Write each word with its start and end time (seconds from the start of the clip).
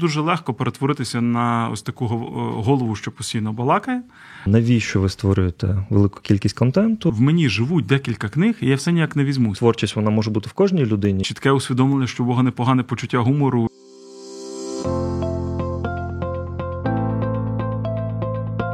Дуже 0.00 0.20
легко 0.20 0.54
перетворитися 0.54 1.20
на 1.20 1.68
ось 1.72 1.82
таку 1.82 2.06
голову, 2.06 2.96
що 2.96 3.10
постійно 3.10 3.52
балакає. 3.52 4.02
Навіщо 4.46 5.00
ви 5.00 5.08
створюєте 5.08 5.84
велику 5.90 6.20
кількість 6.20 6.58
контенту? 6.58 7.10
В 7.10 7.20
мені 7.20 7.48
живуть 7.48 7.86
декілька 7.86 8.28
книг, 8.28 8.56
і 8.60 8.66
я 8.66 8.76
все 8.76 8.92
ніяк 8.92 9.16
не 9.16 9.24
візьму. 9.24 9.54
Творчість 9.54 9.96
вона 9.96 10.10
може 10.10 10.30
бути 10.30 10.50
в 10.50 10.52
кожній 10.52 10.86
людині. 10.86 11.24
Чітке 11.24 11.50
усвідомлення, 11.50 12.06
що 12.06 12.24
Бога 12.24 12.42
непогане 12.42 12.82
почуття 12.82 13.18
гумору. 13.18 13.68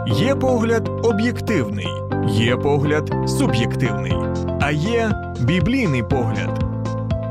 Є 0.07 0.35
погляд 0.35 0.89
об'єктивний, 1.05 1.89
є 2.29 2.57
погляд 2.57 3.15
суб'єктивний, 3.27 4.15
а 4.61 4.71
є 4.71 5.13
біблійний 5.41 6.03
погляд. 6.03 6.65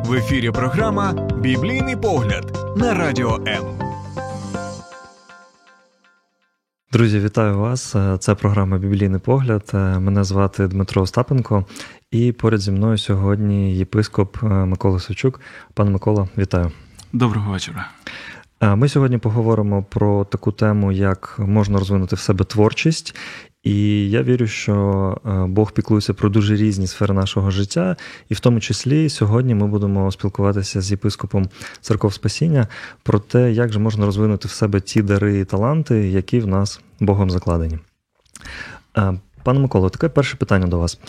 В 0.05 0.13
ефірі 0.13 0.51
програма 0.51 1.13
Біблійний 1.41 1.95
погляд 1.95 2.75
на 2.77 2.93
радіо 2.93 3.39
М. 3.47 3.82
Друзі, 6.93 7.19
вітаю 7.19 7.59
вас. 7.59 7.95
Це 8.19 8.35
програма 8.35 8.77
Біблійний 8.77 9.19
погляд. 9.19 9.69
Мене 9.73 10.23
звати 10.23 10.67
Дмитро 10.67 11.01
Остапенко, 11.01 11.65
і 12.11 12.31
поряд 12.31 12.59
зі 12.61 12.71
мною 12.71 12.97
сьогодні 12.97 13.75
єпископ 13.75 14.37
Микола 14.43 14.99
Савчук. 14.99 15.41
Пане 15.73 15.91
Микола, 15.91 16.27
вітаю. 16.37 16.71
Доброго 17.13 17.51
вечора. 17.51 17.89
Ми 18.61 18.89
сьогодні 18.89 19.17
поговоримо 19.17 19.83
про 19.83 20.25
таку 20.25 20.51
тему, 20.51 20.91
як 20.91 21.35
можна 21.39 21.79
розвинути 21.79 22.15
в 22.15 22.19
себе 22.19 22.45
творчість. 22.45 23.15
І 23.63 24.09
я 24.09 24.23
вірю, 24.23 24.47
що 24.47 25.17
Бог 25.49 25.71
піклується 25.71 26.13
про 26.13 26.29
дуже 26.29 26.55
різні 26.55 26.87
сфери 26.87 27.13
нашого 27.13 27.51
життя, 27.51 27.95
і 28.29 28.33
в 28.33 28.39
тому 28.39 28.59
числі 28.59 29.09
сьогодні 29.09 29.55
ми 29.55 29.67
будемо 29.67 30.11
спілкуватися 30.11 30.81
з 30.81 30.91
єпископом 30.91 31.49
церков 31.81 32.13
Спасіння 32.13 32.67
про 33.03 33.19
те, 33.19 33.51
як 33.51 33.73
же 33.73 33.79
можна 33.79 34.05
розвинути 34.05 34.47
в 34.47 34.51
себе 34.51 34.81
ті 34.81 35.01
дари 35.01 35.39
і 35.39 35.45
таланти, 35.45 36.09
які 36.09 36.39
в 36.39 36.47
нас 36.47 36.81
Богом 36.99 37.29
закладені. 37.29 37.79
Пане 39.43 39.59
Миколо, 39.59 39.89
таке 39.89 40.09
перше 40.09 40.37
питання 40.37 40.67
до 40.67 40.79
вас. 40.79 40.99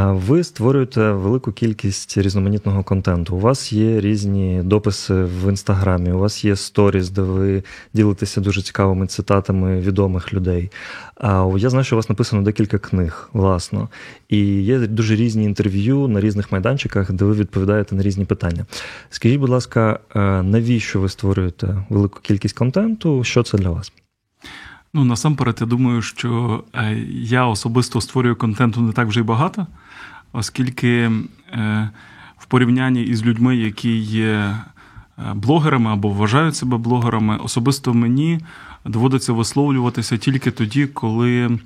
Ви 0.00 0.44
створюєте 0.44 1.12
велику 1.12 1.52
кількість 1.52 2.18
різноманітного 2.18 2.82
контенту. 2.82 3.36
У 3.36 3.38
вас 3.38 3.72
є 3.72 4.00
різні 4.00 4.60
дописи 4.64 5.14
в 5.14 5.48
інстаграмі, 5.48 6.12
у 6.12 6.18
вас 6.18 6.44
є 6.44 6.56
сторіс, 6.56 7.10
де 7.10 7.22
ви 7.22 7.62
ділитеся 7.94 8.40
дуже 8.40 8.62
цікавими 8.62 9.06
цитатами 9.06 9.80
відомих 9.80 10.32
людей. 10.32 10.70
А 11.16 11.52
я 11.56 11.70
знаю, 11.70 11.84
що 11.84 11.96
у 11.96 11.98
вас 11.98 12.08
написано 12.08 12.42
декілька 12.42 12.78
книг, 12.78 13.28
власно, 13.32 13.88
і 14.28 14.38
є 14.62 14.78
дуже 14.78 15.16
різні 15.16 15.44
інтерв'ю 15.44 16.08
на 16.08 16.20
різних 16.20 16.52
майданчиках, 16.52 17.12
де 17.12 17.24
ви 17.24 17.34
відповідаєте 17.34 17.94
на 17.94 18.02
різні 18.02 18.24
питання. 18.24 18.66
Скажіть, 19.10 19.40
будь 19.40 19.50
ласка, 19.50 20.00
навіщо 20.44 21.00
ви 21.00 21.08
створюєте 21.08 21.84
велику 21.88 22.20
кількість 22.20 22.58
контенту? 22.58 23.24
Що 23.24 23.42
це 23.42 23.58
для 23.58 23.70
вас? 23.70 23.92
Ну, 24.96 25.04
насамперед, 25.04 25.56
я 25.60 25.66
думаю, 25.66 26.02
що 26.02 26.64
е, 26.74 26.94
я 27.10 27.46
особисто 27.46 28.00
створюю 28.00 28.36
контенту 28.36 28.80
не 28.80 28.92
так 28.92 29.08
вже 29.08 29.20
й 29.20 29.22
багато, 29.22 29.66
оскільки 30.32 31.10
е, 31.52 31.90
в 32.38 32.46
порівнянні 32.46 33.02
із 33.02 33.24
людьми, 33.24 33.56
які 33.56 33.96
є 33.98 34.26
е, 34.28 34.56
блогерами 35.34 35.92
або 35.92 36.08
вважають 36.08 36.56
себе 36.56 36.76
блогерами, 36.76 37.36
особисто 37.36 37.94
мені 37.94 38.40
доводиться 38.84 39.32
висловлюватися 39.32 40.16
тільки 40.16 40.50
тоді, 40.50 40.86
коли 40.86 41.58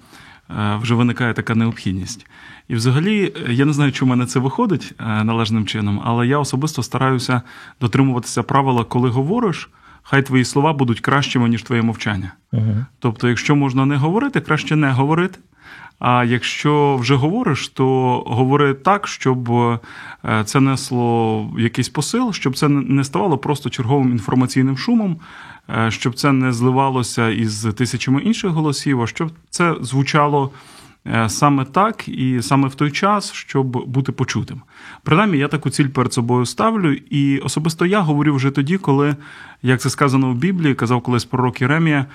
вже 0.80 0.94
виникає 0.94 1.34
така 1.34 1.54
необхідність. 1.54 2.26
І 2.68 2.74
взагалі, 2.74 3.32
я 3.48 3.64
не 3.64 3.72
знаю, 3.72 3.92
чи 3.92 4.04
в 4.04 4.08
мене 4.08 4.26
це 4.26 4.38
виходить 4.38 4.94
належним 5.00 5.66
чином, 5.66 6.00
але 6.04 6.26
я 6.26 6.38
особисто 6.38 6.82
стараюся 6.82 7.42
дотримуватися 7.80 8.42
правила, 8.42 8.84
коли 8.84 9.10
говориш 9.10 9.68
хай 10.10 10.22
твої 10.22 10.44
слова 10.44 10.72
будуть 10.72 11.00
кращими, 11.00 11.48
ніж 11.48 11.62
твоє 11.62 11.82
мовчання. 11.82 12.32
Угу. 12.52 12.84
Тобто, 12.98 13.28
якщо 13.28 13.56
можна 13.56 13.86
не 13.86 13.96
говорити, 13.96 14.40
краще 14.40 14.76
не 14.76 14.90
говорити. 14.90 15.38
А 15.98 16.24
якщо 16.24 16.96
вже 16.96 17.14
говориш, 17.14 17.68
то 17.68 17.86
говори 18.26 18.74
так, 18.74 19.08
щоб 19.08 19.52
е, 19.52 19.78
це 20.44 20.60
несло 20.60 21.50
якийсь 21.58 21.88
посил, 21.88 22.32
щоб 22.32 22.56
це 22.56 22.68
не 22.68 23.04
ставало 23.04 23.38
просто 23.38 23.70
черговим 23.70 24.12
інформаційним 24.12 24.78
шумом, 24.78 25.16
е, 25.68 25.90
щоб 25.90 26.14
це 26.14 26.32
не 26.32 26.52
зливалося 26.52 27.28
із 27.28 27.66
тисячами 27.76 28.22
інших 28.22 28.50
голосів, 28.50 29.02
а 29.02 29.06
щоб 29.06 29.32
це 29.50 29.74
звучало 29.80 30.50
саме 31.28 31.64
так 31.64 32.08
і 32.08 32.42
саме 32.42 32.68
в 32.68 32.74
той 32.74 32.90
час, 32.90 33.32
щоб 33.32 33.66
бути 33.66 34.12
почутим. 34.12 34.62
Принаймні, 35.02 35.38
я 35.38 35.48
таку 35.48 35.70
ціль 35.70 35.88
перед 35.88 36.12
собою 36.12 36.46
ставлю, 36.46 36.92
і 36.92 37.38
особисто 37.38 37.86
я 37.86 38.00
говорю 38.00 38.34
вже 38.34 38.50
тоді, 38.50 38.78
коли, 38.78 39.16
як 39.62 39.80
це 39.80 39.90
сказано 39.90 40.30
в 40.30 40.34
Біблії, 40.34 40.74
казав 40.74 41.00
колись 41.00 41.24
пророк 41.24 41.60
Єремія, 41.60 42.06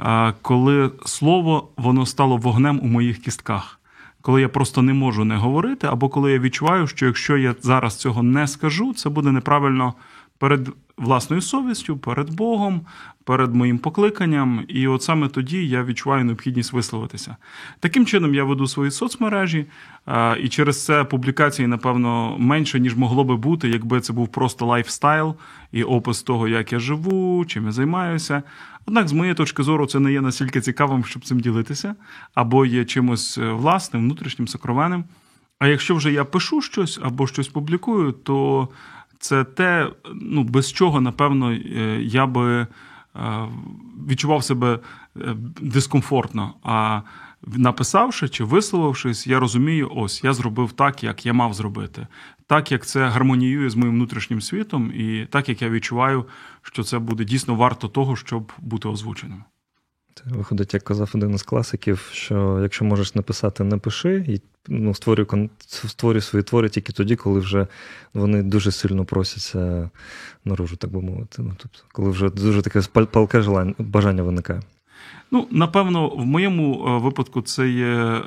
е, 0.00 0.34
коли 0.42 0.90
слово 1.04 1.68
воно 1.76 2.06
стало 2.06 2.36
вогнем 2.36 2.80
у 2.82 2.86
моїх 2.86 3.18
кістках. 3.18 3.80
Коли 4.22 4.40
я 4.40 4.48
просто 4.48 4.82
не 4.82 4.92
можу 4.92 5.24
не 5.24 5.36
говорити, 5.36 5.86
або 5.86 6.08
коли 6.08 6.32
я 6.32 6.38
відчуваю, 6.38 6.86
що 6.86 7.06
якщо 7.06 7.36
я 7.36 7.54
зараз 7.62 7.96
цього 7.96 8.22
не 8.22 8.46
скажу, 8.46 8.94
це 8.94 9.10
буде 9.10 9.32
неправильно 9.32 9.94
перед 10.40 10.68
власною 10.96 11.42
совістю, 11.42 11.96
перед 11.96 12.34
Богом, 12.34 12.80
перед 13.24 13.54
моїм 13.54 13.78
покликанням. 13.78 14.64
І 14.68 14.88
от 14.88 15.02
саме 15.02 15.28
тоді 15.28 15.68
я 15.68 15.84
відчуваю 15.84 16.24
необхідність 16.24 16.72
висловитися. 16.72 17.36
Таким 17.80 18.06
чином, 18.06 18.34
я 18.34 18.44
веду 18.44 18.66
свої 18.66 18.90
соцмережі, 18.90 19.66
і 20.42 20.48
через 20.48 20.84
це 20.84 21.04
публікації, 21.04 21.68
напевно, 21.68 22.36
менше, 22.38 22.80
ніж 22.80 22.96
могло 22.96 23.24
би 23.24 23.36
бути, 23.36 23.68
якби 23.68 24.00
це 24.00 24.12
був 24.12 24.28
просто 24.28 24.66
лайфстайл 24.66 25.34
і 25.72 25.82
опис 25.82 26.22
того, 26.22 26.48
як 26.48 26.72
я 26.72 26.78
живу, 26.78 27.44
чим 27.44 27.64
я 27.64 27.72
займаюся. 27.72 28.42
Однак, 28.86 29.08
з 29.08 29.12
моєї 29.12 29.34
точки 29.34 29.62
зору, 29.62 29.86
це 29.86 30.00
не 30.00 30.12
є 30.12 30.20
настільки 30.20 30.60
цікавим, 30.60 31.04
щоб 31.04 31.24
цим 31.24 31.40
ділитися, 31.40 31.94
або 32.34 32.66
є 32.66 32.84
чимось 32.84 33.38
е, 33.38 33.52
власним, 33.52 34.02
внутрішнім, 34.02 34.48
сокровенним. 34.48 35.04
А 35.58 35.66
якщо 35.66 35.94
вже 35.94 36.12
я 36.12 36.24
пишу 36.24 36.60
щось 36.62 36.98
або 37.02 37.26
щось 37.26 37.48
публікую, 37.48 38.12
то 38.12 38.68
це 39.20 39.44
те, 39.44 39.90
ну, 40.14 40.44
без 40.44 40.72
чого, 40.72 41.00
напевно, 41.00 41.52
е, 41.52 42.00
я 42.02 42.26
би 42.26 42.60
е, 42.60 42.66
відчував 44.08 44.44
себе 44.44 44.78
е, 45.16 45.36
дискомфортно. 45.60 46.54
А 46.62 47.00
написавши 47.42 48.28
чи 48.28 48.44
висловившись, 48.44 49.26
я 49.26 49.40
розумію, 49.40 49.90
ось 49.94 50.24
я 50.24 50.32
зробив 50.32 50.72
так, 50.72 51.04
як 51.04 51.26
я 51.26 51.32
мав 51.32 51.54
зробити, 51.54 52.06
так 52.46 52.72
як 52.72 52.86
це 52.86 53.08
гармоніює 53.08 53.70
з 53.70 53.76
моїм 53.76 53.94
внутрішнім 53.94 54.40
світом, 54.40 54.92
і 54.94 55.26
так 55.30 55.48
як 55.48 55.62
я 55.62 55.70
відчуваю, 55.70 56.24
що 56.62 56.82
це 56.82 56.98
буде 56.98 57.24
дійсно 57.24 57.54
варто 57.54 57.88
того, 57.88 58.16
щоб 58.16 58.52
бути 58.58 58.88
озвученим. 58.88 59.44
Виходить, 60.26 60.74
як 60.74 60.82
казав 60.82 61.10
один 61.14 61.34
із 61.34 61.42
класиків, 61.42 62.08
що 62.12 62.58
якщо 62.62 62.84
можеш 62.84 63.14
написати, 63.14 63.64
напиши, 63.64 64.24
і 64.28 64.40
ну, 64.68 64.94
створюй 64.94 65.26
створюй 65.66 66.22
свої 66.22 66.42
твори 66.42 66.68
тільки 66.68 66.92
тоді, 66.92 67.16
коли 67.16 67.40
вже 67.40 67.66
вони 68.14 68.42
дуже 68.42 68.72
сильно 68.72 69.04
просяться 69.04 69.90
наружу, 70.44 70.76
так 70.76 70.90
би 70.90 71.00
мовити. 71.00 71.42
Ну, 71.42 71.52
тобто, 71.56 71.78
Коли 71.92 72.10
вже 72.10 72.30
дуже 72.30 72.62
таке 72.62 72.80
палке 73.10 73.74
бажання 73.78 74.22
виникає. 74.22 74.62
Ну, 75.30 75.48
напевно, 75.50 76.08
в 76.08 76.26
моєму 76.26 76.86
е, 76.88 76.98
випадку 76.98 77.42
це 77.42 77.68
є 77.68 77.86
е, 77.86 78.22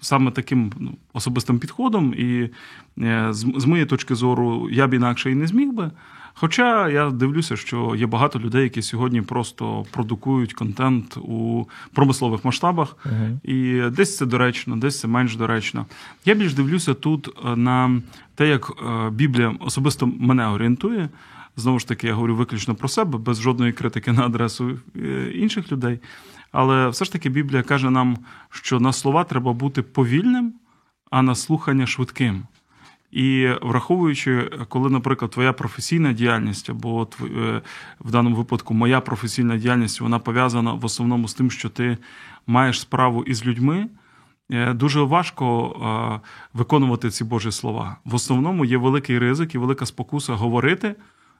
саме 0.00 0.30
таким 0.30 0.72
ну, 0.78 0.94
особистим 1.12 1.58
підходом, 1.58 2.14
і 2.14 2.50
е, 2.98 3.28
з 3.32 3.64
моєї 3.64 3.86
точки 3.86 4.14
зору 4.14 4.68
я 4.70 4.86
б 4.86 4.94
інакше 4.94 5.30
і 5.30 5.34
не 5.34 5.46
зміг 5.46 5.72
би. 5.72 5.90
Хоча 6.40 6.88
я 6.88 7.10
дивлюся, 7.10 7.56
що 7.56 7.94
є 7.96 8.06
багато 8.06 8.38
людей, 8.38 8.62
які 8.62 8.82
сьогодні 8.82 9.22
просто 9.22 9.86
продукують 9.90 10.52
контент 10.52 11.16
у 11.16 11.66
промислових 11.94 12.44
масштабах, 12.44 12.96
uh-huh. 13.04 13.50
і 13.50 13.90
десь 13.90 14.16
це 14.16 14.26
доречно, 14.26 14.76
десь 14.76 15.00
це 15.00 15.08
менш 15.08 15.36
доречно. 15.36 15.86
Я 16.24 16.34
більш 16.34 16.54
дивлюся 16.54 16.94
тут 16.94 17.28
е, 17.28 17.56
на 17.56 18.02
те, 18.34 18.48
як 18.48 18.70
е, 18.70 19.10
Біблія 19.10 19.54
особисто 19.60 20.06
мене 20.06 20.46
орієнтує. 20.46 21.08
Знову 21.56 21.78
ж 21.78 21.88
таки, 21.88 22.06
я 22.06 22.14
говорю 22.14 22.36
виключно 22.36 22.74
про 22.74 22.88
себе, 22.88 23.18
без 23.18 23.40
жодної 23.40 23.72
критики 23.72 24.12
на 24.12 24.26
адресу 24.26 24.78
е, 24.96 25.30
інших 25.34 25.72
людей. 25.72 25.98
Але 26.52 26.88
все 26.88 27.04
ж 27.04 27.12
таки 27.12 27.28
Біблія 27.28 27.62
каже 27.62 27.90
нам, 27.90 28.18
що 28.50 28.80
на 28.80 28.92
слова 28.92 29.24
треба 29.24 29.52
бути 29.52 29.82
повільним, 29.82 30.52
а 31.10 31.22
на 31.22 31.34
слухання 31.34 31.86
швидким. 31.86 32.42
І 33.10 33.48
враховуючи, 33.62 34.50
коли, 34.68 34.90
наприклад, 34.90 35.30
твоя 35.30 35.52
професійна 35.52 36.12
діяльність, 36.12 36.70
або 36.70 37.08
е, 37.20 37.62
в 38.00 38.10
даному 38.10 38.36
випадку 38.36 38.74
моя 38.74 39.00
професійна 39.00 39.56
діяльність, 39.56 40.00
вона 40.00 40.18
пов'язана 40.18 40.72
в 40.72 40.84
основному 40.84 41.28
з 41.28 41.34
тим, 41.34 41.50
що 41.50 41.68
ти 41.68 41.98
маєш 42.46 42.80
справу 42.80 43.24
із 43.24 43.46
людьми, 43.46 43.86
е, 44.50 44.72
дуже 44.72 45.00
важко 45.02 45.76
е, 46.14 46.28
виконувати 46.54 47.10
ці 47.10 47.24
Божі 47.24 47.52
слова. 47.52 47.96
В 48.04 48.14
основному 48.14 48.64
є 48.64 48.76
великий 48.76 49.18
ризик 49.18 49.54
і 49.54 49.58
велика 49.58 49.86
спокуса 49.86 50.34
говорити, 50.34 50.94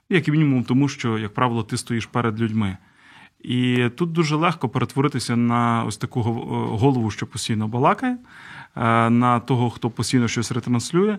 як 0.09 0.27
мінімум, 0.27 0.63
тому 0.63 0.87
що, 0.87 1.17
як 1.17 1.33
правило, 1.33 1.63
ти 1.63 1.77
стоїш 1.77 2.05
перед 2.05 2.41
людьми. 2.41 2.77
І 3.39 3.89
тут 3.95 4.11
дуже 4.11 4.35
легко 4.35 4.69
перетворитися 4.69 5.35
на 5.35 5.83
ось 5.87 5.97
таку 5.97 6.21
голову, 6.21 7.11
що 7.11 7.27
постійно 7.27 7.67
балакає, 7.67 8.17
на 9.09 9.39
того, 9.39 9.69
хто 9.69 9.89
постійно 9.89 10.27
щось 10.27 10.51
ретранслює 10.51 11.17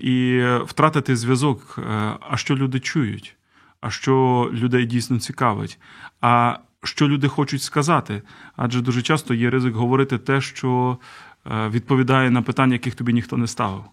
і 0.00 0.44
втратити 0.64 1.16
зв'язок, 1.16 1.78
е, 1.78 1.82
а 2.30 2.36
що 2.36 2.56
люди 2.56 2.80
чують. 2.80 3.36
а 3.80 3.90
що 3.90 4.50
людей 4.52 4.86
дійсно 4.86 5.18
цікавить, 5.18 5.78
а 6.20 6.58
що 6.84 7.08
люди 7.08 7.28
хочуть 7.28 7.62
сказати. 7.62 8.22
Адже 8.56 8.80
дуже 8.80 9.02
часто 9.02 9.34
є 9.34 9.50
ризик 9.50 9.74
говорити 9.74 10.18
те, 10.18 10.40
що 10.40 10.98
е, 11.46 11.68
відповідає 11.68 12.30
на 12.30 12.42
питання, 12.42 12.72
яких 12.72 12.94
тобі 12.94 13.12
ніхто 13.12 13.36
не 13.36 13.46
ставив. 13.46 13.84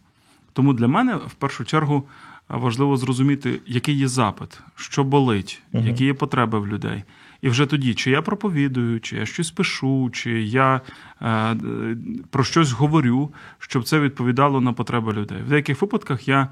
Тому 0.54 0.74
для 0.74 0.88
мене 0.88 1.16
в 1.16 1.34
першу 1.34 1.66
чергу 1.66 2.08
важливо 2.50 2.98
зрозуміти, 2.98 3.60
який 3.66 3.96
є 3.96 4.08
запит, 4.08 4.60
що 4.76 5.04
болить, 5.04 5.62
Мгм. 5.74 5.88
які 5.88 6.06
є 6.06 6.14
потреби 6.14 6.60
в 6.60 6.68
людей. 6.68 7.04
І 7.42 7.50
вже 7.50 7.66
тоді, 7.66 7.94
чи 7.94 8.12
я 8.12 8.22
проповідую, 8.22 9.00
чи 9.00 9.16
я 9.16 9.26
щось 9.26 9.52
пишу, 9.52 10.10
чи 10.14 10.42
я 10.42 10.82
е, 11.22 11.30
е, 11.30 11.56
про 12.30 12.44
щось 12.44 12.72
говорю, 12.72 13.34
щоб 13.60 13.84
це 13.84 14.00
відповідало 14.00 14.62
на 14.62 14.74
потреби 14.74 15.14
людей. 15.14 15.38
В 15.46 15.50
деяких 15.50 15.82
випадках 15.82 16.28
я, 16.28 16.48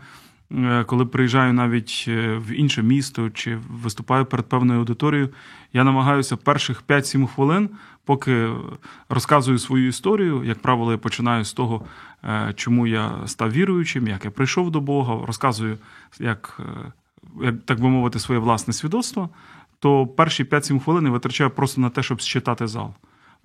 коли 0.85 1.05
приїжджаю 1.05 1.53
навіть 1.53 2.05
е, 2.07 2.37
в 2.37 2.51
інше 2.51 2.83
місто 2.83 3.29
чи 3.29 3.57
виступаю 3.69 4.25
перед 4.25 4.45
певною 4.45 4.79
аудиторією, 4.79 5.29
я 5.73 5.83
намагаюся 5.83 6.37
перших 6.37 6.83
5-7 6.87 7.27
хвилин, 7.27 7.69
поки 8.05 8.49
розказую 9.09 9.59
свою 9.59 9.87
історію. 9.87 10.43
Як 10.43 10.59
правило, 10.59 10.91
я 10.91 10.97
починаю 10.97 11.45
з 11.45 11.53
того, 11.53 11.85
е, 12.23 12.53
чому 12.55 12.87
я 12.87 13.11
став 13.25 13.51
віруючим, 13.51 14.07
як 14.07 14.25
я 14.25 14.31
прийшов 14.31 14.71
до 14.71 14.81
Бога, 14.81 15.25
розказую, 15.25 15.77
як, 16.19 16.59
е, 16.59 16.91
як 17.45 17.55
так 17.65 17.79
би 17.79 17.89
мовити, 17.89 18.19
своє 18.19 18.39
власне 18.39 18.73
свідоцтво. 18.73 19.29
То 19.79 20.07
перші 20.07 20.43
5-7 20.43 20.79
хвилин 20.79 21.05
я 21.05 21.11
витрачаю 21.11 21.49
просто 21.49 21.81
на 21.81 21.89
те, 21.89 22.03
щоб 22.03 22.21
считати 22.21 22.67
зал, 22.67 22.93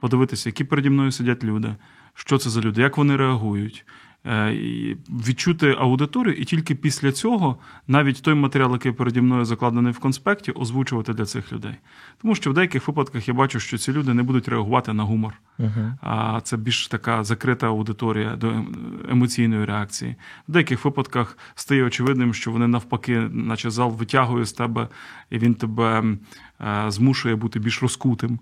подивитися, 0.01 0.49
які 0.49 0.65
переді 0.65 0.91
мною 0.91 1.13
сидять 1.13 1.45
люди, 1.45 1.75
що 2.15 2.39
це 2.39 2.51
за 2.51 2.61
люди, 2.61 2.81
як 2.83 2.97
вони 2.97 3.17
реагують, 3.17 3.85
е, 3.87 3.93
відчути 5.09 5.77
аудиторію, 5.79 6.35
і 6.35 6.45
тільки 6.45 6.75
після 6.75 7.13
цього 7.13 7.57
навіть 7.89 8.23
той 8.23 8.35
матеріал, 8.35 8.73
який 8.73 8.93
переді 8.93 9.21
мною 9.21 9.45
закладений 9.45 9.93
в 9.93 9.99
конспекті, 9.99 10.53
озвучувати 10.53 11.13
для 11.13 11.25
цих 11.25 11.53
людей. 11.53 11.75
Тому 12.23 12.35
що 12.35 12.51
в 12.51 12.55
деяких 12.55 12.89
випадках 12.89 13.29
я 13.29 13.35
бачу, 13.35 13.61
що 13.61 13.79
ці 13.79 13.93
люди 13.93 14.15
не 14.15 14.23
будуть 14.23 14.49
реагувати 14.49 14.93
на 14.93 15.05
гумор. 15.05 15.35
Угу. 15.59 15.93
А 16.01 16.41
це 16.41 16.57
більш 16.57 16.89
така 16.89 17.25
закрита 17.25 17.67
аудиторія 17.67 18.37
до 18.37 18.49
ем- 18.49 18.67
емоційної 19.11 19.65
реакції. 19.65 20.17
В 20.49 20.53
деяких 20.53 20.85
випадках 20.85 21.39
стає 21.55 21.85
очевидним, 21.85 22.35
що 22.35 22.51
вони 22.51 22.69
навпаки, 22.69 23.19
наче 23.33 23.71
зал 23.71 23.91
витягує 23.91 24.45
з 24.45 24.53
тебе, 24.53 24.89
і 25.31 25.39
він 25.39 25.55
тебе 25.55 26.01
е, 26.01 26.17
змушує 26.89 27.37
бути 27.37 27.59
більш 27.59 27.83
розкутим. 27.83 28.39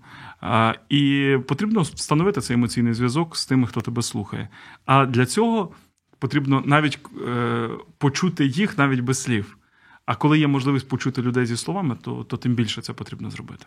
І 0.89 1.35
потрібно 1.47 1.81
встановити 1.81 2.41
цей 2.41 2.53
емоційний 2.53 2.93
зв'язок 2.93 3.37
з 3.37 3.45
тими, 3.45 3.67
хто 3.67 3.81
тебе 3.81 4.01
слухає. 4.01 4.49
А 4.85 5.05
для 5.05 5.25
цього 5.25 5.71
потрібно 6.19 6.63
навіть 6.65 6.99
е, 7.27 7.69
почути 7.97 8.45
їх 8.45 8.77
навіть 8.77 8.99
без 8.99 9.21
слів. 9.23 9.57
А 10.05 10.15
коли 10.15 10.39
є 10.39 10.47
можливість 10.47 10.87
почути 10.87 11.21
людей 11.21 11.45
зі 11.45 11.57
словами, 11.57 11.97
то, 12.01 12.23
то 12.23 12.37
тим 12.37 12.53
більше 12.53 12.81
це 12.81 12.93
потрібно 12.93 13.29
зробити. 13.29 13.65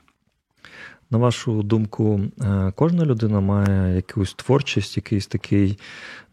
На 1.12 1.18
вашу 1.18 1.62
думку, 1.62 2.20
е, 2.40 2.72
кожна 2.76 3.04
людина 3.04 3.40
має 3.40 3.96
якусь 3.96 4.34
творчість, 4.34 4.96
якийсь 4.96 5.26
такий 5.26 5.78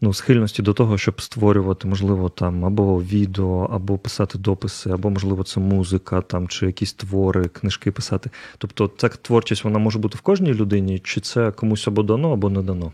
ну, 0.00 0.12
схильності 0.12 0.62
до 0.62 0.72
того, 0.72 0.98
щоб 0.98 1.20
створювати, 1.20 1.88
можливо, 1.88 2.28
там 2.28 2.64
або 2.64 3.02
відео, 3.02 3.70
або 3.72 3.98
писати 3.98 4.38
дописи, 4.38 4.90
або, 4.90 5.10
можливо, 5.10 5.42
це 5.42 5.60
музика, 5.60 6.20
там, 6.20 6.48
чи 6.48 6.66
якісь 6.66 6.92
твори, 6.92 7.44
книжки 7.44 7.90
писати. 7.90 8.30
Тобто, 8.58 8.90
ця 8.96 9.08
творчість 9.08 9.64
вона 9.64 9.78
може 9.78 9.98
бути 9.98 10.18
в 10.18 10.20
кожній 10.20 10.54
людині, 10.54 10.98
чи 10.98 11.20
це 11.20 11.50
комусь 11.50 11.88
або 11.88 12.02
дано, 12.02 12.32
або 12.32 12.50
не 12.50 12.62
дано? 12.62 12.92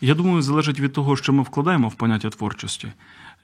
Я 0.00 0.14
думаю, 0.14 0.42
залежить 0.42 0.80
від 0.80 0.92
того, 0.92 1.16
що 1.16 1.32
ми 1.32 1.42
вкладаємо 1.42 1.88
в 1.88 1.94
поняття 1.94 2.30
творчості. 2.30 2.88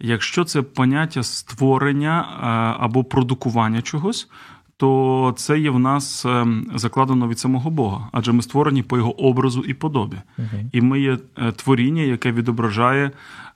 Якщо 0.00 0.44
це 0.44 0.62
поняття 0.62 1.22
створення 1.22 2.20
е, 2.20 2.46
або 2.84 3.04
продукування 3.04 3.82
чогось, 3.82 4.28
то 4.76 5.34
це 5.36 5.58
є 5.58 5.70
в 5.70 5.78
нас 5.78 6.26
е, 6.26 6.46
закладено 6.74 7.28
від 7.28 7.38
самого 7.38 7.70
Бога, 7.70 8.08
адже 8.12 8.32
ми 8.32 8.42
створені 8.42 8.82
по 8.82 8.96
його 8.96 9.20
образу 9.20 9.60
і 9.60 9.74
подобі. 9.74 10.16
Угу. 10.38 10.48
І 10.72 10.80
ми 10.80 11.00
є 11.00 11.18
е, 11.38 11.52
творіння, 11.52 12.02
яке 12.02 12.32
відображає 12.32 13.10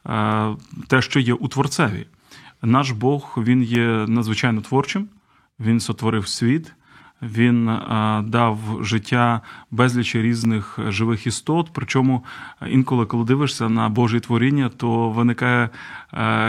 е, 0.07 0.57
те, 0.87 1.03
що 1.03 1.21
є 1.21 1.35
у 1.35 1.49
творцеві. 1.49 2.07
Наш 2.63 2.91
Бог 2.91 3.35
він 3.37 3.63
є 3.63 3.87
надзвичайно 4.09 4.61
творчим, 4.61 5.09
він 5.61 5.81
сотворив 5.81 6.29
світ. 6.29 6.73
Він 7.23 7.67
дав 8.25 8.59
життя 8.81 9.41
безлічі 9.71 10.23
різних 10.23 10.79
живих 10.89 11.27
істот. 11.27 11.71
Причому 11.73 12.25
інколи, 12.67 13.07
коли 13.07 13.25
дивишся 13.25 13.69
на 13.69 13.89
Божі 13.89 14.21
творіння, 14.21 14.71
то 14.77 15.11
виникає 15.11 15.71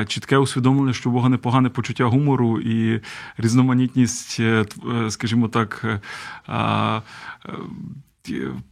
чітке 0.07 0.37
усвідомлення, 0.37 0.93
що 0.93 1.09
у 1.09 1.13
Бога 1.13 1.29
непогане 1.29 1.69
почуття 1.69 2.05
гумору 2.05 2.59
і 2.59 3.01
різноманітність, 3.37 4.39
е, 4.39 4.65
е, 5.05 5.11
скажімо 5.11 5.47
так, 5.47 5.81
е, 5.83 6.01
е, 6.49 7.01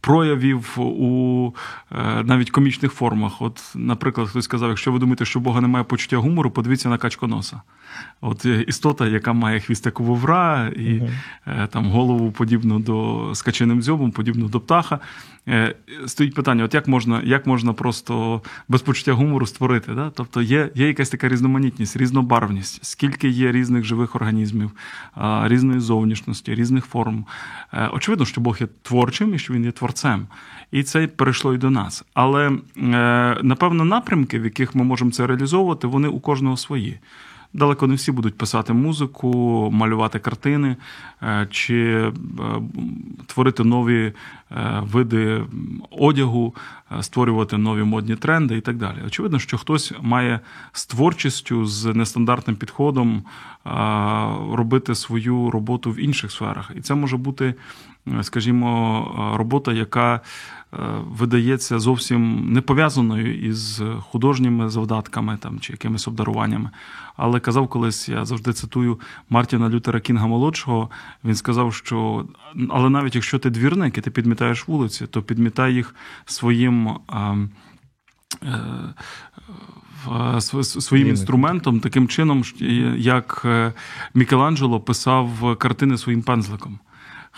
проявів 0.00 0.78
у 0.78 1.52
е, 1.92 2.22
навіть 2.24 2.50
комічних 2.50 2.92
формах. 2.92 3.42
От, 3.42 3.72
наприклад, 3.74 4.28
хтось 4.28 4.44
сказав, 4.44 4.68
якщо 4.68 4.92
ви 4.92 4.98
думаєте, 4.98 5.24
що 5.24 5.40
Бога 5.40 5.60
немає 5.60 5.84
почуття 5.84 6.16
гумору, 6.16 6.50
подивіться 6.50 6.88
на 6.88 6.98
качконоса. 6.98 7.60
От 8.20 8.46
е, 8.46 8.64
істота, 8.68 9.06
яка 9.06 9.32
має 9.32 9.60
хвіст 9.60 9.86
як 9.86 10.00
вовра, 10.00 10.72
і 10.76 11.02
е, 11.46 11.66
там 11.66 11.86
голову 11.86 12.32
подібну 12.32 12.78
до 12.78 13.30
з 13.34 13.42
каченим 13.42 13.82
дзьобом, 13.82 14.10
подібну 14.10 14.48
до 14.48 14.60
птаха. 14.60 14.98
Стоїть 16.06 16.34
питання: 16.34 16.64
от 16.64 16.74
як 16.74 16.88
можна, 16.88 17.22
як 17.24 17.46
можна 17.46 17.72
просто 17.72 18.42
без 18.68 18.82
почуття 18.82 19.12
гумору 19.12 19.46
створити? 19.46 19.94
Да? 19.94 20.10
Тобто 20.14 20.42
є, 20.42 20.70
є 20.74 20.86
якась 20.86 21.10
така 21.10 21.28
різноманітність, 21.28 21.96
різнобарвність, 21.96 22.84
скільки 22.84 23.28
є 23.28 23.52
різних 23.52 23.84
живих 23.84 24.14
організмів, 24.16 24.70
різної 25.42 25.80
зовнішності, 25.80 26.54
різних 26.54 26.84
форм. 26.84 27.24
Очевидно, 27.92 28.26
що 28.26 28.40
Бог 28.40 28.56
є 28.60 28.68
творчим 28.82 29.34
що 29.40 29.54
він 29.54 29.64
є 29.64 29.72
творцем. 29.72 30.26
І 30.72 30.82
це 30.82 31.06
перейшло 31.06 31.54
і 31.54 31.58
до 31.58 31.70
нас. 31.70 32.04
Але 32.14 32.46
е, 32.48 33.36
напевно 33.42 33.84
напрямки, 33.84 34.38
в 34.38 34.44
яких 34.44 34.74
ми 34.74 34.84
можемо 34.84 35.10
це 35.10 35.26
реалізовувати, 35.26 35.86
вони 35.86 36.08
у 36.08 36.20
кожного 36.20 36.56
свої. 36.56 36.98
Далеко 37.52 37.86
не 37.86 37.94
всі 37.94 38.12
будуть 38.12 38.38
писати 38.38 38.72
музику, 38.72 39.70
малювати 39.72 40.18
картини 40.18 40.76
е, 41.22 41.46
чи 41.50 41.76
е, 41.76 42.12
творити 43.26 43.64
нові 43.64 44.12
види 44.80 45.42
одягу, 45.90 46.54
створювати 47.00 47.58
нові 47.58 47.82
модні 47.82 48.16
тренди 48.16 48.56
і 48.56 48.60
так 48.60 48.76
далі. 48.76 48.96
Очевидно, 49.06 49.38
що 49.38 49.58
хтось 49.58 49.92
має 50.00 50.40
з 50.72 50.86
творчістю, 50.86 51.66
з 51.66 51.84
нестандартним 51.84 52.56
підходом 52.56 53.22
робити 54.52 54.94
свою 54.94 55.50
роботу 55.50 55.90
в 55.90 56.00
інших 56.00 56.32
сферах. 56.32 56.70
І 56.76 56.80
це 56.80 56.94
може 56.94 57.16
бути, 57.16 57.54
скажімо, 58.22 59.34
робота, 59.36 59.72
яка 59.72 60.14
е, 60.14 60.20
видається 61.04 61.78
зовсім 61.78 62.52
не 62.52 62.60
пов'язаною 62.60 63.40
із 63.40 63.82
художніми 64.00 64.70
завдатками 64.70 65.38
там, 65.40 65.60
чи 65.60 65.72
якимись 65.72 66.08
обдаруваннями. 66.08 66.70
Але 67.16 67.40
казав 67.40 67.68
колись, 67.68 68.08
я 68.08 68.24
завжди 68.24 68.52
цитую 68.52 69.00
Мартіна 69.30 69.68
Лютера 69.68 70.00
Кінга 70.00 70.26
молодшого. 70.26 70.90
Він 71.24 71.34
сказав, 71.34 71.74
що 71.74 72.26
але 72.68 72.90
навіть 72.90 73.14
якщо 73.14 73.38
ти 73.38 73.50
двірник 73.50 73.98
і 73.98 74.00
ти 74.00 74.10
підмітаєш 74.10 74.68
вулиці, 74.68 75.06
то 75.06 75.22
підмітай 75.22 75.74
їх 75.74 75.94
своїм. 76.24 76.88
А, 77.08 77.36
е, 78.42 80.40
своїм 80.60 81.08
інструментом, 81.08 81.80
таким 81.80 82.08
чином, 82.08 82.42
як 82.96 83.42
е, 83.44 83.72
Мікеланджело 84.14 84.80
писав 84.80 85.56
картини 85.58 85.98
своїм 85.98 86.22
пензликом. 86.22 86.78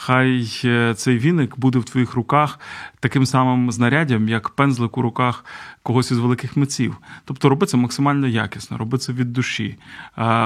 Хай 0.05 0.51
е, 0.65 0.95
цей 0.95 1.19
віник 1.19 1.59
буде 1.59 1.79
в 1.79 1.85
твоїх 1.85 2.15
руках 2.15 2.61
таким 3.01 3.27
самим 3.27 3.73
знаряддям, 3.73 4.29
як 4.29 4.49
пензлик 4.51 4.99
у 4.99 5.03
руках 5.03 5.45
когось 5.83 6.11
із 6.11 6.19
великих 6.19 6.57
митців. 6.57 6.97
Тобто 7.25 7.49
роби 7.49 7.67
це 7.67 7.77
максимально 7.77 8.27
якісно, 8.27 8.79
роби 8.79 8.99
це 8.99 9.13
від 9.13 9.33
душі. 9.33 9.79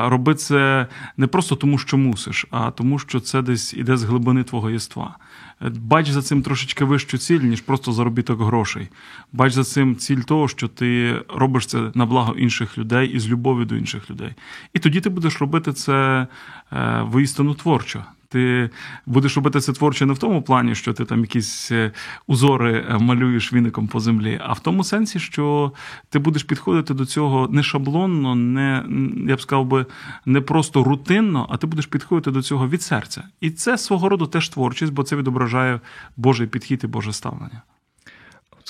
Роби 0.05 0.35
це 0.35 0.87
не 1.17 1.27
просто 1.27 1.57
тому, 1.57 1.79
що 1.79 1.97
мусиш, 1.97 2.47
а 2.51 2.71
тому, 2.71 2.99
що 2.99 3.21
це 3.21 3.43
десь 3.43 3.75
іде 3.75 3.97
з 3.97 4.05
глибини 4.05 4.45
твого 4.45 4.71
єства. 4.71 5.17
Е, 5.63 5.69
Бач 5.69 6.11
за 6.11 6.23
цим 6.23 6.43
трошечки 6.43 6.85
вищу 6.85 7.19
ціль, 7.19 7.41
ніж 7.41 7.61
просто 7.61 7.93
заробіток 7.93 8.41
грошей. 8.41 8.89
Бач 9.33 9.53
за 9.53 9.65
цим 9.65 9.97
ціль 9.97 10.21
того, 10.21 10.49
що 10.49 10.69
ти 10.69 11.21
робиш 11.35 11.67
це 11.67 11.91
на 11.95 12.07
благо 12.07 12.33
інших 12.33 12.79
людей 12.79 13.09
і 13.09 13.19
з 13.19 13.29
любов'ю 13.29 13.65
до 13.65 13.77
інших 13.77 14.11
людей. 14.11 14.35
І 14.73 14.79
тоді 14.79 15.01
ти 15.01 15.09
будеш 15.09 15.41
робити 15.41 15.73
це 15.73 16.27
е, 16.73 17.03
воістину 17.03 17.55
творчо. 17.55 18.05
Ти 18.29 18.71
будеш 19.07 19.37
робити 19.37 19.61
це 19.61 19.73
творче 19.73 20.07
не 20.07 20.13
в 20.13 20.19
тому 20.19 20.43
плані, 20.43 20.75
що 20.75 20.93
ти 20.93 21.05
там 21.05 21.21
якісь 21.21 21.73
е, 21.73 21.93
узори 22.27 22.87
е, 22.89 22.99
малюєш 22.99 23.53
віником 23.53 23.89
по 23.89 24.01
землі, 24.01 24.41
а 24.43 24.53
в 24.53 24.61
тому 24.61 24.85
сенсі, 24.85 25.19
що 25.19 25.73
ти 26.09 26.19
будеш 26.19 26.43
підходити 26.43 26.95
до 26.95 27.07
цього 27.07 27.49
не 27.49 27.63
шаблонно, 27.63 28.35
не 28.35 28.85
я 29.29 29.37
б 29.37 29.41
сказав 29.41 29.67
би, 29.67 29.87
не 30.27 30.41
просто 30.41 30.85
рутинно, 30.85 31.47
а 31.51 31.57
ти 31.57 31.67
будеш 31.67 31.87
підходити 31.87 32.31
до 32.31 32.43
цього 32.43 32.69
від 32.69 32.83
серця. 32.83 33.23
І 33.41 33.51
це 33.51 33.79
свого 33.79 34.09
роду 34.09 34.27
теж 34.27 34.49
творчість, 34.49 34.93
бо 34.93 35.03
це 35.03 35.17
відображає 35.17 35.81
Божий 36.17 36.47
підхід 36.47 36.81
і 36.85 36.87
Боже 36.87 37.13
ставлення. 37.13 37.63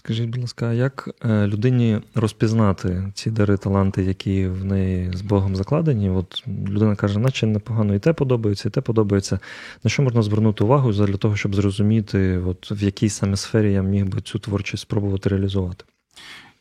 Скажіть, 0.06 0.30
будь 0.30 0.40
ласка, 0.40 0.72
як 0.72 1.08
е, 1.24 1.46
людині 1.46 2.00
розпізнати 2.14 3.12
ці 3.14 3.30
дари, 3.30 3.56
таланти, 3.56 4.02
які 4.04 4.46
в 4.46 4.64
неї 4.64 5.12
з 5.14 5.20
Богом 5.20 5.56
закладені? 5.56 6.10
От 6.10 6.44
людина 6.68 6.96
каже, 6.96 7.18
наче 7.18 7.46
непогано 7.46 7.94
і 7.94 7.98
те 7.98 8.12
подобається, 8.12 8.68
і 8.68 8.70
те 8.70 8.80
подобається. 8.80 9.38
На 9.84 9.90
що 9.90 10.02
можна 10.02 10.22
звернути 10.22 10.64
увагу 10.64 10.92
для 10.92 11.16
того, 11.16 11.36
щоб 11.36 11.54
зрозуміти, 11.54 12.38
от 12.38 12.70
в 12.70 12.82
якій 12.84 13.08
саме 13.08 13.36
сфері 13.36 13.72
я 13.72 13.82
міг 13.82 14.06
би 14.06 14.20
цю 14.20 14.38
творчість 14.38 14.82
спробувати 14.82 15.28
реалізувати? 15.28 15.84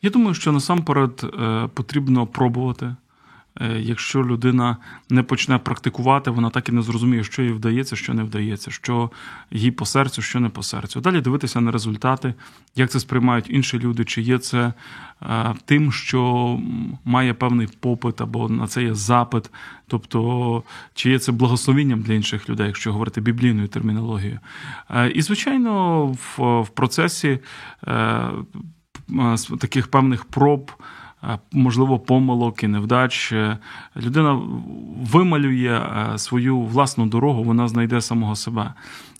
Я 0.02 0.10
думаю, 0.10 0.34
що 0.34 0.52
насамперед 0.52 1.24
е, 1.40 1.68
потрібно 1.74 2.26
пробувати. 2.26 2.96
Е, 3.60 3.80
якщо 3.80 4.24
людина 4.24 4.76
не 5.10 5.22
почне 5.22 5.58
практикувати, 5.58 6.30
вона 6.30 6.50
так 6.50 6.68
і 6.68 6.72
не 6.72 6.82
зрозуміє, 6.82 7.24
що 7.24 7.42
їй 7.42 7.52
вдається, 7.52 7.96
що 7.96 8.14
не 8.14 8.22
вдається, 8.22 8.70
що 8.70 9.10
їй 9.50 9.70
по 9.70 9.86
серцю, 9.86 10.22
що 10.22 10.40
не 10.40 10.48
по 10.48 10.62
серцю. 10.62 11.00
Далі 11.00 11.20
дивитися 11.20 11.60
на 11.60 11.70
результати, 11.70 12.34
як 12.76 12.90
це 12.90 13.00
сприймають 13.00 13.50
інші 13.50 13.78
люди, 13.78 14.04
чи 14.04 14.22
є 14.22 14.38
це 14.38 14.72
е, 15.22 15.54
тим, 15.64 15.92
що 15.92 16.60
має 17.04 17.34
певний 17.34 17.68
попит 17.80 18.20
або 18.20 18.48
на 18.48 18.66
це 18.66 18.82
є 18.82 18.94
запит, 18.94 19.50
тобто 19.86 20.62
чи 20.94 21.10
є 21.10 21.18
це 21.18 21.32
благословенням 21.32 22.00
для 22.00 22.14
інших 22.14 22.48
людей, 22.48 22.66
якщо 22.66 22.92
говорити 22.92 23.20
біблійною 23.20 23.68
термінологією. 23.68 24.40
Е, 24.90 25.10
і, 25.10 25.22
звичайно, 25.22 26.06
в 26.36 26.68
процесі 26.68 27.38
таких 29.58 29.88
певних 29.88 30.24
проб. 30.24 30.72
Е, 31.24 31.38
можливо, 31.52 31.98
помилок 31.98 32.62
і 32.62 32.68
невдач. 32.68 33.32
Е, 33.32 33.58
людина 33.96 34.40
вималює 35.12 35.80
е, 36.14 36.18
свою 36.18 36.60
власну 36.60 37.06
дорогу, 37.06 37.42
вона 37.42 37.68
знайде 37.68 38.00
самого 38.00 38.36
себе. 38.36 38.74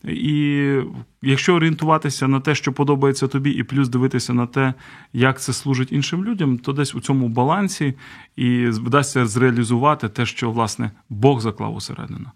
І 0.04 0.80
якщо 1.22 1.54
орієнтуватися 1.54 2.28
на 2.28 2.40
те, 2.40 2.54
що 2.54 2.72
подобається 2.72 3.28
тобі, 3.28 3.50
і 3.50 3.62
плюс 3.62 3.88
дивитися 3.88 4.34
на 4.34 4.46
те, 4.46 4.74
як 5.12 5.40
це 5.40 5.52
служить 5.52 5.92
іншим 5.92 6.24
людям, 6.24 6.58
то 6.58 6.72
десь 6.72 6.94
у 6.94 7.00
цьому 7.00 7.28
балансі 7.28 7.94
і 8.36 8.66
вдасться 8.66 9.26
зреалізувати 9.26 10.08
те, 10.08 10.26
що 10.26 10.50
власне 10.50 10.90
Бог 11.08 11.40
заклав 11.40 11.74
усередину. 11.74 12.26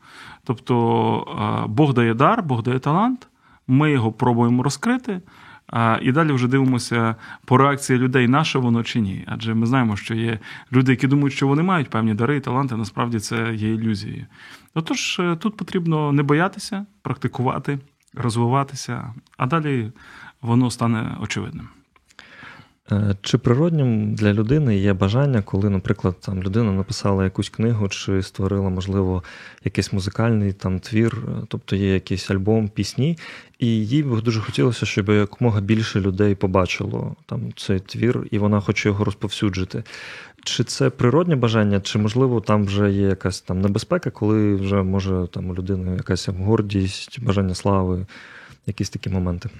Тобто 0.44 1.66
Бог 1.68 1.94
дає 1.94 2.14
дар, 2.14 2.42
Бог 2.42 2.62
дає 2.62 2.78
талант, 2.78 3.28
ми 3.68 3.90
його 3.90 4.12
пробуємо 4.12 4.62
розкрити. 4.62 5.20
І 6.02 6.12
далі 6.12 6.32
вже 6.32 6.48
дивимося 6.48 7.14
по 7.44 7.56
реакції 7.56 7.98
людей, 7.98 8.28
наше 8.28 8.58
воно 8.58 8.82
чи 8.82 9.00
ні. 9.00 9.24
Адже 9.26 9.54
ми 9.54 9.66
знаємо, 9.66 9.96
що 9.96 10.14
є 10.14 10.38
люди, 10.72 10.92
які 10.92 11.06
думають, 11.06 11.32
що 11.32 11.46
вони 11.46 11.62
мають 11.62 11.90
певні 11.90 12.14
дари 12.14 12.36
і 12.36 12.40
таланти, 12.40 12.76
насправді 12.76 13.18
це 13.20 13.54
є 13.54 13.74
ілюзією. 13.74 14.26
Отож, 14.74 15.20
е, 15.20 15.36
тут 15.36 15.56
потрібно 15.56 16.12
не 16.12 16.22
боятися, 16.22 16.86
практикувати, 17.02 17.78
розвиватися, 18.14 19.14
а 19.36 19.46
далі 19.46 19.92
воно 20.42 20.70
стане 20.70 21.16
очевидним. 21.20 21.68
Е, 22.92 23.16
чи 23.22 23.38
природнім 23.38 24.14
для 24.14 24.32
людини 24.32 24.78
є 24.78 24.92
бажання, 24.92 25.42
коли, 25.42 25.70
наприклад, 25.70 26.16
там 26.20 26.42
людина 26.42 26.72
написала 26.72 27.24
якусь 27.24 27.48
книгу 27.48 27.88
чи 27.88 28.22
створила, 28.22 28.68
можливо, 28.68 29.22
якийсь 29.64 29.92
музикальний 29.92 30.52
там 30.52 30.80
твір, 30.80 31.18
е, 31.28 31.42
тобто 31.48 31.76
є 31.76 31.94
якийсь 31.94 32.30
альбом, 32.30 32.68
пісні, 32.68 33.18
і 33.58 33.66
їй 33.66 34.02
би 34.02 34.20
дуже 34.20 34.40
хотілося, 34.40 34.86
щоб 34.86 35.08
якомога 35.08 35.60
більше 35.60 36.00
людей 36.00 36.34
побачило 36.34 37.16
там 37.26 37.52
цей 37.56 37.80
твір, 37.80 38.26
і 38.30 38.38
вона 38.38 38.60
хоче 38.60 38.88
його 38.88 39.04
розповсюджити. 39.04 39.82
Чи 40.44 40.64
це 40.64 40.90
природнє 40.90 41.36
бажання, 41.36 41.80
чи 41.80 41.98
можливо 41.98 42.40
там 42.40 42.64
вже 42.64 42.90
є 42.90 43.06
якась 43.06 43.40
там 43.40 43.60
небезпека, 43.60 44.10
коли 44.10 44.54
вже 44.54 44.82
може 44.82 45.28
там 45.32 45.50
у 45.50 45.54
людини 45.54 45.96
якась 45.96 46.28
гордість, 46.28 47.22
бажання 47.22 47.54
слави, 47.54 48.06
якісь 48.66 48.90
такі 48.90 49.10
моменти? 49.10 49.50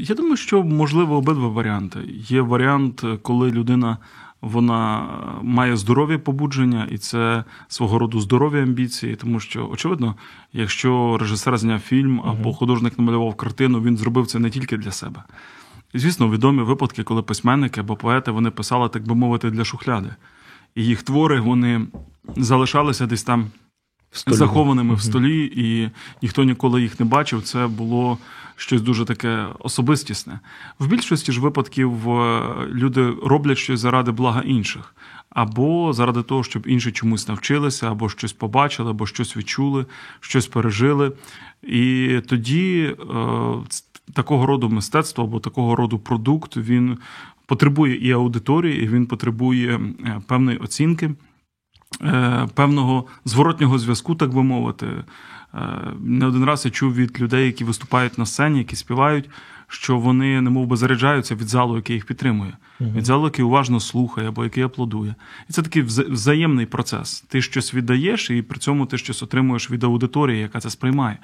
Я 0.00 0.14
думаю, 0.14 0.36
що 0.36 0.62
можливо 0.62 1.16
обидва 1.16 1.48
варіанти. 1.48 2.00
Є 2.28 2.40
варіант, 2.40 3.04
коли 3.22 3.50
людина 3.50 3.98
вона 4.40 5.08
має 5.42 5.76
здорові 5.76 6.18
побудження, 6.18 6.88
і 6.90 6.98
це 6.98 7.44
свого 7.68 7.98
роду 7.98 8.20
здорові 8.20 8.60
амбіції, 8.60 9.16
тому 9.16 9.40
що, 9.40 9.68
очевидно, 9.72 10.14
якщо 10.52 11.18
режисер 11.20 11.58
зняв 11.58 11.80
фільм 11.80 12.20
або 12.24 12.52
художник 12.52 12.98
намалював 12.98 13.34
картину, 13.34 13.82
він 13.82 13.96
зробив 13.96 14.26
це 14.26 14.38
не 14.38 14.50
тільки 14.50 14.76
для 14.76 14.90
себе. 14.90 15.22
І, 15.92 15.98
звісно, 15.98 16.30
відомі 16.30 16.62
випадки, 16.62 17.02
коли 17.02 17.22
письменники 17.22 17.80
або 17.80 17.96
поети 17.96 18.30
вони 18.30 18.50
писали, 18.50 18.88
так 18.88 19.06
би 19.06 19.14
мовити, 19.14 19.50
для 19.50 19.64
шухляди. 19.64 20.14
І 20.74 20.84
їх 20.84 21.02
твори 21.02 21.40
вони 21.40 21.86
залишалися 22.36 23.06
десь 23.06 23.22
там. 23.22 23.50
Захованими 24.26 24.94
в 24.94 25.02
столі, 25.02 25.52
і 25.56 25.90
ніхто 26.22 26.44
ніколи 26.44 26.82
їх 26.82 27.00
не 27.00 27.06
бачив. 27.06 27.42
Це 27.42 27.66
було 27.66 28.18
щось 28.58 28.82
дуже 28.82 29.04
таке 29.04 29.46
особистісне. 29.58 30.40
В 30.78 30.86
більшості 30.86 31.32
ж 31.32 31.40
випадків 31.40 32.10
е, 32.10 32.42
люди 32.72 33.14
роблять 33.24 33.58
щось 33.58 33.80
заради 33.80 34.10
блага 34.10 34.40
інших, 34.40 34.94
або 35.30 35.92
заради 35.92 36.22
того, 36.22 36.44
щоб 36.44 36.66
інші 36.66 36.92
чомусь 36.92 37.28
навчилися, 37.28 37.90
або 37.90 38.08
щось 38.08 38.32
побачили, 38.32 38.90
або 38.90 39.06
щось 39.06 39.36
відчули, 39.36 39.86
щось 40.20 40.46
пережили. 40.46 41.12
І 41.62 42.20
тоді 42.28 42.96
е, 43.00 43.14
такого 44.14 44.46
роду 44.46 44.68
мистецтво 44.68 45.24
або 45.24 45.40
такого 45.40 45.76
роду 45.76 45.98
продукт 45.98 46.56
він 46.56 46.98
потребує 47.46 48.08
і 48.08 48.12
аудиторії, 48.12 48.82
і 48.82 48.88
він 48.88 49.06
потребує 49.06 49.74
е, 49.76 50.20
певної 50.26 50.58
оцінки. 50.58 51.10
Е, 52.02 52.48
певного 52.54 53.06
зворотнього 53.24 53.78
зв'язку, 53.78 54.14
так 54.14 54.34
би 54.34 54.42
мовити, 54.42 54.86
Е, 55.54 55.58
не 56.00 56.26
один 56.26 56.44
раз 56.44 56.64
я 56.64 56.70
чув 56.70 56.94
від 56.94 57.20
людей, 57.20 57.46
які 57.46 57.64
виступають 57.64 58.18
на 58.18 58.26
сцені, 58.26 58.58
які 58.58 58.76
співають, 58.76 59.30
що 59.68 59.98
вони 59.98 60.40
не 60.40 60.50
би, 60.50 60.76
заряджаються 60.76 61.34
від 61.34 61.48
залу, 61.48 61.76
який 61.76 61.94
їх 61.94 62.06
підтримує, 62.06 62.52
від 62.80 63.04
залу, 63.04 63.24
який 63.24 63.44
уважно 63.44 63.80
слухає 63.80 64.28
або 64.28 64.44
який 64.44 64.62
аплодує. 64.62 65.14
І 65.50 65.52
це 65.52 65.62
такий 65.62 65.82
взаємний 65.82 66.66
процес. 66.66 67.20
Ти 67.20 67.42
щось 67.42 67.74
віддаєш, 67.74 68.30
і 68.30 68.42
при 68.42 68.58
цьому 68.58 68.86
ти 68.86 68.98
щось 68.98 69.22
отримуєш 69.22 69.70
від 69.70 69.84
аудиторії, 69.84 70.40
яка 70.40 70.60
це 70.60 70.70
сприймає. 70.70 71.18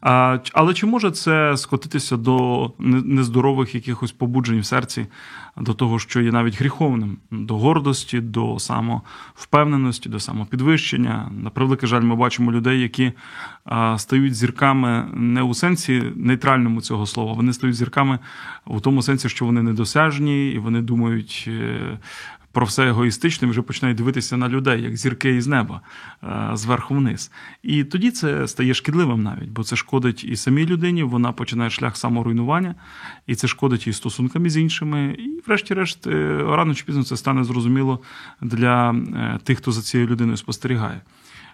А, 0.00 0.38
Але 0.52 0.74
чи 0.74 0.86
може 0.86 1.10
це 1.10 1.56
скотитися 1.56 2.16
до 2.16 2.70
нездорових 2.78 3.74
якихось 3.74 4.12
побуджень 4.12 4.60
в 4.60 4.64
серці, 4.64 5.06
до 5.56 5.74
того, 5.74 5.98
що 5.98 6.20
є 6.20 6.32
навіть 6.32 6.60
гріховним, 6.60 7.16
до 7.30 7.58
гордості, 7.58 8.20
до 8.20 8.58
самовпевненості, 8.58 10.08
до 10.08 10.20
самопідвищення? 10.20 11.30
На 11.42 11.50
превеликий 11.50 11.88
жаль, 11.88 12.02
ми 12.02 12.16
бачимо 12.16 12.52
людей, 12.52 12.80
які 12.80 13.12
а, 13.64 13.98
стають 13.98 14.34
зірками 14.34 15.08
не 15.14 15.42
у 15.42 15.54
сенсі 15.54 16.02
нейтральному 16.16 16.80
цього 16.80 17.06
слова, 17.06 17.32
вони 17.32 17.52
стають 17.52 17.76
зірками 17.76 18.18
у 18.66 18.80
тому 18.80 19.02
сенсі, 19.02 19.28
що 19.28 19.44
вони 19.44 19.62
недосяжні, 19.62 20.50
і 20.50 20.58
вони 20.58 20.82
думають 20.82 21.44
е, 21.48 21.98
про 22.52 22.66
все 22.66 22.88
егоїстичне, 22.88 23.48
вже 23.48 23.62
починають 23.62 23.98
дивитися 23.98 24.36
на 24.36 24.48
людей, 24.48 24.82
як 24.82 24.96
зірки 24.96 25.36
із 25.36 25.46
неба 25.46 25.80
е, 26.22 26.50
зверху 26.54 26.94
вниз. 26.94 27.30
І 27.62 27.84
тоді 27.84 28.10
це 28.10 28.48
стає 28.48 28.74
шкідливим 28.74 29.22
навіть, 29.22 29.48
бо 29.48 29.64
це 29.64 29.76
шкодить 29.76 30.24
і 30.24 30.36
самій 30.36 30.66
людині, 30.66 31.02
вона 31.02 31.32
починає 31.32 31.70
шлях 31.70 31.96
саморуйнування, 31.96 32.74
і 33.26 33.34
це 33.34 33.48
шкодить 33.48 33.86
і 33.86 33.92
стосунками 33.92 34.50
з 34.50 34.56
іншими. 34.56 35.16
І, 35.18 35.42
врешті-решт, 35.46 36.06
е, 36.06 36.44
рано 36.48 36.74
чи 36.74 36.84
пізно 36.84 37.04
це 37.04 37.16
стане 37.16 37.44
зрозуміло 37.44 38.00
для 38.40 38.90
е, 38.90 39.38
тих, 39.44 39.58
хто 39.58 39.72
за 39.72 39.82
цією 39.82 40.08
людиною 40.08 40.36
спостерігає. 40.36 41.00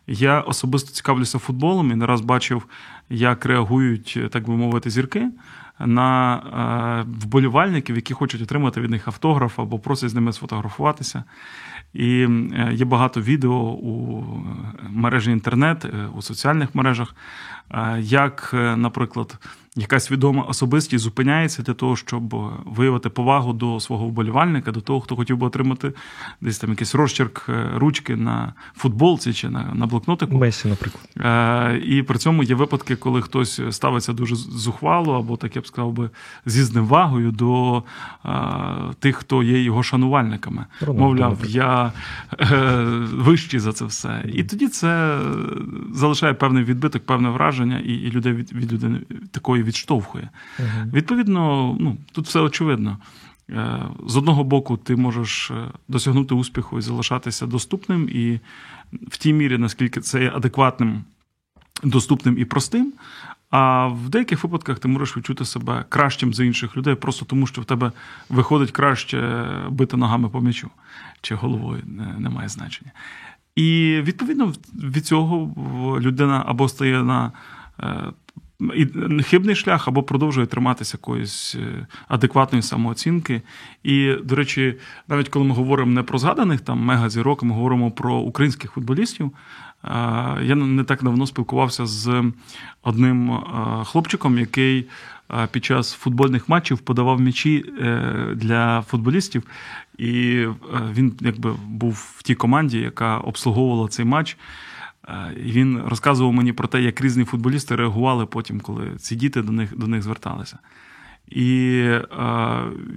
Я 0.06 0.40
особисто 0.40 0.90
цікавлюся 0.90 1.38
футболом 1.38 1.90
і 1.90 1.94
не 1.94 2.06
раз 2.06 2.20
бачив, 2.20 2.66
як 3.10 3.46
реагують, 3.46 4.18
так 4.30 4.46
би 4.46 4.56
мовити, 4.56 4.90
зірки 4.90 5.30
на 5.78 6.36
е, 6.36 7.10
вболівальників, 7.20 7.96
які 7.96 8.14
хочуть 8.14 8.42
отримати 8.42 8.80
від 8.80 8.90
них 8.90 9.08
автограф 9.08 9.60
або 9.60 9.78
просять 9.78 10.10
з 10.10 10.14
ними 10.14 10.32
сфотографуватися. 10.32 11.24
І 11.94 12.22
е, 12.22 12.70
є 12.72 12.84
багато 12.84 13.20
відео 13.20 13.54
у 13.62 14.24
мережі 14.90 15.30
інтернет, 15.30 15.84
е, 15.84 16.06
у 16.14 16.22
соціальних 16.22 16.74
мережах, 16.74 17.14
як, 17.98 18.50
наприклад, 18.76 19.38
якась 19.76 20.10
відома 20.10 20.42
особистість 20.42 21.04
зупиняється 21.04 21.62
для 21.62 21.74
того, 21.74 21.96
щоб 21.96 22.34
виявити 22.64 23.08
повагу 23.08 23.52
до 23.52 23.80
свого 23.80 24.06
вболівальника, 24.06 24.72
до 24.72 24.80
того, 24.80 25.00
хто 25.00 25.16
хотів 25.16 25.36
би 25.36 25.46
отримати 25.46 25.92
десь 26.40 26.58
там 26.58 26.70
якийсь 26.70 26.94
розчерк 26.94 27.46
е, 27.48 27.70
ручки 27.74 28.16
на 28.16 28.54
футболці 28.76 29.32
чи 29.32 29.50
на 29.50 29.74
на 29.74 29.86
блокнотику. 29.86 30.38
Месі, 30.38 30.68
наприклад. 30.68 31.08
Е, 31.20 31.78
І 31.78 32.02
при 32.02 32.18
цьому 32.18 32.42
є 32.42 32.54
випадки, 32.54 32.96
коли 32.96 33.22
хтось 33.22 33.60
ставиться 33.70 34.12
дуже 34.12 34.36
зухвало, 34.36 35.18
або 35.18 35.36
так 35.36 35.56
я 35.56 35.62
б 35.62 35.66
сказав 35.66 35.92
би, 35.92 36.10
зі 36.46 36.62
зневагою 36.62 37.30
до 37.32 37.82
е, 38.24 38.30
тих, 38.98 39.16
хто 39.16 39.42
є 39.42 39.62
його 39.62 39.82
шанувальниками. 39.82 40.66
Рональdo, 40.80 40.98
Мовляв, 40.98 41.38
я 41.46 41.92
е, 42.40 42.84
вищий 43.12 43.60
за 43.60 43.72
це 43.72 43.84
все. 43.84 44.24
І 44.34 44.44
тоді 44.44 44.68
це 44.68 45.18
залишає 45.92 46.34
певний 46.34 46.64
відбиток, 46.64 47.06
певне 47.06 47.28
враження, 47.28 47.78
і 47.78 47.92
і 48.06 48.10
людей 48.10 48.32
від, 48.32 48.52
від 48.52 48.72
людини 48.72 49.00
такої 49.30 49.62
відштовхує. 49.66 50.30
uh 50.60 50.92
Відповідно, 50.92 51.76
ну 51.80 51.96
тут 52.12 52.26
все 52.26 52.40
очевидно. 52.40 52.98
Е, 53.50 53.82
з 54.06 54.16
одного 54.16 54.44
боку, 54.44 54.76
ти 54.76 54.96
можеш 54.96 55.50
е, 55.50 55.54
досягнути 55.88 56.34
успіху 56.34 56.78
і 56.78 56.82
залишатися 56.82 57.46
доступним, 57.46 58.08
і 58.12 58.40
в 58.92 59.16
тій 59.16 59.32
мірі, 59.32 59.58
наскільки 59.58 60.00
це 60.00 60.22
є 60.22 60.32
адекватним, 60.34 61.04
доступним 61.82 62.38
і 62.38 62.44
простим. 62.44 62.92
А 63.50 63.86
в 63.86 64.08
деяких 64.08 64.44
випадках 64.44 64.78
ти 64.78 64.88
можеш 64.88 65.16
відчути 65.16 65.44
себе 65.44 65.84
кращим 65.88 66.34
за 66.34 66.44
інших 66.44 66.76
людей, 66.76 66.94
просто 66.94 67.24
тому 67.24 67.46
що 67.46 67.60
в 67.60 67.64
тебе 67.64 67.92
виходить 68.28 68.70
краще 68.70 69.46
бити 69.68 69.96
ногами 69.96 70.28
по 70.28 70.40
м'ячу 70.40 70.70
чи 71.20 71.34
головою, 71.34 71.82
не, 71.86 72.14
не 72.18 72.30
має 72.30 72.48
значення. 72.48 72.92
І 73.56 74.00
відповідно 74.02 74.52
від 74.74 75.06
цього 75.06 75.54
людина 76.00 76.44
або 76.46 76.68
стає 76.68 77.02
на 77.02 77.32
е, 77.80 78.12
хибний 79.22 79.54
шлях, 79.54 79.88
або 79.88 80.02
продовжує 80.02 80.46
триматися 80.46 80.98
якоїсь 81.02 81.54
е, 81.54 81.86
адекватної 82.08 82.62
самооцінки. 82.62 83.42
І, 83.82 84.12
до 84.24 84.34
речі, 84.34 84.74
навіть 85.08 85.28
коли 85.28 85.44
ми 85.44 85.54
говоримо 85.54 85.92
не 85.92 86.02
про 86.02 86.18
згаданих 86.18 86.60
там 86.60 86.78
мегазірок, 86.78 87.42
ми 87.42 87.54
говоримо 87.54 87.90
про 87.90 88.14
українських 88.14 88.70
футболістів. 88.70 89.30
Е, 89.84 89.88
я 90.42 90.54
не 90.54 90.84
так 90.84 91.04
давно 91.04 91.26
спілкувався 91.26 91.86
з 91.86 92.24
одним 92.82 93.38
хлопчиком, 93.84 94.38
який 94.38 94.86
під 95.50 95.64
час 95.64 95.92
футбольних 95.92 96.48
матчів 96.48 96.78
подавав 96.78 97.20
м'ячі 97.20 97.64
для 98.34 98.82
футболістів. 98.82 99.42
І 99.98 100.36
е, 100.38 100.54
він 100.92 101.12
якби 101.20 101.54
був 101.68 102.14
в 102.18 102.22
тій 102.22 102.34
команді, 102.34 102.78
яка 102.78 103.18
обслуговувала 103.18 103.88
цей 103.88 104.04
матч. 104.04 104.36
Е, 105.08 105.34
і 105.44 105.52
Він 105.52 105.82
розказував 105.86 106.32
мені 106.32 106.52
про 106.52 106.68
те, 106.68 106.82
як 106.82 107.00
різні 107.00 107.24
футболісти 107.24 107.76
реагували 107.76 108.26
потім, 108.26 108.60
коли 108.60 108.96
ці 108.96 109.16
діти 109.16 109.42
до 109.42 109.52
них 109.52 109.78
до 109.78 109.86
них 109.86 110.02
зверталися. 110.02 110.58
І 111.28 111.78
е, 111.82 112.06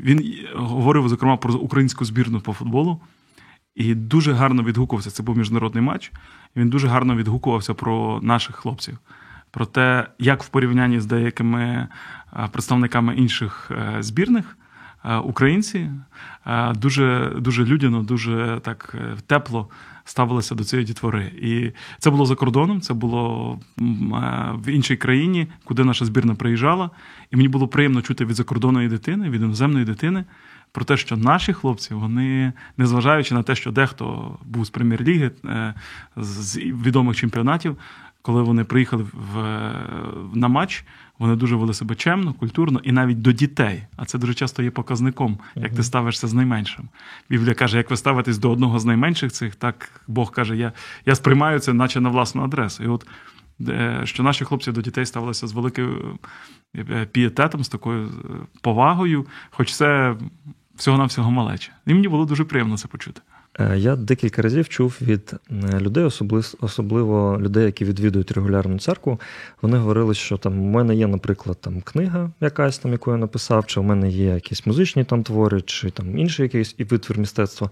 він 0.03 0.35
говорив, 0.55 1.09
зокрема, 1.09 1.37
про 1.37 1.53
українську 1.53 2.05
збірну 2.05 2.41
по 2.41 2.53
футболу. 2.53 3.01
І 3.75 3.95
дуже 3.95 4.33
гарно 4.33 4.63
відгукувався. 4.63 5.11
Це 5.11 5.23
був 5.23 5.37
міжнародний 5.37 5.83
матч. 5.83 6.11
Він 6.55 6.69
дуже 6.69 6.87
гарно 6.87 7.15
відгукувався 7.15 7.73
про 7.73 8.19
наших 8.23 8.55
хлопців, 8.55 8.97
про 9.51 9.65
те, 9.65 10.07
як 10.19 10.43
в 10.43 10.49
порівнянні 10.49 10.99
з 10.99 11.05
деякими 11.05 11.87
представниками 12.51 13.15
інших 13.15 13.71
збірних 13.99 14.57
Е, 15.05 15.17
українці 15.17 15.91
е, 16.47 16.73
дуже 16.73 17.31
дуже 17.37 17.65
людяно, 17.65 18.03
дуже 18.03 18.59
так 18.63 18.95
е, 18.95 19.15
тепло 19.27 19.69
ставилися 20.09 20.55
до 20.55 20.63
цієї 20.63 20.85
дітвори. 20.85 21.31
І 21.41 21.71
це 21.99 22.09
було 22.09 22.25
за 22.25 22.35
кордоном, 22.35 22.81
це 22.81 22.93
було 22.93 23.59
в 24.53 24.69
іншій 24.69 24.97
країні, 24.97 25.47
куди 25.63 25.83
наша 25.83 26.05
збірна 26.05 26.35
приїжджала. 26.35 26.89
І 27.31 27.35
мені 27.35 27.47
було 27.47 27.67
приємно 27.67 28.01
чути 28.01 28.25
від 28.25 28.35
закордонної 28.35 28.87
дитини, 28.87 29.29
від 29.29 29.41
іноземної 29.41 29.85
дитини. 29.85 30.25
Про 30.71 30.85
те, 30.85 30.97
що 30.97 31.17
наші 31.17 31.53
хлопці, 31.53 31.93
вони, 31.93 32.53
незважаючи 32.77 33.33
на 33.35 33.43
те, 33.43 33.55
що 33.55 33.71
дехто 33.71 34.37
був 34.45 34.65
з 34.65 34.69
прем'єр-ліги, 34.69 35.31
з 36.17 36.57
відомих 36.57 37.17
чемпіонатів, 37.17 37.77
коли 38.21 38.41
вони 38.41 38.63
приїхали 38.63 39.05
в, 39.13 39.37
на 40.33 40.47
матч, 40.47 40.83
вони 41.19 41.35
дуже 41.35 41.55
вели 41.55 41.73
себе 41.73 41.95
чемно, 41.95 42.33
культурно 42.33 42.81
і 42.83 42.91
навіть 42.91 43.21
до 43.21 43.31
дітей. 43.31 43.83
А 43.97 44.05
це 44.05 44.17
дуже 44.17 44.33
часто 44.33 44.63
є 44.63 44.71
показником, 44.71 45.37
як 45.55 45.75
ти 45.75 45.83
ставишся 45.83 46.27
з 46.27 46.33
найменшим. 46.33 46.89
Біблія 47.29 47.53
каже, 47.53 47.77
як 47.77 47.89
ви 47.89 47.97
ставитесь 47.97 48.37
до 48.37 48.51
одного 48.51 48.79
з 48.79 48.85
найменших 48.85 49.31
цих, 49.31 49.55
так 49.55 50.01
Бог 50.07 50.31
каже, 50.31 50.57
я 50.57 50.73
я 51.05 51.15
сприймаю 51.15 51.59
це, 51.59 51.73
наче 51.73 52.01
на 52.01 52.09
власну 52.09 52.43
адресу. 52.43 52.83
І 52.83 52.87
от 52.87 53.07
що 54.03 54.23
наші 54.23 54.45
хлопці 54.45 54.71
до 54.71 54.81
дітей 54.81 55.05
ставилися 55.05 55.47
з 55.47 55.53
великим 55.53 56.19
е, 56.75 57.05
пієтетом, 57.05 57.63
з 57.63 57.69
такою 57.69 58.07
е, 58.07 58.11
повагою, 58.61 59.25
хоч 59.49 59.73
це 59.73 60.15
всього-навсього 60.75 61.31
малече. 61.31 61.71
І 61.87 61.93
мені 61.93 62.07
було 62.07 62.25
дуже 62.25 62.43
приємно 62.43 62.77
це 62.77 62.87
почути. 62.87 63.21
Е, 63.59 63.77
я 63.77 63.95
декілька 63.95 64.41
разів 64.41 64.69
чув 64.69 64.97
від 65.01 65.33
е, 65.51 65.79
людей, 65.79 66.03
особливо 66.61 67.37
людей, 67.41 67.65
які 67.65 67.85
відвідують 67.85 68.31
регулярну 68.31 68.79
церкву. 68.79 69.19
Вони 69.61 69.77
говорили, 69.77 70.13
що 70.13 70.37
там 70.37 70.59
у 70.59 70.65
мене 70.65 70.95
є, 70.95 71.07
наприклад, 71.07 71.57
там 71.61 71.81
книга, 71.81 72.31
якась 72.41 72.79
там, 72.79 72.91
яку 72.91 73.11
я 73.11 73.17
написав, 73.17 73.65
чи 73.65 73.79
у 73.79 73.83
мене 73.83 74.09
є 74.09 74.25
якісь 74.25 74.65
музичні 74.65 75.03
там 75.03 75.23
твори, 75.23 75.61
чи 75.61 75.89
там 75.89 76.17
інший 76.17 76.43
якийсь 76.43 76.75
і 76.77 76.83
витвір 76.83 77.19
мистецтва. 77.19 77.69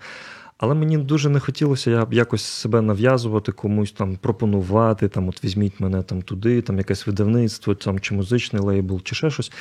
Але 0.57 0.73
мені 0.73 0.97
дуже 0.97 1.29
не 1.29 1.39
хотілося 1.39 2.07
якось 2.11 2.43
себе 2.43 2.81
нав'язувати, 2.81 3.51
комусь 3.51 3.91
там 3.91 4.15
пропонувати, 4.15 5.07
там, 5.07 5.29
от 5.29 5.43
візьміть 5.43 5.79
мене 5.79 6.03
там 6.03 6.21
туди, 6.21 6.61
там 6.61 6.77
якесь 6.77 7.07
видавництво, 7.07 7.75
там, 7.75 7.99
чи 7.99 8.15
музичний 8.15 8.61
лейбл, 8.61 9.01
чи 9.03 9.15
ще 9.15 9.29
щось. 9.29 9.51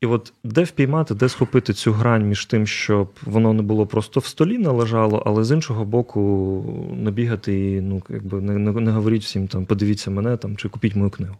І 0.00 0.06
от 0.06 0.32
де 0.44 0.62
впіймати, 0.62 1.14
де 1.14 1.28
схопити 1.28 1.72
цю 1.72 1.92
грань 1.92 2.28
між 2.28 2.46
тим, 2.46 2.66
щоб 2.66 3.10
воно 3.22 3.52
не 3.52 3.62
було 3.62 3.86
просто 3.86 4.20
в 4.20 4.26
столі 4.26 4.58
належало, 4.58 5.22
але 5.26 5.44
з 5.44 5.50
іншого 5.50 5.84
боку 5.84 6.92
не 6.96 7.10
бігати 7.10 7.70
і 7.70 7.80
ну, 7.80 8.02
якби 8.08 8.40
не, 8.40 8.58
не, 8.58 8.72
не 8.72 8.90
говоріть 8.90 9.22
всім 9.22 9.48
там, 9.48 9.66
подивіться 9.66 10.10
мене 10.10 10.36
там 10.36 10.56
чи 10.56 10.68
купіть 10.68 10.96
мою 10.96 11.10
книгу. 11.10 11.36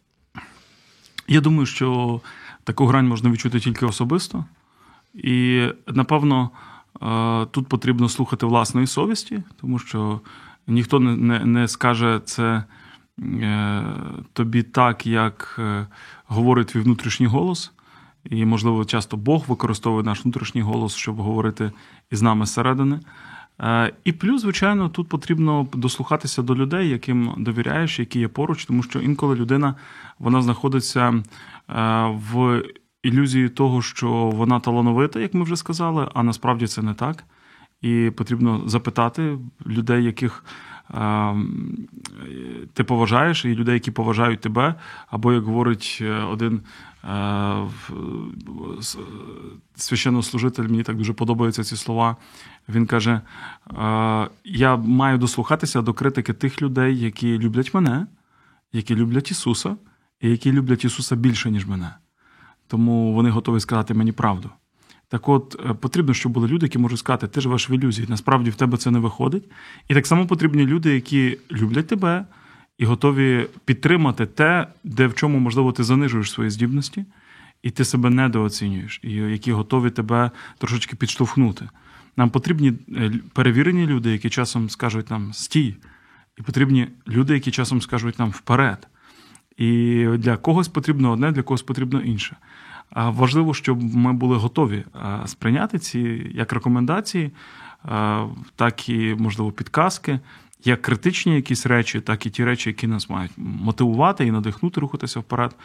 Я 1.28 1.40
думаю, 1.40 1.66
що 1.66 2.20
таку 2.64 2.86
грань 2.86 3.08
можна 3.08 3.30
відчути 3.30 3.60
тільки 3.60 3.86
особисто. 3.86 4.44
І 5.14 5.66
напевно 5.86 6.50
е, 7.02 7.46
тут 7.50 7.66
потрібно 7.68 8.08
слухати 8.08 8.46
власної 8.46 8.86
совісті, 8.86 9.42
тому 9.60 9.78
що 9.78 10.20
ніхто 10.66 11.00
не, 11.00 11.16
не, 11.16 11.44
не 11.44 11.68
скаже 11.68 12.20
це. 12.24 12.64
Е, 13.20 13.84
тобі 14.32 14.62
так, 14.62 15.06
як 15.06 15.56
е, 15.58 15.86
говорить 16.26 16.66
твій 16.66 16.80
внутрішній 16.80 17.26
голос, 17.26 17.72
і, 18.30 18.44
можливо, 18.46 18.84
часто 18.84 19.16
Бог 19.16 19.44
використовує 19.48 20.04
наш 20.04 20.24
внутрішній 20.24 20.62
голос, 20.62 20.94
щоб 20.94 21.16
говорити 21.16 21.72
із 22.10 22.22
нами 22.22 22.46
зсередини. 22.46 23.00
Е, 23.60 23.92
і 24.04 24.12
плюс, 24.12 24.42
звичайно, 24.42 24.88
тут 24.88 25.08
потрібно 25.08 25.68
дослухатися 25.74 26.42
до 26.42 26.54
людей, 26.56 26.88
яким 26.88 27.34
довіряєш, 27.38 27.98
які 27.98 28.20
є 28.20 28.28
поруч, 28.28 28.64
тому 28.64 28.82
що 28.82 29.00
інколи 29.00 29.34
людина 29.34 29.74
вона 30.18 30.42
знаходиться 30.42 31.08
е, 31.08 31.22
в 32.30 32.62
ілюзії 33.02 33.48
того, 33.48 33.82
що 33.82 34.08
вона 34.10 34.60
талановита, 34.60 35.20
як 35.20 35.34
ми 35.34 35.44
вже 35.44 35.56
сказали, 35.56 36.08
а 36.14 36.22
насправді 36.22 36.66
це 36.66 36.82
не 36.82 36.94
так. 36.94 37.24
І 37.82 38.10
потрібно 38.16 38.62
запитати 38.66 39.38
людей, 39.66 40.04
яких 40.04 40.44
ти 42.72 42.84
поважаєш, 42.84 43.44
і 43.44 43.54
людей, 43.54 43.74
які 43.74 43.90
поважають 43.90 44.40
тебе, 44.40 44.74
або, 45.10 45.32
як 45.32 45.44
говорить 45.44 45.98
е, 46.00 46.12
один 46.12 46.60
е, 47.04 47.68
священнослужитель, 49.76 50.62
мені 50.62 50.82
так 50.82 50.96
дуже 50.96 51.12
подобаються 51.12 51.64
ці 51.64 51.76
слова. 51.76 52.16
Він 52.68 52.86
каже: 52.86 53.20
Я 54.44 54.76
маю 54.76 55.18
дослухатися 55.18 55.82
до 55.82 55.94
критики 55.94 56.32
тих 56.32 56.62
людей, 56.62 56.98
які 56.98 57.38
люблять 57.38 57.74
мене, 57.74 58.06
які 58.72 58.94
люблять 58.94 59.30
Ісуса, 59.30 59.76
і 60.20 60.30
які 60.30 60.52
люблять 60.52 60.84
Ісуса 60.84 61.16
більше, 61.16 61.50
ніж 61.50 61.66
мене. 61.66 61.94
Тому 62.66 63.14
вони 63.14 63.30
готові 63.30 63.60
сказати 63.60 63.94
мені 63.94 64.12
правду. 64.12 64.50
Так 65.08 65.28
от 65.28 65.56
е, 65.70 65.74
потрібно, 65.74 66.14
щоб 66.14 66.32
були 66.32 66.48
люди, 66.48 66.66
які 66.66 66.78
можуть 66.78 66.98
сказати, 66.98 67.28
ти 67.28 67.40
живеш 67.40 67.70
в 67.70 67.72
ілюзії, 67.72 68.06
насправді 68.10 68.50
в 68.50 68.54
тебе 68.54 68.76
це 68.76 68.90
не 68.90 68.98
виходить. 68.98 69.44
І 69.88 69.94
так 69.94 70.06
само 70.06 70.26
потрібні 70.26 70.66
люди, 70.66 70.94
які 70.94 71.38
люблять 71.52 71.86
тебе 71.86 72.26
і 72.78 72.84
готові 72.84 73.46
підтримати 73.64 74.26
те, 74.26 74.66
де 74.84 75.06
в 75.06 75.14
чому, 75.14 75.38
можливо, 75.38 75.72
ти 75.72 75.84
занижуєш 75.84 76.30
свої 76.30 76.50
здібності, 76.50 77.04
і 77.62 77.70
ти 77.70 77.84
себе 77.84 78.10
недооцінюєш, 78.10 79.00
і 79.02 79.12
які 79.12 79.52
готові 79.52 79.90
тебе 79.90 80.30
трошечки 80.58 80.96
підштовхнути. 80.96 81.68
Нам 82.16 82.30
потрібні 82.30 82.72
е, 82.96 83.12
перевірені 83.32 83.86
люди, 83.86 84.12
які 84.12 84.30
часом 84.30 84.70
скажуть 84.70 85.10
нам 85.10 85.32
стій, 85.32 85.76
і 86.38 86.42
потрібні 86.42 86.88
люди, 87.08 87.34
які 87.34 87.50
часом 87.50 87.80
скажуть 87.80 88.18
нам 88.18 88.30
вперед. 88.30 88.88
І 89.56 90.04
для 90.18 90.36
когось 90.36 90.68
потрібно 90.68 91.10
одне, 91.10 91.32
для 91.32 91.42
когось 91.42 91.62
потрібно 91.62 92.00
інше. 92.00 92.36
Важливо, 92.94 93.54
щоб 93.54 93.96
ми 93.96 94.12
були 94.12 94.36
готові 94.36 94.84
сприйняти 95.26 95.78
ці 95.78 96.30
як 96.34 96.52
рекомендації, 96.52 97.30
так 98.56 98.88
і, 98.88 99.16
можливо, 99.18 99.52
підказки, 99.52 100.20
як 100.64 100.82
критичні 100.82 101.34
якісь 101.34 101.66
речі, 101.66 102.00
так 102.00 102.26
і 102.26 102.30
ті 102.30 102.44
речі, 102.44 102.70
які 102.70 102.86
нас 102.86 103.10
мають 103.10 103.32
мотивувати 103.36 104.26
і 104.26 104.30
надихнути 104.30 104.80
рухатися 104.80 105.20
вперед. 105.20 105.56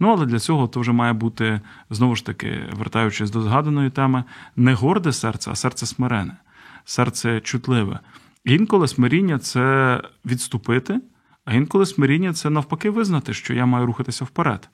Ну, 0.00 0.08
але 0.08 0.26
для 0.26 0.38
цього 0.38 0.68
то 0.68 0.80
вже 0.80 0.92
має 0.92 1.12
бути, 1.12 1.60
знову 1.90 2.16
ж 2.16 2.26
таки, 2.26 2.60
вертаючись 2.72 3.30
до 3.30 3.42
згаданої 3.42 3.90
теми, 3.90 4.24
не 4.56 4.74
горде 4.74 5.12
серце, 5.12 5.50
а 5.50 5.54
серце 5.54 5.86
смирене, 5.86 6.36
серце 6.84 7.40
чутливе. 7.40 8.00
Інколи 8.44 8.88
смиріння 8.88 9.38
це 9.38 10.00
відступити, 10.26 11.00
а 11.44 11.54
інколи 11.54 11.86
смиріння 11.86 12.32
це 12.32 12.50
навпаки 12.50 12.90
визнати, 12.90 13.34
що 13.34 13.54
я 13.54 13.66
маю 13.66 13.86
рухатися 13.86 14.24
вперед 14.24 14.68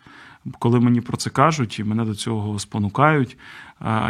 коли 0.59 0.81
мені 0.81 1.01
про 1.01 1.17
це 1.17 1.31
кажуть 1.31 1.79
і 1.79 1.85
мене 1.85 2.05
до 2.05 2.15
цього 2.15 2.59
спонукають, 2.59 3.37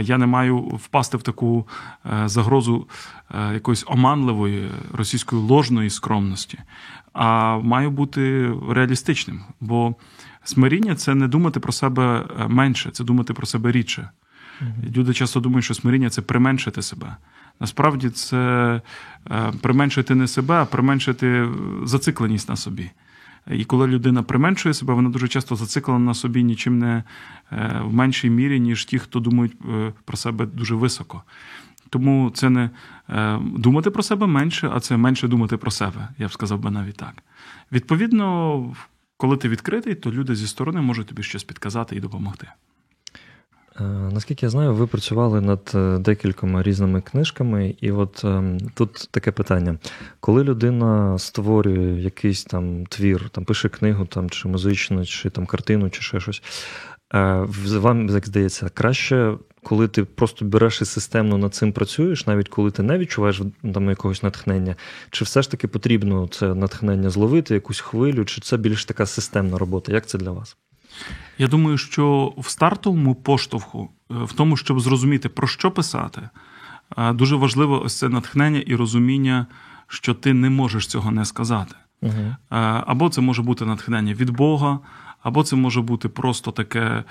я 0.00 0.18
не 0.18 0.26
маю 0.26 0.58
впасти 0.58 1.16
в 1.16 1.22
таку 1.22 1.68
е, 2.06 2.28
загрозу 2.28 2.88
е, 3.30 3.54
якоїсь 3.54 3.84
оманливої 3.86 4.70
російської 4.92 5.42
ложної 5.42 5.90
скромності, 5.90 6.58
а 7.12 7.58
маю 7.58 7.90
бути 7.90 8.52
реалістичним. 8.70 9.40
Бо 9.60 9.94
смиріння 10.44 10.94
це 10.94 11.14
не 11.14 11.28
думати 11.28 11.60
про 11.60 11.72
себе 11.72 12.26
е, 12.40 12.48
менше, 12.48 12.90
це 12.90 13.04
думати 13.04 13.34
про 13.34 13.46
себе 13.46 13.72
рідше. 13.72 14.10
Люди 14.96 15.14
часто 15.14 15.40
думають, 15.40 15.64
що 15.64 15.74
смиріння 15.74 16.10
це 16.10 16.22
применшити 16.22 16.82
себе. 16.82 17.16
Насправді 17.60 18.10
це 18.10 18.80
применшити 19.60 20.14
не 20.14 20.28
себе, 20.28 20.54
а 20.54 20.64
применшити 20.64 21.48
зацикленість 21.84 22.48
на 22.48 22.56
собі. 22.56 22.90
І 23.50 23.64
коли 23.64 23.86
людина 23.86 24.22
применшує 24.22 24.74
себе, 24.74 24.94
вона 24.94 25.10
дуже 25.10 25.28
часто 25.28 25.56
зациклена 25.56 25.98
на 25.98 26.14
собі 26.14 26.44
нічим 26.44 26.78
не 26.78 27.04
в 27.80 27.94
меншій 27.94 28.30
мірі, 28.30 28.60
ніж 28.60 28.84
ті, 28.84 28.98
хто 28.98 29.20
думають 29.20 29.56
про 30.04 30.16
себе 30.16 30.46
дуже 30.46 30.74
високо. 30.74 31.22
Тому 31.90 32.30
це 32.34 32.50
не 32.50 32.70
думати 33.40 33.90
про 33.90 34.02
себе 34.02 34.26
менше, 34.26 34.70
а 34.74 34.80
це 34.80 34.96
менше 34.96 35.28
думати 35.28 35.56
про 35.56 35.70
себе. 35.70 36.08
Я 36.18 36.26
б 36.26 36.32
сказав 36.32 36.60
би 36.60 36.70
навіть 36.70 36.96
так. 36.96 37.22
Відповідно, 37.72 38.74
коли 39.16 39.36
ти 39.36 39.48
відкритий, 39.48 39.94
то 39.94 40.12
люди 40.12 40.34
зі 40.34 40.46
сторони 40.46 40.80
можуть 40.80 41.06
тобі 41.06 41.22
щось 41.22 41.44
підказати 41.44 41.96
і 41.96 42.00
допомогти. 42.00 42.48
Е, 43.80 43.82
наскільки 43.84 44.46
я 44.46 44.50
знаю, 44.50 44.74
ви 44.74 44.86
працювали 44.86 45.40
над 45.40 45.72
е, 45.74 45.98
декількома 45.98 46.62
різними 46.62 47.00
книжками, 47.00 47.74
і 47.80 47.92
от 47.92 48.24
ем, 48.24 48.58
тут 48.74 49.08
таке 49.10 49.32
питання: 49.32 49.78
коли 50.20 50.44
людина 50.44 51.18
створює 51.18 52.00
якийсь 52.00 52.44
там 52.44 52.86
твір, 52.86 53.28
там 53.28 53.44
пише 53.44 53.68
книгу, 53.68 54.06
там 54.06 54.30
чи 54.30 54.48
музичну, 54.48 55.06
чи 55.06 55.30
там 55.30 55.46
картину, 55.46 55.90
чи 55.90 56.02
ще 56.02 56.20
щось, 56.20 56.42
е, 57.14 57.46
вам 57.78 58.08
як 58.08 58.26
здається, 58.26 58.68
краще, 58.68 59.34
коли 59.62 59.88
ти 59.88 60.04
просто 60.04 60.44
береш 60.44 60.82
і 60.82 60.84
системно 60.84 61.38
над 61.38 61.54
цим 61.54 61.72
працюєш, 61.72 62.26
навіть 62.26 62.48
коли 62.48 62.70
ти 62.70 62.82
не 62.82 62.98
відчуваєш 62.98 63.42
там 63.74 63.88
якогось 63.88 64.22
натхнення, 64.22 64.76
чи 65.10 65.24
все 65.24 65.42
ж 65.42 65.50
таки 65.50 65.68
потрібно 65.68 66.28
це 66.28 66.54
натхнення 66.54 67.10
зловити, 67.10 67.54
якусь 67.54 67.80
хвилю, 67.80 68.24
чи 68.24 68.40
це 68.40 68.56
більш 68.56 68.84
така 68.84 69.06
системна 69.06 69.58
робота? 69.58 69.92
Як 69.92 70.06
це 70.06 70.18
для 70.18 70.30
вас? 70.30 70.56
Я 71.38 71.48
думаю, 71.48 71.78
що 71.78 72.34
в 72.38 72.48
стартовому 72.48 73.14
поштовху, 73.14 73.90
е, 74.10 74.14
в 74.14 74.32
тому, 74.32 74.56
щоб 74.56 74.80
зрозуміти, 74.80 75.28
про 75.28 75.46
що 75.46 75.70
писати, 75.70 76.28
е, 76.98 77.12
дуже 77.12 77.36
важливо 77.36 77.82
ось 77.82 77.98
це 77.98 78.08
натхнення 78.08 78.60
і 78.60 78.74
розуміння, 78.74 79.46
що 79.88 80.14
ти 80.14 80.34
не 80.34 80.50
можеш 80.50 80.86
цього 80.86 81.10
не 81.10 81.24
сказати. 81.24 81.74
Угу. 82.02 82.36
Або 82.86 83.08
це 83.08 83.20
може 83.20 83.42
бути 83.42 83.64
натхнення 83.64 84.14
від 84.14 84.30
Бога, 84.30 84.78
або 85.22 85.42
це 85.42 85.56
може 85.56 85.80
бути 85.80 86.08
просто 86.08 86.50
таке, 86.50 87.04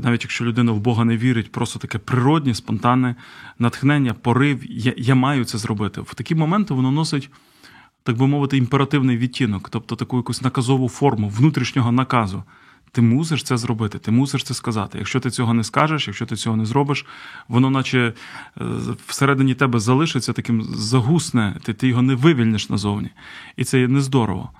навіть 0.00 0.22
якщо 0.24 0.44
людина 0.44 0.72
в 0.72 0.80
Бога 0.80 1.04
не 1.04 1.16
вірить, 1.16 1.52
просто 1.52 1.78
таке 1.78 1.98
природнє, 1.98 2.54
спонтанне 2.54 3.14
натхнення, 3.58 4.14
порив. 4.14 4.60
Я, 4.68 4.94
я 4.96 5.14
маю 5.14 5.44
це 5.44 5.58
зробити. 5.58 6.00
В 6.00 6.14
такі 6.14 6.34
моменти 6.34 6.74
воно 6.74 6.90
носить. 6.90 7.30
Так 8.02 8.16
би 8.16 8.26
мовити, 8.26 8.56
імперативний 8.56 9.16
відтінок, 9.16 9.68
тобто 9.68 9.96
таку 9.96 10.16
якусь 10.16 10.42
наказову 10.42 10.88
форму 10.88 11.28
внутрішнього 11.28 11.92
наказу. 11.92 12.42
Ти 12.96 13.02
мусиш 13.02 13.42
це 13.42 13.56
зробити, 13.56 13.98
ти 13.98 14.10
мусиш 14.10 14.44
це 14.44 14.54
сказати. 14.54 14.98
Якщо 14.98 15.20
ти 15.20 15.30
цього 15.30 15.54
не 15.54 15.64
скажеш, 15.64 16.06
якщо 16.06 16.26
ти 16.26 16.36
цього 16.36 16.56
не 16.56 16.64
зробиш, 16.64 17.06
воно 17.48 17.70
наче 17.70 18.12
е, 18.60 18.64
всередині 19.06 19.54
тебе 19.54 19.78
залишиться 19.78 20.32
таким 20.32 20.62
загусне, 20.62 21.56
ти 21.62 21.74
ти 21.74 21.88
його 21.88 22.02
не 22.02 22.14
вивільниш 22.14 22.70
назовні. 22.70 23.10
І 23.56 23.64
це 23.64 23.80
є 23.80 23.88
нездорово. 23.88 24.50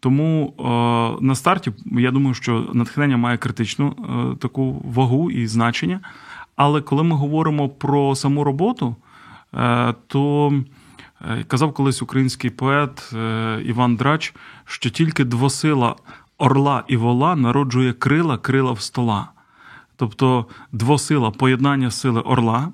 Тому 0.00 0.54
о, 0.56 1.18
на 1.20 1.34
старті 1.34 1.72
я 1.86 2.10
думаю, 2.10 2.34
що 2.34 2.70
натхнення 2.72 3.16
має 3.16 3.36
критичну 3.36 3.96
е, 3.98 4.36
таку 4.36 4.82
вагу 4.84 5.30
і 5.30 5.46
значення. 5.46 6.00
Але 6.56 6.80
коли 6.80 7.02
ми 7.02 7.16
говоримо 7.16 7.68
про 7.68 8.16
саму 8.16 8.44
роботу, 8.44 8.96
е, 9.54 9.94
то 10.06 10.52
казав 11.46 11.74
колись 11.74 12.02
український 12.02 12.50
поет 12.50 13.14
Іван 13.64 13.96
Драч, 13.96 14.34
що 14.64 14.90
тільки 14.90 15.24
двосила 15.24 15.96
орла 16.38 16.84
і 16.88 16.96
вола 16.96 17.36
народжує 17.36 17.92
крила, 17.92 18.38
крила 18.38 18.72
в 18.72 18.80
стола. 18.80 19.30
Тобто 19.96 20.46
двосила 20.72 21.30
поєднання 21.30 21.90
сили 21.90 22.20
орла, 22.20 22.72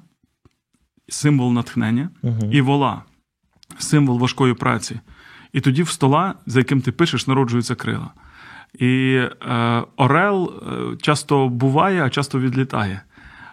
символ 1.08 1.52
натхнення, 1.52 2.10
угу. 2.22 2.50
і 2.52 2.60
вола 2.60 3.02
символ 3.78 4.18
важкої 4.18 4.54
праці. 4.54 5.00
І 5.52 5.60
тоді 5.60 5.82
в 5.82 5.88
стола, 5.88 6.34
за 6.46 6.58
яким 6.58 6.80
ти 6.80 6.92
пишеш, 6.92 7.26
народжуються 7.26 7.74
крила. 7.74 8.10
І 8.74 9.22
е, 9.50 9.82
Орел 9.96 10.52
е, 10.52 10.96
часто 10.96 11.48
буває, 11.48 12.04
а 12.04 12.10
часто 12.10 12.40
відлітає. 12.40 13.02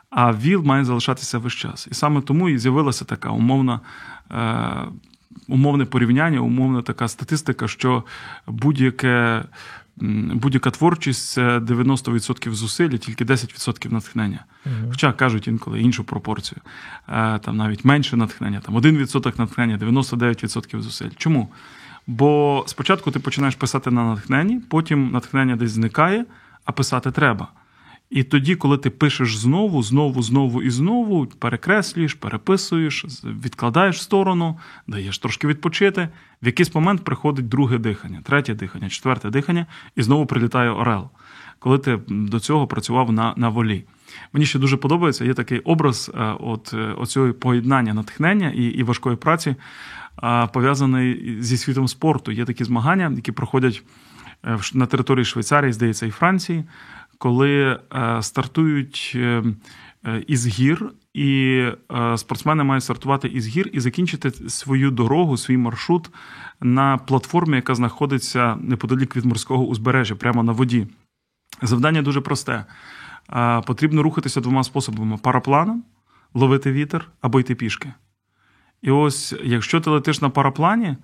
А 0.10 0.34
ВІЛ 0.34 0.64
має 0.64 0.86
залишатися 0.86 1.38
весь 1.38 1.54
час. 1.54 1.88
І 1.92 1.94
саме 1.94 2.22
тому 2.22 2.50
і 2.50 2.58
з'явилася 2.58 3.06
така 3.06 3.30
умовна 3.30 3.80
е, 4.32 4.88
умовне 5.48 5.86
порівняння, 5.86 6.40
умовна 6.40 6.82
така 6.82 7.08
статистика, 7.08 7.68
що 7.68 8.04
будь-яке. 8.48 9.44
Будь-яка 10.34 10.72
творчість 10.72 11.30
це 11.30 11.60
90% 11.60 12.52
зусиль, 12.52 12.90
тільки 12.90 13.26
10% 13.26 13.94
натхнення. 13.94 14.46
Uh-huh. 14.66 14.90
Хоча 14.90 15.14
кажуть 15.14 15.48
інколи 15.48 15.82
іншу 15.82 16.04
пропорцію. 16.04 16.62
Е, 17.10 17.40
там 17.40 17.58
навіть 17.58 17.86
менше 17.86 18.18
натхнення, 18.18 18.60
там 18.60 18.78
1% 18.78 19.40
натхнення, 19.40 19.78
99% 19.78 20.82
зусиль. 20.82 21.10
Чому? 21.18 21.50
Бо 22.08 22.64
спочатку 22.68 23.12
ти 23.12 23.20
починаєш 23.20 23.56
писати 23.56 23.92
на 23.92 24.06
натхненні, 24.06 24.60
потім 24.60 25.12
натхнення 25.12 25.56
десь 25.56 25.72
зникає, 25.72 26.26
а 26.66 26.72
писати 26.72 27.12
треба. 27.12 27.48
І 28.10 28.24
тоді, 28.24 28.56
коли 28.56 28.78
ти 28.78 28.90
пишеш 28.90 29.38
знову, 29.38 29.84
знову, 29.84 30.22
знову 30.22 30.62
і 30.62 30.70
знову, 30.70 31.26
перекреслюєш, 31.26 32.14
переписуєш, 32.14 33.06
відкладаєш 33.24 33.98
в 33.98 34.02
сторону, 34.02 34.60
даєш 34.88 35.20
трошки 35.20 35.48
відпочити, 35.48 36.10
в 36.42 36.46
якийсь 36.46 36.76
момент 36.76 37.04
приходить 37.04 37.48
друге 37.48 37.78
дихання, 37.78 38.22
третє 38.24 38.54
дихання, 38.54 38.90
четверте 38.90 39.30
дихання, 39.30 39.66
і 39.96 40.02
знову 40.02 40.26
прилітає 40.26 40.70
Орел, 40.70 41.10
коли 41.60 41.78
ти 41.78 42.00
до 42.08 42.40
цього 42.40 42.68
працював 42.68 43.12
на 43.12 43.34
на 43.38 43.50
волі. 43.50 43.86
Мені 44.34 44.46
ще 44.46 44.60
дуже 44.60 44.78
подобається, 44.78 45.26
є 45.26 45.34
такий 45.34 45.60
образ 45.60 46.12
е, 46.16 46.36
от, 46.40 46.74
е, 46.74 46.78
оцього 46.78 47.34
поєднання 47.34 47.94
натхнення 47.94 48.50
і 48.50 48.64
і 48.64 48.84
важкої 48.84 49.16
праці, 49.16 49.56
пов'язаний 50.54 51.38
зі 51.40 51.58
світом 51.58 51.88
спорту. 51.88 52.32
Є 52.32 52.46
такі 52.46 52.64
змагання, 52.64 53.12
які 53.16 53.32
проходять 53.32 53.84
е, 54.46 54.60
на 54.74 54.86
території 54.86 55.26
Швейцарії, 55.26 55.74
здається, 55.74 56.06
і 56.06 56.10
Франції 56.10 56.64
коли 57.18 57.80
е, 57.96 58.22
стартують 58.22 59.14
е, 59.16 59.44
е, 60.06 60.24
із 60.28 60.48
гір, 60.48 60.90
і 61.18 61.66
спортсмени 62.16 62.64
мають 62.64 62.84
стартувати 62.84 63.28
із 63.28 63.48
гір 63.48 63.70
і 63.74 63.80
закінчити 63.80 64.32
свою 64.50 64.92
дорогу, 64.92 65.38
свій 65.38 65.58
маршрут 65.58 66.10
на 66.62 66.98
платформі, 66.98 67.56
яка 67.56 67.76
знаходиться 67.76 68.58
неподалік 68.62 69.16
від 69.16 69.26
морського 69.26 69.66
узбережжя, 69.66 70.16
прямо 70.16 70.44
на 70.44 70.52
воді. 70.52 70.88
Завдання 71.62 72.02
дуже 72.02 72.22
просте. 72.22 72.66
Потрібно 73.66 74.04
рухатися 74.04 74.42
двома 74.42 74.64
способами: 74.64 75.18
парапланом, 75.18 75.84
ловити 76.34 76.72
вітер 76.72 77.10
або 77.22 77.40
йти 77.40 77.56
пішки. 77.56 77.94
І 78.82 78.92
ось, 78.92 79.36
якщо 79.44 79.82
ти 79.82 79.90
летиш 79.90 80.22
на 80.22 80.30
параплані, 80.30 80.98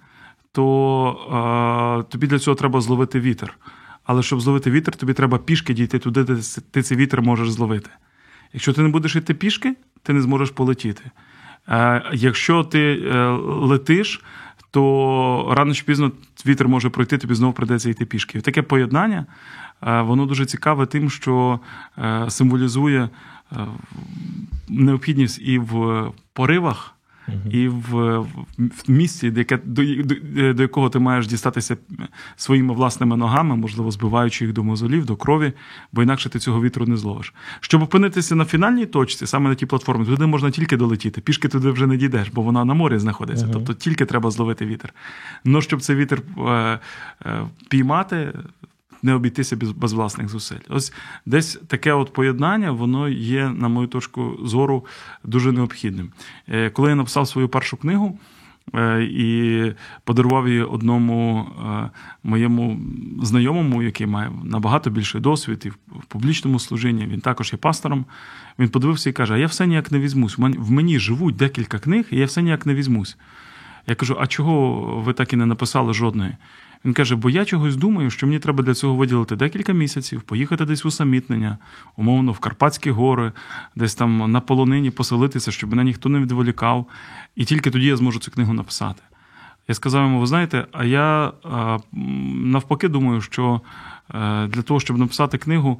то 0.51 2.05
тобі 2.09 2.27
для 2.27 2.39
цього 2.39 2.55
треба 2.55 2.81
зловити 2.81 3.19
вітер. 3.19 3.57
Але 4.03 4.23
щоб 4.23 4.41
зловити 4.41 4.71
вітер, 4.71 4.95
тобі 4.95 5.13
треба 5.13 5.37
пішки 5.37 5.73
дійти 5.73 5.99
туди, 5.99 6.23
де 6.23 6.35
ти 6.71 6.81
цей 6.81 6.97
вітер 6.97 7.21
можеш 7.21 7.51
зловити. 7.51 7.89
Якщо 8.53 8.73
ти 8.73 8.81
не 8.81 8.89
будеш 8.89 9.15
йти 9.15 9.33
пішки, 9.33 9.75
ти 10.03 10.13
не 10.13 10.21
зможеш 10.21 10.49
полетіти. 10.49 11.03
Е, 11.69 12.03
якщо 12.13 12.63
ти 12.63 12.79
е, 12.79 13.27
летиш, 13.45 14.23
то 14.71 15.53
рано 15.57 15.73
чи 15.73 15.83
пізно 15.83 16.11
вітер 16.45 16.67
може 16.67 16.89
пройти, 16.89 17.17
тобі 17.17 17.33
знову 17.33 17.53
придеться 17.53 17.89
йти 17.89 18.05
пішки. 18.05 18.41
Таке 18.41 18.61
поєднання, 18.61 19.25
е, 19.83 20.01
воно 20.01 20.25
дуже 20.25 20.45
цікаве 20.45 20.85
тим, 20.85 21.09
що 21.09 21.59
символізує 22.27 23.09
необхідність 24.69 25.41
і 25.43 25.59
в 25.59 26.03
поривах 26.33 26.92
і 27.51 27.67
в, 27.67 28.19
в 28.57 28.83
місці, 28.87 29.31
до, 29.31 29.39
яке, 29.39 29.59
до, 29.65 29.83
до, 30.03 30.53
до 30.53 30.61
якого 30.61 30.89
ти 30.89 30.99
маєш 30.99 31.27
дістатися 31.27 31.77
своїми 32.35 32.73
власними 32.73 33.17
ногами, 33.17 33.55
можливо, 33.55 33.91
збиваючи 33.91 34.45
їх 34.45 34.53
до 34.53 34.63
мозолів, 34.63 35.05
до 35.05 35.15
крові, 35.15 35.53
бо 35.91 36.03
інакше 36.03 36.29
ти 36.29 36.39
цього 36.39 36.61
вітру 36.61 36.85
не 36.85 36.97
зловиш. 36.97 37.33
Щоб 37.59 37.81
опинитися 37.81 38.35
на 38.35 38.45
фінальній 38.45 38.85
точці, 38.85 39.27
саме 39.27 39.49
на 39.49 39.55
тій 39.55 39.65
платформі, 39.65 40.05
туди 40.05 40.25
можна 40.25 40.51
тільки 40.51 40.77
долетіти. 40.77 41.21
Пішки 41.21 41.47
туди 41.47 41.71
вже 41.71 41.87
не 41.87 41.97
дійдеш, 41.97 42.29
бо 42.29 42.41
вона 42.41 42.65
на 42.65 42.73
морі 42.73 42.99
знаходиться. 42.99 43.45
Uh-huh. 43.45 43.53
Тобто 43.53 43.73
тільки 43.73 44.05
треба 44.05 44.31
зловити 44.31 44.65
вітер. 44.65 44.93
Ну, 45.45 45.61
щоб 45.61 45.81
цей 45.81 45.95
вітер 45.95 46.21
е, 46.37 46.79
е, 47.25 47.47
піймати, 47.69 48.33
не 49.03 49.13
обійтися 49.13 49.55
без, 49.55 49.71
без 49.71 49.93
власних 49.93 50.29
зусиль. 50.29 50.63
Ось 50.69 50.93
десь 51.25 51.59
таке 51.67 51.93
от 51.93 52.13
поєднання, 52.13 52.71
воно 52.71 53.09
є, 53.09 53.49
на 53.49 53.67
мою 53.67 53.87
точку 53.87 54.39
зору, 54.43 54.85
дуже 55.23 55.51
необхідним. 55.51 56.11
Е, 56.49 56.69
коли 56.69 56.89
я 56.89 56.95
написав 56.95 57.27
свою 57.27 57.49
першу 57.49 57.77
книгу. 57.77 58.19
Е, 58.75 59.03
і 59.03 59.73
подарував 60.03 60.47
її 60.47 60.63
одному 60.63 61.47
е, 61.65 61.89
моєму 62.23 62.79
знайомому, 63.21 63.83
який 63.83 64.07
має 64.07 64.31
набагато 64.43 64.89
більший 64.89 65.21
досвід 65.21 65.63
і 65.65 65.69
в 65.69 66.05
публічному 66.07 66.59
служінні. 66.59 67.05
Він 67.05 67.21
також 67.21 67.53
є 67.53 67.57
пастором. 67.57 68.05
Він 68.59 68.69
подивився 68.69 69.09
і 69.09 69.13
каже: 69.13 69.33
А 69.33 69.37
я 69.37 69.47
все 69.47 69.67
ніяк 69.67 69.91
не 69.91 69.99
візьмусь. 69.99 70.37
В 70.37 70.71
мені 70.71 70.99
живуть 70.99 71.35
декілька 71.35 71.79
книг, 71.79 72.05
і 72.11 72.17
я 72.17 72.25
все 72.25 72.41
ніяк 72.41 72.65
не 72.65 72.73
візьмусь. 72.73 73.17
Я 73.87 73.95
кажу: 73.95 74.17
а 74.19 74.27
чого 74.27 74.81
ви 75.05 75.13
так 75.13 75.33
і 75.33 75.35
не 75.35 75.45
написали 75.45 75.93
жодної? 75.93 76.35
Він 76.85 76.93
каже: 76.93 77.15
бо 77.15 77.29
я 77.29 77.45
чогось 77.45 77.75
думаю, 77.75 78.09
що 78.09 78.27
мені 78.27 78.39
треба 78.39 78.63
для 78.63 78.73
цього 78.73 78.95
виділити 78.95 79.35
декілька 79.35 79.73
місяців, 79.73 80.21
поїхати 80.21 80.65
десь 80.65 80.83
в 80.83 80.87
усамітнення, 80.87 81.57
умовно, 81.97 82.31
в 82.31 82.39
Карпатські 82.39 82.91
гори, 82.91 83.31
десь 83.75 83.95
там 83.95 84.31
на 84.31 84.41
полонині 84.41 84.91
поселитися, 84.91 85.51
щоб 85.51 85.69
мене 85.69 85.83
ніхто 85.83 86.09
не 86.09 86.19
відволікав. 86.19 86.85
І 87.35 87.45
тільки 87.45 87.71
тоді 87.71 87.85
я 87.85 87.95
зможу 87.95 88.19
цю 88.19 88.31
книгу 88.31 88.53
написати. 88.53 89.01
Я 89.67 89.75
сказав 89.75 90.03
йому: 90.03 90.19
ви 90.19 90.25
знаєте, 90.25 90.65
а 90.71 90.85
я 90.85 91.31
навпаки 92.43 92.87
думаю, 92.87 93.21
що 93.21 93.61
для 94.47 94.61
того, 94.61 94.79
щоб 94.79 94.97
написати 94.97 95.37
книгу, 95.37 95.79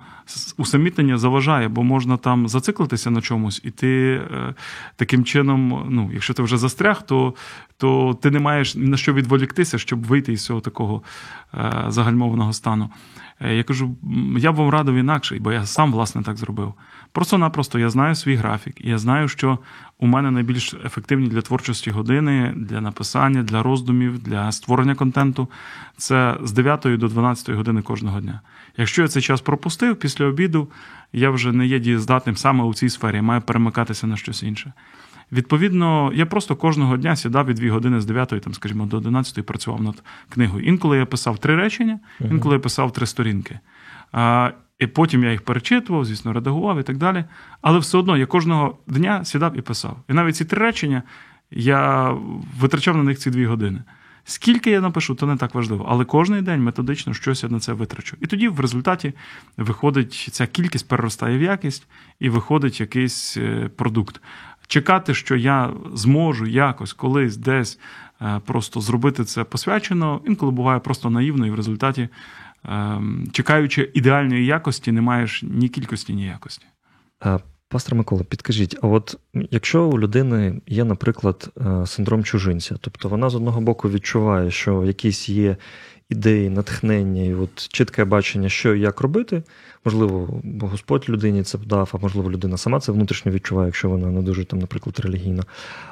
усамітнення 0.57 1.17
заважає, 1.17 1.67
бо 1.67 1.83
можна 1.83 2.17
там 2.17 2.47
зациклитися 2.47 3.11
на 3.11 3.21
чомусь, 3.21 3.61
і 3.63 3.71
ти 3.71 4.21
е, 4.31 4.53
таким 4.95 5.23
чином, 5.23 5.87
ну, 5.89 6.09
якщо 6.13 6.33
ти 6.33 6.43
вже 6.43 6.57
застряг, 6.57 7.01
то 7.01 7.33
то 7.77 8.17
ти 8.21 8.31
не 8.31 8.39
маєш 8.39 8.75
на 8.75 8.97
що 8.97 9.13
відволіктися, 9.13 9.77
щоб 9.77 10.03
вийти 10.03 10.33
із 10.33 10.45
цього 10.45 10.59
такого 10.61 11.03
е, 11.53 11.85
загальмованого 11.87 12.53
стану. 12.53 12.89
Я 13.43 13.63
кажу, 13.63 13.95
я 14.37 14.51
б 14.51 14.55
вам 14.55 14.69
радив 14.69 14.95
інакше, 14.95 15.37
бо 15.39 15.51
я 15.51 15.65
сам, 15.65 15.91
власне, 15.91 16.23
так 16.23 16.37
зробив. 16.37 16.73
Просто-напросто 17.11 17.79
я 17.79 17.89
знаю 17.89 18.15
свій 18.15 18.35
графік, 18.35 18.75
і 18.81 18.89
я 18.89 18.97
знаю, 18.97 19.27
що 19.27 19.59
у 19.99 20.07
мене 20.07 20.31
найбільш 20.31 20.73
ефективні 20.73 21.27
для 21.27 21.41
творчості 21.41 21.91
години, 21.91 22.53
для 22.57 22.81
написання, 22.81 23.43
для 23.43 23.63
роздумів, 23.63 24.19
для 24.19 24.51
створення 24.51 24.95
контенту 24.95 25.47
це 25.97 26.37
з 26.43 26.51
9 26.51 26.81
до 26.81 27.07
12 27.07 27.49
години 27.49 27.81
кожного 27.81 28.21
дня. 28.21 28.41
Якщо 28.77 29.01
я 29.01 29.07
цей 29.07 29.21
час 29.21 29.41
пропустив 29.41 29.95
після 29.95 30.25
обіду, 30.25 30.67
я 31.13 31.29
вже 31.29 31.51
не 31.51 31.65
є 31.65 31.79
дієздатним 31.79 32.37
саме 32.37 32.63
у 32.63 32.73
цій 32.73 32.89
сфері, 32.89 33.15
я 33.15 33.21
маю 33.21 33.41
перемикатися 33.41 34.07
на 34.07 34.17
щось 34.17 34.43
інше. 34.43 34.73
Відповідно, 35.31 36.11
я 36.15 36.25
просто 36.25 36.55
кожного 36.55 36.97
дня 36.97 37.15
сідав 37.15 37.49
і 37.49 37.53
дві 37.53 37.69
години 37.69 38.01
з 38.01 38.05
9, 38.05 38.29
там, 38.29 38.53
скажімо, 38.53 38.85
до 38.85 38.97
11 38.97 39.45
працював 39.45 39.81
над 39.83 40.03
книгою. 40.29 40.65
Інколи 40.65 40.97
я 40.97 41.05
писав 41.05 41.37
три 41.37 41.55
речення, 41.55 41.99
інколи 42.19 42.55
я 42.55 42.59
писав 42.59 42.93
три 42.93 43.05
сторінки. 43.05 43.59
А, 44.11 44.51
І 44.79 44.87
потім 44.87 45.23
я 45.23 45.31
їх 45.31 45.41
перечитував, 45.41 46.05
звісно, 46.05 46.33
редагував 46.33 46.79
і 46.79 46.83
так 46.83 46.97
далі. 46.97 47.25
Але 47.61 47.79
все 47.79 47.97
одно 47.97 48.17
я 48.17 48.25
кожного 48.25 48.77
дня 48.87 49.25
сідав 49.25 49.57
і 49.57 49.61
писав. 49.61 49.97
І 50.09 50.13
навіть 50.13 50.35
ці 50.35 50.45
три 50.45 50.61
речення 50.61 51.03
я 51.51 52.11
витрачав 52.59 52.97
на 52.97 53.03
них 53.03 53.19
ці 53.19 53.31
дві 53.31 53.45
години. 53.45 53.83
Скільки 54.25 54.71
я 54.71 54.81
напишу, 54.81 55.15
то 55.15 55.25
не 55.25 55.37
так 55.37 55.55
важливо. 55.55 55.85
Але 55.89 56.05
кожен 56.05 56.43
день 56.43 56.63
методично 56.63 57.13
щось 57.13 57.43
я 57.43 57.49
на 57.49 57.59
це 57.59 57.73
витрачу. 57.73 58.17
І 58.21 58.27
тоді 58.27 58.47
в 58.47 58.59
результаті 58.59 59.13
виходить 59.57 60.29
ця 60.31 60.47
кількість 60.47 60.87
переростає 60.87 61.37
в 61.37 61.41
якість 61.41 61.87
і 62.19 62.29
виходить 62.29 62.79
якийсь 62.79 63.37
е, 63.37 63.69
продукт. 63.75 64.21
Чекати, 64.73 65.13
що 65.13 65.35
я 65.35 65.73
зможу 65.93 66.45
якось 66.45 66.93
колись 66.93 67.37
десь 67.37 67.79
е, 68.21 68.41
просто 68.45 68.81
зробити 68.81 69.23
це 69.23 69.43
посвячено, 69.43 70.21
інколи 70.25 70.51
буває 70.51 70.79
просто 70.79 71.09
наївно, 71.09 71.47
і 71.47 71.51
в 71.51 71.55
результаті, 71.55 72.09
ем, 72.63 73.27
чекаючи 73.31 73.91
ідеальної 73.93 74.45
якості, 74.45 74.91
не 74.91 75.01
маєш 75.01 75.43
ні 75.43 75.69
кількості, 75.69 76.13
ні 76.13 76.25
якості. 76.25 76.65
Пастор 77.67 77.95
Микола, 77.95 78.23
підкажіть, 78.23 78.77
а 78.81 78.87
от 78.87 79.17
якщо 79.33 79.85
у 79.85 79.99
людини 79.99 80.61
є, 80.67 80.83
наприклад, 80.83 81.49
е, 81.57 81.87
синдром 81.87 82.23
чужинця, 82.23 82.75
тобто 82.81 83.09
вона 83.09 83.29
з 83.29 83.35
одного 83.35 83.61
боку 83.61 83.89
відчуває, 83.89 84.51
що 84.51 84.85
якісь 84.85 85.29
є 85.29 85.57
ідеї, 86.13 86.49
натхнення 86.49 87.23
і 87.23 87.33
от 87.33 87.67
чітке 87.67 88.05
бачення, 88.05 88.49
що 88.49 88.75
і 88.75 88.79
як 88.79 89.01
робити. 89.01 89.43
Можливо, 89.85 90.41
Господь 90.61 91.09
людині 91.09 91.43
це 91.43 91.57
вдав, 91.57 91.89
а 91.93 91.97
можливо, 91.97 92.31
людина 92.31 92.57
сама 92.57 92.79
це 92.79 92.91
внутрішньо 92.91 93.31
відчуває, 93.31 93.67
якщо 93.67 93.89
вона 93.89 94.07
не 94.07 94.21
дуже 94.21 94.45
там, 94.45 94.59
наприклад, 94.59 94.99
релігійна. 94.99 95.43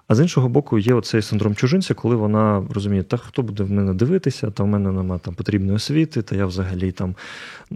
А 0.07 0.15
з 0.15 0.19
іншого 0.19 0.49
боку, 0.49 0.79
є 0.79 0.93
оцей 0.93 1.21
синдром 1.21 1.55
чужинця, 1.55 1.93
коли 1.93 2.15
вона 2.15 2.63
розуміє, 2.69 3.03
та 3.03 3.17
хто 3.17 3.41
буде 3.41 3.63
в 3.63 3.71
мене 3.71 3.93
дивитися, 3.93 4.51
та 4.51 4.63
в 4.63 4.67
мене 4.67 4.91
немає 4.91 5.21
там 5.23 5.33
потрібної 5.33 5.75
освіти, 5.75 6.21
та 6.21 6.35
я 6.35 6.45
взагалі 6.45 6.91
там 6.91 7.09
е, 7.09 7.15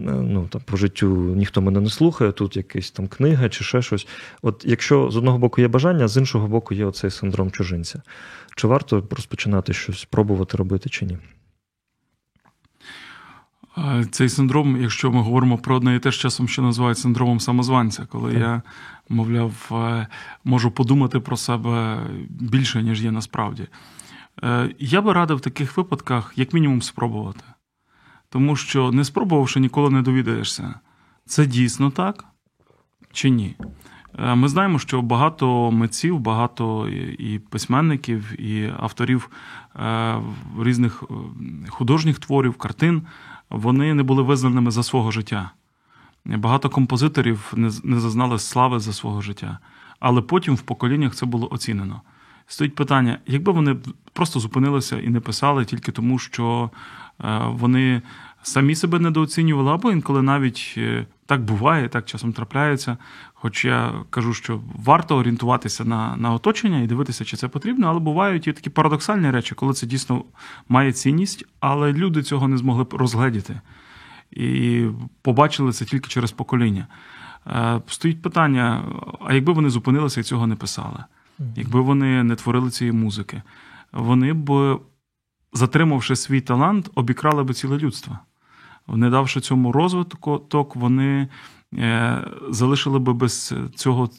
ну, 0.06 0.48
там 0.50 0.62
по 0.64 0.76
життю 0.76 1.16
ніхто 1.16 1.62
мене 1.62 1.80
не 1.80 1.90
слухає, 1.90 2.32
тут 2.32 2.56
якась 2.56 2.90
там 2.90 3.08
книга 3.08 3.48
чи 3.48 3.64
ще 3.64 3.82
щось. 3.82 4.06
От 4.42 4.64
якщо 4.66 5.10
з 5.10 5.16
одного 5.16 5.38
боку 5.38 5.60
є 5.60 5.68
бажання, 5.68 6.08
з 6.08 6.16
іншого 6.16 6.48
боку 6.48 6.74
є 6.74 6.84
оцей 6.84 7.10
синдром 7.10 7.50
чужинця. 7.50 8.02
Чи 8.56 8.66
варто 8.66 9.02
розпочинати 9.10 9.72
щось, 9.72 10.04
пробувати 10.04 10.56
робити 10.56 10.88
чи 10.88 11.04
ні? 11.04 11.18
Цей 14.10 14.28
синдром, 14.28 14.82
якщо 14.82 15.12
ми 15.12 15.20
говоримо 15.20 15.58
про 15.58 15.76
одне 15.76 15.96
і 15.96 15.98
те 15.98 16.10
ж 16.10 16.20
часом, 16.20 16.48
що 16.48 16.62
називають 16.62 16.98
синдромом 16.98 17.40
самозванця, 17.40 18.06
коли 18.06 18.32
так. 18.32 18.40
я, 18.40 18.62
мовляв, 19.08 19.52
е, 19.72 20.06
можу 20.44 20.70
подумати 20.70 21.20
про 21.20 21.36
себе 21.36 22.00
більше, 22.28 22.82
ніж 22.82 23.04
є 23.04 23.10
насправді. 23.10 23.66
Е, 24.42 24.74
я 24.78 25.02
би 25.02 25.12
радив 25.12 25.36
в 25.36 25.40
таких 25.40 25.76
випадках, 25.76 26.32
як 26.36 26.52
мінімум, 26.52 26.82
спробувати. 26.82 27.44
Тому 28.28 28.56
що, 28.56 28.92
не 28.92 29.04
спробувавши, 29.04 29.60
ніколи 29.60 29.90
не 29.90 30.02
довідаєшся, 30.02 30.74
це 31.26 31.46
дійсно 31.46 31.90
так 31.90 32.24
чи 33.12 33.30
ні. 33.30 33.56
Е, 34.18 34.34
ми 34.34 34.48
знаємо, 34.48 34.78
що 34.78 35.02
багато 35.02 35.70
митців, 35.70 36.20
багато 36.20 36.88
і 37.18 37.38
письменників, 37.38 38.40
і 38.40 38.72
авторів 38.78 39.30
різних 40.60 41.04
художніх 41.68 42.18
творів, 42.18 42.54
картин 42.54 43.02
вони 43.50 43.94
не 43.94 44.02
були 44.02 44.22
визнаними 44.22 44.70
за 44.70 44.82
свого 44.82 45.10
життя. 45.10 45.50
Багато 46.24 46.70
композиторів 46.70 47.52
не 47.84 48.00
зазнали 48.00 48.38
слави 48.38 48.80
за 48.80 48.92
свого 48.92 49.20
життя. 49.20 49.58
Але 50.00 50.22
потім 50.22 50.54
в 50.54 50.60
поколіннях 50.60 51.14
це 51.14 51.26
було 51.26 51.48
оцінено. 51.50 52.00
Стоїть 52.46 52.74
питання: 52.74 53.18
якби 53.26 53.52
вони 53.52 53.76
просто 54.12 54.40
зупинилися 54.40 55.00
і 55.00 55.08
не 55.08 55.20
писали 55.20 55.64
тільки 55.64 55.92
тому, 55.92 56.18
що 56.18 56.70
е, 57.24 57.40
вони 57.48 58.02
самі 58.42 58.74
себе 58.74 58.98
недооцінювали, 58.98 59.70
або 59.72 59.92
інколи 59.92 60.22
навіть 60.22 60.74
е, 60.76 61.06
так 61.26 61.44
буває, 61.44 61.88
так 61.88 62.04
часом 62.04 62.32
трапляється. 62.32 62.96
Хоч 63.34 63.64
я 63.64 63.92
кажу, 64.10 64.34
що 64.34 64.60
варто 64.84 65.16
орієнтуватися 65.16 65.84
на 65.84 66.16
на 66.16 66.32
оточення 66.32 66.80
і 66.80 66.86
дивитися, 66.86 67.24
чи 67.24 67.36
це 67.36 67.48
потрібно, 67.48 67.88
але 67.88 68.00
бувають 68.00 68.46
і 68.46 68.52
такі 68.52 68.70
парадоксальні 68.70 69.30
речі, 69.30 69.54
коли 69.54 69.72
це 69.72 69.86
дійсно 69.86 70.24
має 70.68 70.92
цінність, 70.92 71.44
але 71.60 71.92
люди 71.92 72.22
цього 72.22 72.48
не 72.48 72.56
змогли 72.56 72.86
розгледіти 72.90 73.60
і 74.30 74.86
побачили 75.22 75.72
це 75.72 75.84
тільки 75.84 76.08
через 76.08 76.32
покоління. 76.32 76.86
Е, 77.46 77.80
стоїть 77.86 78.22
питання: 78.22 78.84
а 79.20 79.34
якби 79.34 79.52
вони 79.52 79.70
зупинилися 79.70 80.20
і 80.20 80.24
цього 80.24 80.46
не 80.46 80.56
писали, 80.56 81.04
якби 81.56 81.80
вони 81.80 82.22
не 82.22 82.36
творили 82.36 82.70
цієї 82.70 82.92
музики, 82.92 83.42
вони 83.92 84.32
б, 84.32 84.78
затримавши 85.52 86.16
свій 86.16 86.40
талант, 86.40 86.90
обікрали 86.94 87.44
б 87.44 87.54
ціле 87.54 87.78
людство 87.78 88.18
не 88.88 89.10
давши 89.10 89.40
цьому 89.40 89.72
розвитку, 89.72 90.38
вони 90.74 91.28
е, 91.74 92.20
залишили 92.50 92.98
би 92.98 93.12
без 93.12 93.54
цього 93.74 94.10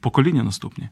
покоління 0.00 0.42
наступні. 0.42 0.88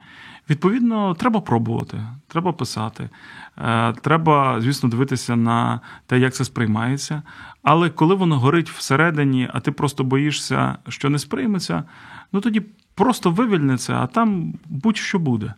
Відповідно, 0.50 1.14
треба 1.14 1.40
пробувати, 1.40 2.00
треба 2.28 2.52
писати, 2.52 3.10
е, 3.58 3.92
треба, 3.92 4.60
звісно, 4.60 4.88
дивитися 4.88 5.36
на 5.36 5.80
те, 6.06 6.18
як 6.18 6.34
це 6.34 6.44
сприймається. 6.44 7.22
Але 7.62 7.90
коли 7.90 8.14
воно 8.14 8.38
горить 8.38 8.70
всередині, 8.70 9.48
а 9.52 9.60
ти 9.60 9.72
просто 9.72 10.04
боїшся, 10.04 10.78
що 10.88 11.10
не 11.10 11.18
сприйметься, 11.18 11.84
ну 12.32 12.40
тоді 12.40 12.62
просто 12.94 13.30
вивільниться, 13.30 13.94
а 13.94 14.06
там 14.06 14.54
будь-що 14.66 15.18
буде. 15.18 15.54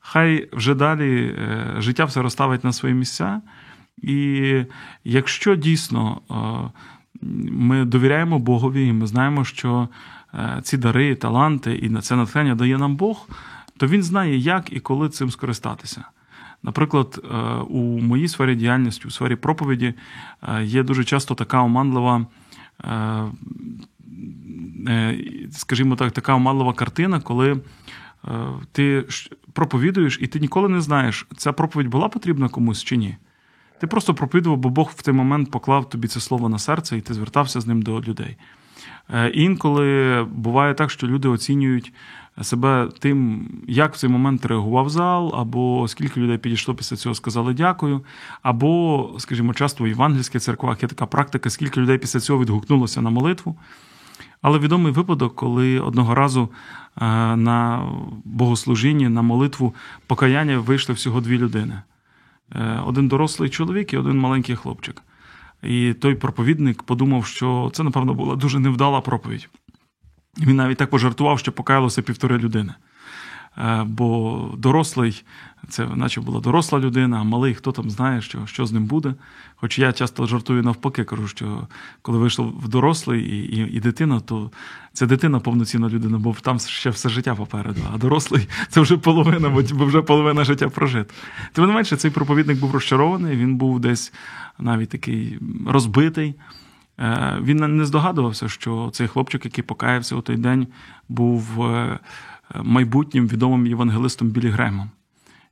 Хай 0.00 0.48
вже 0.52 0.74
далі 0.74 1.36
е, 1.38 1.74
життя 1.78 2.04
все 2.04 2.22
розставить 2.22 2.64
на 2.64 2.72
свої 2.72 2.94
місця. 2.94 3.40
І 4.02 4.64
якщо 5.04 5.56
дійсно 5.56 6.20
ми 7.50 7.84
довіряємо 7.84 8.38
Богові, 8.38 8.86
і 8.86 8.92
ми 8.92 9.06
знаємо, 9.06 9.44
що 9.44 9.88
е, 10.34 10.60
ці 10.62 10.76
дари, 10.76 11.14
таланти 11.14 11.74
і 11.74 12.00
це 12.00 12.16
натхнення 12.16 12.54
дає 12.54 12.78
нам 12.78 12.96
Бог, 12.96 13.28
то 13.76 13.86
він 13.86 14.02
знає, 14.02 14.36
як 14.36 14.72
і 14.72 14.80
коли 14.80 15.08
цим 15.08 15.30
скористатися. 15.30 16.04
Наприклад, 16.62 17.24
е, 17.24 17.36
у 17.68 17.80
моїй 18.00 18.28
сфері 18.28 18.54
діяльності, 18.54 19.08
у 19.08 19.10
сфері 19.10 19.36
проповіді, 19.36 19.94
е, 20.42 20.64
є 20.64 20.82
дуже 20.82 21.04
часто 21.04 21.34
така 21.34 21.62
оманлива, 21.62 22.26
скажімо 25.50 25.96
так, 25.96 26.12
така 26.12 26.34
оманлива 26.34 26.72
картина, 26.72 27.20
коли 27.20 27.60
ти 28.72 29.04
проповідуєш, 29.52 30.18
і 30.22 30.26
ти 30.26 30.40
ніколи 30.40 30.68
не 30.68 30.80
знаєш, 30.80 31.26
ця 31.36 31.52
проповідь 31.52 31.88
була 31.88 32.08
потрібна 32.08 32.48
комусь 32.48 32.84
чи 32.84 32.96
ні. 32.96 33.16
Ти 33.82 33.86
просто 33.86 34.14
проповідував, 34.14 34.58
бо 34.58 34.68
Бог 34.68 34.92
в 34.96 35.02
той 35.02 35.14
момент 35.14 35.50
поклав 35.50 35.88
тобі 35.88 36.08
це 36.08 36.20
слово 36.20 36.48
на 36.48 36.58
серце, 36.58 36.96
і 36.96 37.00
ти 37.00 37.14
звертався 37.14 37.60
з 37.60 37.66
ним 37.66 37.82
до 37.82 38.00
людей. 38.00 38.36
Е, 39.10 39.28
інколи 39.28 40.22
буває 40.30 40.74
так, 40.74 40.90
що 40.90 41.06
люди 41.06 41.28
оцінюють 41.28 41.92
себе 42.42 42.88
тим, 42.98 43.48
як 43.68 43.94
в 43.94 43.98
цей 43.98 44.10
момент 44.10 44.46
реагував 44.46 44.90
зал, 44.90 45.34
або 45.34 45.88
скільки 45.88 46.20
людей 46.20 46.38
підійшло 46.38 46.74
після 46.74 46.96
цього, 46.96 47.14
сказали 47.14 47.54
дякую. 47.54 48.04
Або, 48.42 49.10
скажімо, 49.18 49.54
часто 49.54 49.84
в 49.84 49.88
євангельських 49.88 50.42
церквах 50.42 50.82
є 50.82 50.88
така 50.88 51.06
практика, 51.06 51.50
скільки 51.50 51.80
людей 51.80 51.98
після 51.98 52.20
цього 52.20 52.40
відгукнулося 52.40 53.00
на 53.00 53.10
молитву. 53.10 53.56
Але 54.42 54.58
відомий 54.58 54.92
випадок, 54.92 55.34
коли 55.34 55.80
одного 55.80 56.14
разу 56.14 56.42
е, 56.42 57.06
на 57.36 57.88
богослужінні, 58.24 59.08
на 59.08 59.22
молитву 59.22 59.74
покаяння 60.06 60.58
вийшли 60.58 60.94
всього 60.94 61.20
дві 61.20 61.38
людини. 61.38 61.82
Е, 62.54 62.82
один 62.86 63.08
дорослий 63.08 63.50
чоловік 63.50 63.92
і 63.92 63.96
один 63.96 64.18
маленький 64.18 64.56
хлопчик. 64.56 65.02
І 65.62 65.94
той 65.94 66.14
проповідник 66.14 66.82
подумав, 66.82 67.26
що 67.26 67.70
це, 67.74 67.82
напевно, 67.82 68.14
була 68.14 68.36
дуже 68.36 68.58
невдала 68.58 69.00
проповідь. 69.00 69.48
Він 70.40 70.56
навіть 70.56 70.78
так 70.78 70.90
пожартував, 70.90 71.38
що 71.38 71.52
покаялося 71.52 72.02
півтори 72.02 72.38
людини. 72.38 72.74
Е, 73.58 73.84
бо 73.86 74.50
дорослий 74.58 75.24
це 75.68 75.86
наче 75.86 76.20
була 76.20 76.40
доросла 76.40 76.78
людина, 76.78 77.20
а 77.20 77.22
малий 77.22 77.54
хто 77.54 77.72
там 77.72 77.90
знає, 77.90 78.20
що 78.20 78.46
що 78.46 78.66
з 78.66 78.72
ним 78.72 78.84
буде. 78.84 79.14
Хоч 79.56 79.78
я 79.78 79.92
часто 79.92 80.26
жартую 80.26 80.62
навпаки, 80.62 81.04
кажу, 81.04 81.28
що 81.28 81.68
коли 82.02 82.18
вийшов 82.18 82.60
в 82.60 82.68
дорослий 82.68 83.22
і 83.22 83.56
і, 83.56 83.76
і 83.76 83.80
дитина, 83.80 84.20
то 84.20 84.50
це 84.92 85.06
дитина 85.06 85.40
повноцінна 85.40 85.88
людина, 85.88 86.18
бо 86.18 86.36
там 86.42 86.58
ще 86.58 86.90
все 86.90 87.08
життя 87.08 87.34
попереду. 87.34 87.80
А 87.94 87.98
дорослий 87.98 88.48
це 88.68 88.80
вже 88.80 88.96
половина, 88.96 89.48
бо 89.48 89.84
вже 89.86 90.02
половина 90.02 90.44
життя 90.44 90.68
прожита. 90.68 91.14
Тим 91.52 91.66
не 91.66 91.72
менше, 91.72 91.96
цей 91.96 92.10
проповідник 92.10 92.60
був 92.60 92.72
розчарований, 92.72 93.36
він 93.36 93.56
був 93.56 93.80
десь 93.80 94.12
навіть 94.58 94.88
такий 94.88 95.38
розбитий. 95.66 96.34
Е, 96.98 97.38
він 97.42 97.76
не 97.76 97.84
здогадувався, 97.84 98.48
що 98.48 98.90
цей 98.92 99.08
хлопчик, 99.08 99.44
який 99.44 99.64
покаявся 99.64 100.16
у 100.16 100.20
той 100.20 100.36
день, 100.36 100.66
був 101.08 101.62
е, 101.62 101.98
майбутнім 102.62 103.28
відомим 103.28 103.66
євангелистом 103.66 104.28
Білі 104.28 104.48
Гремом, 104.48 104.90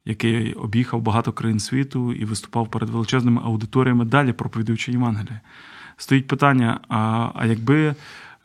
який 0.04 0.52
об'їхав 0.54 1.02
багато 1.02 1.32
країн 1.32 1.60
світу 1.60 2.12
і 2.12 2.24
виступав 2.24 2.70
перед 2.70 2.90
величезними 2.90 3.42
аудиторіями, 3.44 4.04
далі 4.04 4.32
проповідуючи 4.32 4.92
Євангеліє. 4.92 5.40
Стоїть 5.96 6.26
питання: 6.26 6.80
а, 6.88 7.30
а 7.34 7.46
якби 7.46 7.94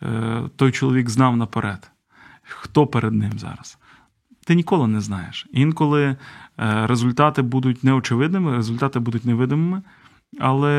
е, 0.03 0.41
той 0.55 0.71
чоловік 0.71 1.09
знав 1.09 1.37
наперед, 1.37 1.91
хто 2.43 2.87
перед 2.87 3.13
ним 3.13 3.39
зараз? 3.39 3.77
Ти 4.45 4.55
ніколи 4.55 4.87
не 4.87 5.01
знаєш. 5.01 5.47
Інколи 5.51 6.15
результати 6.57 7.41
будуть 7.41 7.83
неочевидними, 7.83 8.55
результати 8.55 8.99
будуть 8.99 9.25
невидимими. 9.25 9.81
Але 10.39 10.73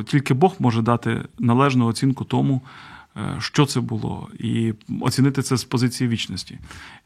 е, 0.00 0.04
тільки 0.04 0.34
Бог 0.34 0.54
може 0.58 0.82
дати 0.82 1.22
належну 1.38 1.86
оцінку 1.86 2.24
тому, 2.24 2.62
е, 2.64 2.91
що 3.38 3.66
це 3.66 3.80
було, 3.80 4.28
і 4.38 4.74
оцінити 5.00 5.42
це 5.42 5.56
з 5.56 5.64
позиції 5.64 6.08
вічності. 6.08 6.58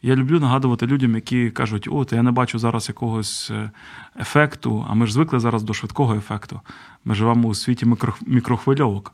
Я 0.02 0.16
люблю 0.16 0.40
нагадувати 0.40 0.86
людям, 0.86 1.14
які 1.14 1.50
кажуть, 1.50 1.88
от 1.90 2.12
я 2.12 2.22
не 2.22 2.30
бачу 2.30 2.58
зараз 2.58 2.88
якогось 2.88 3.50
е, 3.50 3.70
ефекту, 4.20 4.86
а 4.88 4.94
ми 4.94 5.06
ж 5.06 5.12
звикли 5.12 5.40
зараз 5.40 5.62
до 5.62 5.74
швидкого 5.74 6.14
ефекту. 6.14 6.60
Ми 7.04 7.14
живемо 7.14 7.48
у 7.48 7.54
світі 7.54 7.86
мікрохвильовок. 8.26 9.12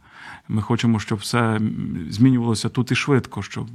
Ми 0.49 0.63
хочемо, 0.63 1.01
щоб 1.01 1.19
все 1.19 1.61
змінювалося 2.11 2.69
тут 2.69 2.93
і 2.93 2.95
швидко. 2.95 3.43
Щоб 3.43 3.67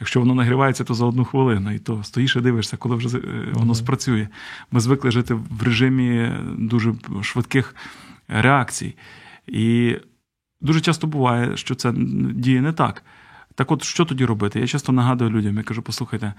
якщо 0.00 0.20
воно 0.20 0.34
нагрівається, 0.34 0.84
то 0.84 0.94
за 0.94 1.04
одну 1.06 1.24
хвилину, 1.24 1.74
і 1.74 1.78
то 1.78 2.02
стоїш 2.02 2.36
і 2.36 2.40
дивишся, 2.40 2.76
коли 2.76 2.96
вже 2.96 3.18
е, 3.18 3.22
воно 3.52 3.74
спрацює. 3.74 4.28
Ми 4.70 4.80
звикли 4.80 5.10
жити 5.10 5.34
в 5.34 5.62
режимі 5.62 6.32
дуже 6.58 6.94
швидких 7.22 7.74
реакцій. 8.28 8.94
І 9.46 9.96
дуже 10.64 10.80
часто 10.80 11.06
буває, 11.06 11.56
що 11.56 11.74
це 11.74 11.92
діє 12.34 12.60
не 12.60 12.72
так. 12.72 13.04
Так, 13.54 13.70
от 13.72 13.82
що 13.82 14.04
тоді 14.04 14.24
робити? 14.24 14.60
Я 14.60 14.66
часто 14.66 14.92
нагадую 14.92 15.30
людям, 15.30 15.56
я 15.56 15.62
кажу: 15.62 15.82
послухайте, 15.82 16.34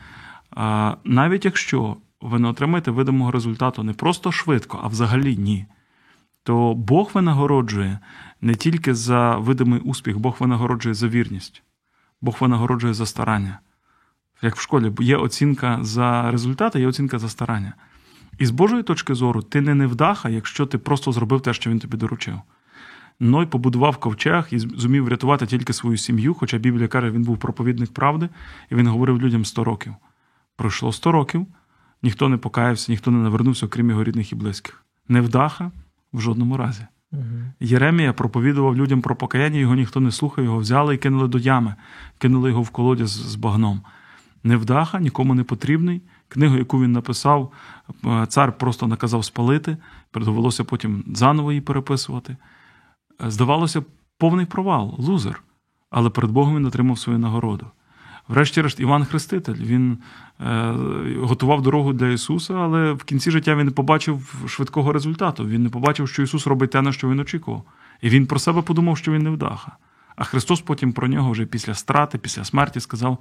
навіть 1.04 1.46
якщо 1.46 1.98
ви 2.22 2.40
не 2.40 2.48
отримаєте 2.48 2.92
видимого 2.92 3.32
результату 3.32 3.84
не 3.84 3.94
просто 3.94 4.32
швидко, 4.32 4.80
а 4.84 4.88
взагалі 4.88 5.38
ні 5.38 5.66
то 6.46 6.74
Бог 6.74 7.12
винагороджує 7.14 8.00
не 8.42 8.56
тільки 8.56 8.94
за 8.94 9.38
видимий 9.38 9.80
успіх, 9.80 10.18
Бог 10.18 10.38
винагороджує 10.40 10.96
за 10.96 11.08
вірність, 11.08 11.64
Бог 12.22 12.38
винагороджує 12.40 12.94
за 12.94 13.06
старання. 13.06 13.60
Як 14.42 14.56
в 14.56 14.62
школі 14.62 14.92
є 15.00 15.18
оцінка 15.18 15.80
за 15.82 16.32
результати, 16.32 16.80
є 16.80 16.88
оцінка 16.88 17.20
за 17.20 17.30
старання. 17.30 17.74
І 18.38 18.46
з 18.46 18.52
Божої 18.52 18.84
точки 18.84 19.14
зору, 19.14 19.42
ти 19.42 19.62
не 19.62 19.76
невдаха, 19.76 20.30
якщо 20.30 20.66
ти 20.66 20.78
просто 20.78 21.12
зробив 21.12 21.42
те, 21.42 21.54
що 21.54 21.70
він 21.70 21.80
тобі 21.80 21.98
доручив. 21.98 22.42
Ной 23.20 23.46
побудував 23.46 23.98
ковчег 23.98 24.48
і 24.52 24.60
зумів 24.60 25.06
врятувати 25.06 25.46
тільки 25.46 25.74
свою 25.74 25.98
сім'ю, 25.98 26.34
хоча 26.34 26.58
Біблія 26.58 26.88
каже, 26.88 27.12
він 27.12 27.24
був 27.24 27.38
проповідник 27.38 27.94
правди, 27.94 28.30
і 28.72 28.76
він 28.76 28.88
говорив 28.88 29.22
людям 29.22 29.46
100 29.46 29.64
років. 29.64 29.94
Пройшло 30.56 30.92
100 30.92 31.12
років, 31.12 31.48
ніхто 32.04 32.30
не 32.30 32.38
покаявся, 32.38 32.92
ніхто 32.92 33.12
не 33.12 33.18
навернувся, 33.18 33.66
окрім 33.66 33.90
його 33.90 34.04
рідних 34.04 34.32
і 34.32 34.36
близьких. 34.36 34.86
Невдаха, 35.08 35.72
в 36.14 36.22
жодному 36.22 36.58
разі. 36.58 36.86
Угу. 37.12 37.24
Єремія 37.60 38.14
проповідував 38.14 38.78
людям 38.78 39.02
про 39.02 39.16
покаяння, 39.16 39.60
його 39.60 39.76
ніхто 39.76 40.00
не 40.00 40.12
слухав, 40.12 40.44
його 40.46 40.58
взяли 40.58 40.96
і 40.96 40.98
кинули 40.98 41.28
до 41.28 41.38
ями, 41.38 41.76
кинули 42.18 42.50
його 42.50 42.62
в 42.62 42.70
колодязь 42.70 43.10
з 43.10 43.36
багном. 43.36 43.82
Невдаха, 44.44 45.00
нікому 45.00 45.36
не 45.36 45.44
потрібний. 45.44 46.02
Книгу, 46.28 46.58
яку 46.58 46.82
він 46.82 46.92
написав, 46.92 47.52
е, 48.06 48.26
цар 48.26 48.58
просто 48.58 48.88
наказав 48.88 49.26
спалити, 49.26 49.78
довелося 50.14 50.64
потім 50.64 51.04
заново 51.08 51.52
її 51.52 51.62
переписувати. 51.62 52.38
Е, 53.24 53.32
здавалося, 53.32 53.84
повний 54.18 54.46
провал, 54.46 54.96
лузер. 54.98 55.44
Але 55.90 56.10
перед 56.10 56.32
Богом 56.32 56.56
він 56.56 56.66
отримав 56.66 57.00
свою 57.00 57.20
нагороду. 57.20 57.68
Врешті-решт, 58.28 58.80
Іван 58.80 59.06
Хреститель 59.06 59.56
він 59.56 59.98
е, 60.40 60.76
готував 61.22 61.62
дорогу 61.62 61.94
для 61.94 62.08
Ісуса, 62.08 62.54
але 62.54 62.92
в 62.92 63.04
кінці 63.04 63.32
життя 63.32 63.56
він 63.56 63.66
не 63.66 63.72
побачив 63.72 64.46
швидкого 64.48 64.94
результату. 64.94 65.46
Він 65.46 65.64
не 65.64 65.70
побачив, 65.70 66.10
що 66.10 66.24
Ісус 66.24 66.48
робить 66.48 66.72
те, 66.72 66.82
на 66.82 66.92
що 66.92 67.10
він 67.10 67.20
очікував. 67.20 67.64
І 68.02 68.10
він 68.10 68.28
про 68.28 68.40
себе 68.40 68.62
подумав, 68.62 68.98
що 68.98 69.12
він 69.12 69.24
не 69.24 69.30
вдаха. 69.30 69.78
А 70.16 70.24
Христос 70.24 70.62
потім 70.62 70.94
про 70.94 71.08
нього 71.08 71.32
вже 71.32 71.46
після 71.46 71.74
страти, 71.74 72.18
після 72.18 72.44
смерті 72.44 72.80
сказав, 72.80 73.18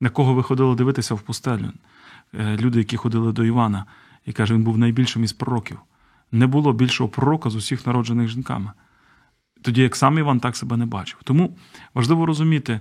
на 0.00 0.10
кого 0.10 0.34
ви 0.34 0.42
ходили 0.42 0.74
дивитися 0.74 1.14
в 1.14 1.20
пустелю. 1.20 1.72
Е, 2.34 2.56
люди, 2.56 2.78
які 2.78 2.96
ходили 2.96 3.32
до 3.32 3.44
Івана, 3.44 3.84
і 4.26 4.32
каже, 4.32 4.54
він 4.54 4.62
був 4.62 4.78
найбільшим 4.78 5.24
із 5.24 5.32
пророків. 5.32 5.78
Не 6.32 6.46
було 6.46 6.72
більшого 6.72 7.10
пророка 7.10 7.50
з 7.50 7.54
усіх 7.54 7.86
народжених 7.86 8.28
жінками. 8.28 8.72
Тоді 9.64 9.82
як 9.82 9.96
сам 9.96 10.18
Іван 10.18 10.40
так 10.40 10.56
себе 10.56 10.76
не 10.76 10.86
бачив. 10.86 11.18
Тому 11.24 11.56
важливо 11.94 12.26
розуміти. 12.26 12.80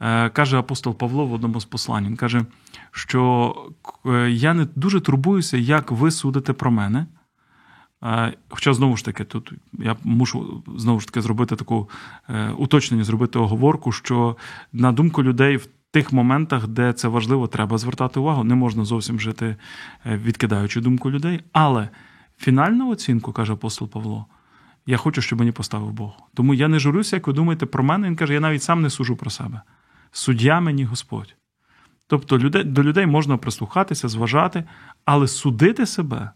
Е, 0.00 0.30
каже 0.30 0.58
апостол 0.58 0.94
Павло 0.94 1.26
в 1.26 1.32
одному 1.32 1.60
з 1.60 1.64
послань. 1.64 2.06
Він 2.06 2.16
каже, 2.16 2.44
що 2.90 3.54
е, 4.06 4.30
я 4.30 4.54
не 4.54 4.66
дуже 4.76 5.00
турбуюся, 5.00 5.56
як 5.56 5.90
ви 5.90 6.10
судите 6.10 6.52
про 6.52 6.70
мене. 6.70 7.06
Е, 8.04 8.32
хоча, 8.48 8.74
знову 8.74 8.96
ж 8.96 9.04
таки, 9.04 9.24
тут 9.24 9.52
я 9.72 9.96
мушу 10.04 10.62
знову 10.76 11.00
ж 11.00 11.06
таки 11.06 11.20
зробити 11.20 11.56
таку 11.56 11.90
уточнення, 12.56 13.04
зробити 13.04 13.38
оговорку, 13.38 13.92
що 13.92 14.36
на 14.72 14.92
думку 14.92 15.22
людей 15.22 15.56
в 15.56 15.66
тих 15.90 16.12
моментах, 16.12 16.68
де 16.68 16.92
це 16.92 17.08
важливо, 17.08 17.46
треба 17.46 17.78
звертати 17.78 18.20
увагу. 18.20 18.44
Не 18.44 18.54
можна 18.54 18.84
зовсім 18.84 19.20
жити, 19.20 19.56
відкидаючи 20.06 20.80
думку 20.80 21.10
людей. 21.10 21.40
Але 21.52 21.88
фінальну 22.38 22.90
оцінку, 22.90 23.32
каже 23.32 23.52
апостол 23.52 23.88
Павло, 23.88 24.26
я 24.86 24.96
хочу, 24.96 25.22
щоб 25.22 25.38
мені 25.38 25.52
поставив 25.52 25.92
Бог. 25.92 26.12
Тому 26.34 26.54
я 26.54 26.68
не 26.68 26.78
журюся, 26.78 27.16
як 27.16 27.26
ви 27.26 27.32
думаєте 27.32 27.66
про 27.66 27.84
мене. 27.84 28.06
Він 28.06 28.16
каже, 28.16 28.34
я 28.34 28.40
навіть 28.40 28.62
сам 28.62 28.82
не 28.82 28.90
сужу 28.90 29.16
про 29.16 29.30
себе 29.30 29.62
суддя 30.12 30.60
мені 30.60 30.84
Господь. 30.84 31.34
Тобто 32.06 32.38
до 32.64 32.82
людей 32.82 33.06
можна 33.06 33.36
прислухатися, 33.36 34.08
зважати, 34.08 34.64
але 35.04 35.28
судити 35.28 35.86
себе, 35.86 36.30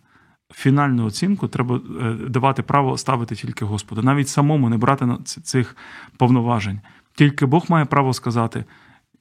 фінальну 0.54 1.06
оцінку 1.06 1.48
треба 1.48 1.80
е, 2.02 2.12
давати 2.12 2.62
право 2.62 2.98
ставити 2.98 3.34
тільки 3.34 3.64
Господу. 3.64 4.02
Навіть 4.02 4.28
самому 4.28 4.68
не 4.68 4.76
брати 4.76 5.08
цих 5.24 5.76
повноважень. 6.16 6.80
Тільки 7.14 7.46
Бог 7.46 7.64
має 7.68 7.84
право 7.84 8.12
сказати, 8.12 8.64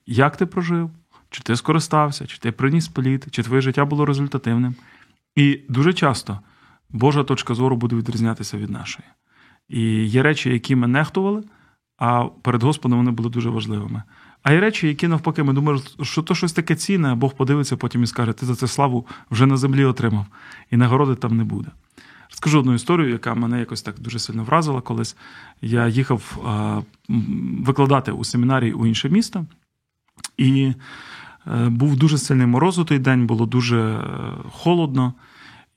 як 0.05 0.37
ти 0.37 0.45
прожив, 0.45 0.91
чи 1.29 1.43
ти 1.43 1.55
скористався, 1.55 2.27
чи 2.27 2.37
ти 2.37 2.51
приніс 2.51 2.87
плід, 2.87 3.27
чи 3.31 3.43
твоє 3.43 3.61
життя 3.61 3.85
було 3.85 4.05
результативним. 4.05 4.75
І 5.35 5.61
дуже 5.69 5.93
часто 5.93 6.39
Божа 6.95 7.23
точка 7.23 7.55
зору 7.55 7.75
буде 7.75 7.95
відрізнятися 7.95 8.57
від 8.57 8.69
нашої. 8.69 9.07
І 9.69 9.81
є 10.05 10.23
речі, 10.23 10.49
які 10.49 10.75
ми 10.75 10.87
нехтували, 10.87 11.43
а 11.97 12.25
перед 12.25 12.63
Господом 12.63 12.99
вони 12.99 13.11
були 13.11 13.29
дуже 13.29 13.49
важливими. 13.49 14.03
А 14.43 14.53
є 14.53 14.59
речі, 14.59 14.87
які 14.87 15.07
навпаки, 15.07 15.43
ми 15.43 15.53
думаємо, 15.53 15.83
що 16.01 16.21
то 16.21 16.35
щось 16.35 16.53
таке 16.53 16.75
цінне, 16.75 17.11
а 17.11 17.15
Бог 17.15 17.33
подивиться 17.33 17.77
потім 17.77 18.03
і 18.03 18.07
скаже, 18.07 18.33
ти 18.33 18.45
за 18.45 18.55
це 18.55 18.67
славу 18.67 19.07
вже 19.31 19.45
на 19.45 19.57
землі 19.57 19.85
отримав, 19.85 20.25
і 20.71 20.77
нагороди 20.77 21.15
там 21.15 21.37
не 21.37 21.43
буде. 21.43 21.67
Скажу 22.29 22.59
одну 22.59 22.73
історію, 22.73 23.09
яка 23.09 23.35
мене 23.35 23.59
якось 23.59 23.81
так 23.81 23.99
дуже 23.99 24.19
сильно 24.19 24.43
вразила 24.43 24.81
колись. 24.81 25.17
Я 25.61 25.87
їхав 25.87 26.37
викладати 27.59 28.11
у 28.11 28.23
семінарії 28.23 28.73
у 28.73 28.85
інше 28.85 29.09
місто, 29.09 29.45
і 30.37 30.73
е, 31.47 31.69
був 31.69 31.97
дуже 31.97 32.17
сильний 32.17 32.47
мороз 32.47 32.79
у 32.79 32.83
той 32.83 32.99
день, 32.99 33.27
було 33.27 33.45
дуже 33.45 33.79
е, 33.79 34.01
холодно. 34.51 35.13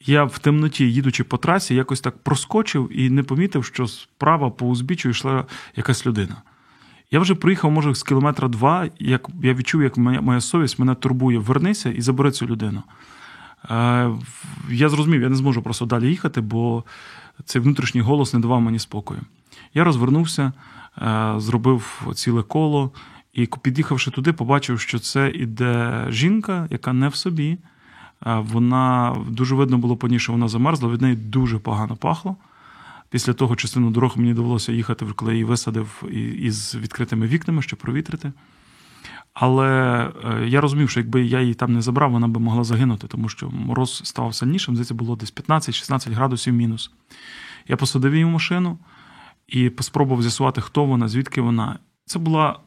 Я 0.01 0.25
в 0.25 0.39
темноті, 0.39 0.93
їдучи 0.93 1.25
по 1.25 1.37
трасі, 1.37 1.75
якось 1.75 2.01
так 2.01 2.19
проскочив 2.19 2.91
і 2.93 3.11
не 3.11 3.23
помітив, 3.23 3.65
що 3.65 3.87
справа 3.87 4.51
по 4.51 4.67
узбіччю 4.67 5.09
йшла 5.09 5.45
якась 5.77 6.07
людина. 6.07 6.43
Я 7.11 7.21
вже 7.21 7.35
приїхав, 7.35 7.71
може, 7.71 7.95
з 7.95 8.03
кілометра 8.03 8.49
два, 8.49 8.89
як 8.99 9.29
я 9.43 9.55
відчув, 9.55 9.83
як 9.83 9.97
моя, 9.97 10.21
моя 10.21 10.41
совість 10.41 10.79
мене 10.79 10.95
турбує. 10.95 11.39
Вернися 11.39 11.91
і 11.91 12.01
забери 12.01 12.31
цю 12.31 12.47
людину. 12.47 12.83
Е, 13.71 14.11
Я 14.71 14.89
зрозумів, 14.89 15.23
я 15.23 15.29
не 15.29 15.37
зможу 15.37 15.63
просто 15.63 15.87
далі 15.87 16.09
їхати, 16.09 16.41
бо 16.41 16.85
цей 17.45 17.63
внутрішній 17.63 18.01
голос 18.01 18.35
не 18.35 18.41
давав 18.41 18.61
мені 18.61 18.79
спокою. 18.79 19.21
Я 19.75 19.85
розвернувся, 19.85 20.53
е, 21.03 21.35
зробив 21.37 22.07
ціле 22.15 22.43
коло 22.43 22.91
і, 23.33 23.49
під'їхавши 23.63 24.11
туди, 24.11 24.33
побачив, 24.33 24.81
що 24.81 24.99
це 24.99 25.31
іде 25.31 26.07
жінка, 26.09 26.69
яка 26.71 26.93
не 26.93 27.09
в 27.09 27.15
собі. 27.15 27.59
Вона 28.27 29.17
дуже 29.29 29.55
видно 29.55 29.79
було 29.79 29.97
по 29.97 30.09
ній, 30.09 30.19
що 30.19 30.33
вона 30.33 30.49
замерзла, 30.49 30.89
від 30.89 31.03
неї 31.03 31.17
дуже 31.17 31.59
погано 31.59 31.97
пахло. 31.97 32.37
Після 33.11 33.33
того 33.33 33.57
частину 33.57 33.91
дорог 33.91 34.13
мені 34.17 34.35
довелося 34.35 34.73
їхати, 34.73 35.07
коли 35.17 35.33
її 35.33 35.45
висадив 35.45 36.03
із 36.39 36.75
відкритими 36.75 37.27
вікнами, 37.27 37.63
щоб 37.63 37.79
провітрити. 37.79 38.33
Але 39.35 39.69
е, 40.25 40.47
я 40.49 40.61
розумів, 40.61 40.91
що 40.91 41.01
якби 41.01 41.25
я 41.25 41.41
її 41.41 41.55
там 41.55 41.73
не 41.73 41.83
забрав, 41.83 42.11
вона 42.11 42.29
би 42.29 42.41
могла 42.41 42.65
загинути, 42.65 43.07
тому 43.07 43.29
що 43.29 43.51
мороз 43.51 44.01
ставав 44.05 44.35
сильнішим, 44.35 44.75
здається, 44.75 44.95
було 44.95 45.17
десь 45.17 45.35
15-16 45.35 46.15
градусів 46.15 46.55
мінус. 46.55 46.91
Я 47.69 47.77
посадив 47.77 48.13
її 48.13 48.25
в 48.25 48.29
машину 48.29 48.79
і 49.49 49.73
спробував 49.81 50.23
з'ясувати, 50.23 50.61
хто 50.61 50.85
вона, 50.85 51.09
звідки 51.09 51.41
вона. 51.41 51.79
Це 52.05 52.19
була, 52.19 52.59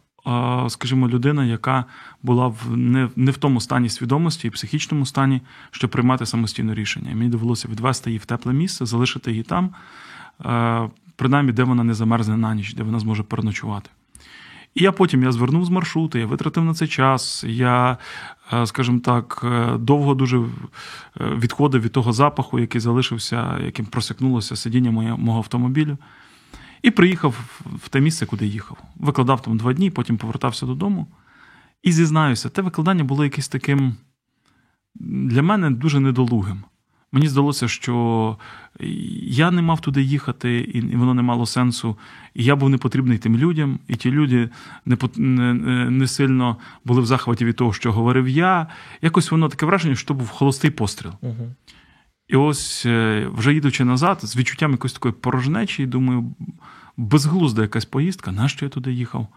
скажімо, 0.69 1.07
людина, 1.07 1.45
яка 1.45 1.85
була 2.23 2.47
в 2.47 2.77
не, 2.77 3.09
не 3.15 3.31
в 3.31 3.37
тому 3.37 3.61
стані 3.61 3.89
свідомості 3.89 4.47
і 4.47 4.51
психічному 4.51 5.05
стані, 5.05 5.41
щоб 5.71 5.91
приймати 5.91 6.25
самостійне 6.25 6.73
рішення. 6.73 7.11
І 7.11 7.15
мені 7.15 7.29
довелося 7.29 7.67
відвести 7.67 8.09
її 8.09 8.19
в 8.19 8.25
тепле 8.25 8.53
місце, 8.53 8.85
залишити 8.85 9.31
її 9.31 9.43
там, 9.43 9.69
е, 10.45 10.89
принаймні, 11.15 11.51
де 11.51 11.63
вона 11.63 11.83
не 11.83 11.93
замерзне 11.93 12.37
на 12.37 12.55
ніч, 12.55 12.73
де 12.73 12.83
вона 12.83 12.99
зможе 12.99 13.23
переночувати. 13.23 13.89
І 14.75 14.83
я 14.83 14.91
потім 14.91 15.23
я 15.23 15.31
звернув 15.31 15.65
з 15.65 15.69
маршруту, 15.69 16.17
я 16.17 16.25
витратив 16.25 16.63
на 16.63 16.73
це 16.73 16.87
час. 16.87 17.43
Я, 17.47 17.97
е, 18.53 18.65
скажімо 18.65 18.99
так, 18.99 19.41
е, 19.43 19.77
довго 19.77 20.15
дуже 20.15 20.41
відходив 21.19 21.81
від 21.81 21.91
того 21.91 22.13
запаху, 22.13 22.59
який 22.59 22.81
залишився, 22.81 23.59
яким 23.65 23.85
просякнулося 23.85 24.55
сидіння 24.55 24.91
мого 25.17 25.37
автомобілю. 25.37 25.97
І 26.81 26.91
приїхав 26.91 27.61
в 27.83 27.89
те 27.89 28.01
місце, 28.01 28.25
куди 28.25 28.45
їхав. 28.45 28.77
Викладав 28.95 29.41
там 29.41 29.57
два 29.57 29.73
дні, 29.73 29.89
потім 29.89 30.17
повертався 30.17 30.65
додому. 30.65 31.07
І 31.83 31.91
зізнаюся, 31.91 32.49
те 32.49 32.61
викладання 32.61 33.03
було 33.03 33.23
якесь 33.23 33.47
таким 33.47 33.95
для 34.95 35.41
мене 35.41 35.71
дуже 35.71 35.99
недолугим. 35.99 36.63
Мені 37.11 37.27
здалося, 37.27 37.67
що 37.67 38.37
я 39.23 39.51
не 39.51 39.61
мав 39.61 39.81
туди 39.81 40.01
їхати, 40.01 40.59
і 40.59 40.95
воно 40.95 41.13
не 41.13 41.21
мало 41.21 41.45
сенсу. 41.45 41.97
І 42.33 42.43
я 42.43 42.55
був 42.55 42.69
не 42.69 42.77
потрібний 42.77 43.17
тим 43.17 43.37
людям, 43.37 43.79
і 43.87 43.95
ті 43.95 44.11
люди 44.11 44.49
не 44.85 44.97
не, 45.17 45.53
не 45.89 46.07
сильно 46.07 46.57
були 46.85 47.01
в 47.01 47.05
захваті 47.05 47.45
від 47.45 47.55
того, 47.55 47.73
що 47.73 47.91
говорив 47.91 48.27
я. 48.27 48.67
Якось 49.01 49.31
воно 49.31 49.49
таке 49.49 49.65
враження, 49.65 49.95
що 49.95 50.13
був 50.13 50.29
холостий 50.29 50.71
постріл. 50.71 51.11
Угу. 51.21 51.55
І 52.31 52.35
ось, 52.35 52.85
е, 52.85 53.27
вже 53.33 53.53
їдучи 53.53 53.85
назад, 53.85 54.19
з 54.21 54.37
відчуттям 54.37 54.71
якоїсь 54.71 54.93
такої 54.93 55.13
порожнечі, 55.13 55.85
думаю, 55.85 56.35
безглузда 56.97 57.61
якась 57.61 57.85
поїздка, 57.85 58.31
нащо 58.31 58.65
я 58.65 58.69
туди 58.69 58.93
їхав? 58.93 59.27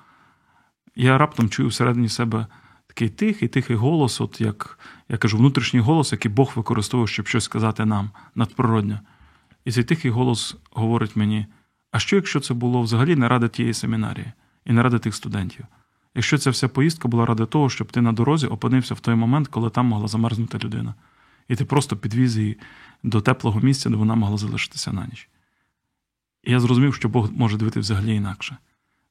Я 0.96 1.18
раптом 1.18 1.48
чую 1.48 1.68
всередині 1.68 2.08
себе 2.08 2.46
такий 2.86 3.08
тихий, 3.08 3.48
тихий 3.48 3.76
голос, 3.76 4.20
от 4.20 4.40
як 4.40 4.78
я 5.08 5.16
кажу, 5.16 5.38
внутрішній 5.38 5.80
голос, 5.80 6.12
який 6.12 6.30
Бог 6.30 6.52
використовує, 6.56 7.06
щоб 7.06 7.26
щось 7.26 7.44
сказати 7.44 7.84
нам 7.84 8.10
надприродньо. 8.34 9.00
І 9.64 9.72
цей 9.72 9.84
тихий 9.84 10.10
голос 10.10 10.56
говорить 10.70 11.16
мені: 11.16 11.46
а 11.90 11.98
що, 11.98 12.16
якщо 12.16 12.40
це 12.40 12.54
було 12.54 12.82
взагалі 12.82 13.16
не 13.16 13.28
ради 13.28 13.48
тієї 13.48 13.74
семінарії 13.74 14.32
і 14.64 14.72
не 14.72 14.82
ради 14.82 14.98
тих 14.98 15.14
студентів? 15.14 15.64
Якщо 16.14 16.38
ця 16.38 16.50
вся 16.50 16.68
поїздка 16.68 17.08
була 17.08 17.26
ради 17.26 17.46
того, 17.46 17.70
щоб 17.70 17.92
ти 17.92 18.00
на 18.00 18.12
дорозі 18.12 18.46
опинився 18.46 18.94
в 18.94 19.00
той 19.00 19.14
момент, 19.14 19.48
коли 19.48 19.70
там 19.70 19.86
могла 19.86 20.08
замерзнути 20.08 20.58
людина, 20.58 20.94
і 21.48 21.56
ти 21.56 21.64
просто 21.64 21.96
підвіз 21.96 22.38
її 22.38 22.58
до 23.04 23.20
теплого 23.20 23.60
місця, 23.60 23.90
де 23.90 23.96
вона 23.96 24.14
могла 24.14 24.36
залишитися 24.36 24.92
на 24.92 25.06
ніч. 25.06 25.28
І 26.44 26.50
я 26.50 26.60
зрозумів, 26.60 26.94
що 26.94 27.08
Бог 27.08 27.30
може 27.32 27.56
дивити 27.56 27.80
взагалі 27.80 28.14
інакше. 28.14 28.56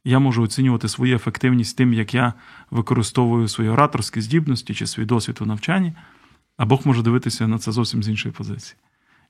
Я 0.06 0.20
можу 0.20 0.44
оцінювати 0.44 0.90
свою 0.90 1.16
ефективність 1.16 1.78
тим, 1.78 1.94
як 1.94 2.14
я 2.14 2.34
використовую 2.72 3.48
свої 3.48 3.70
ораторські 3.70 4.22
здібності 4.22 4.74
чи 4.74 4.88
свій 4.88 5.06
досвід 5.06 5.38
у 5.42 5.46
навчанні, 5.46 5.94
а 6.58 6.66
Бог 6.66 6.82
може 6.86 7.02
дивитися 7.02 7.48
на 7.48 7.58
це 7.58 7.72
зовсім 7.72 8.04
з 8.04 8.10
іншої 8.10 8.34
позиції. 8.34 8.78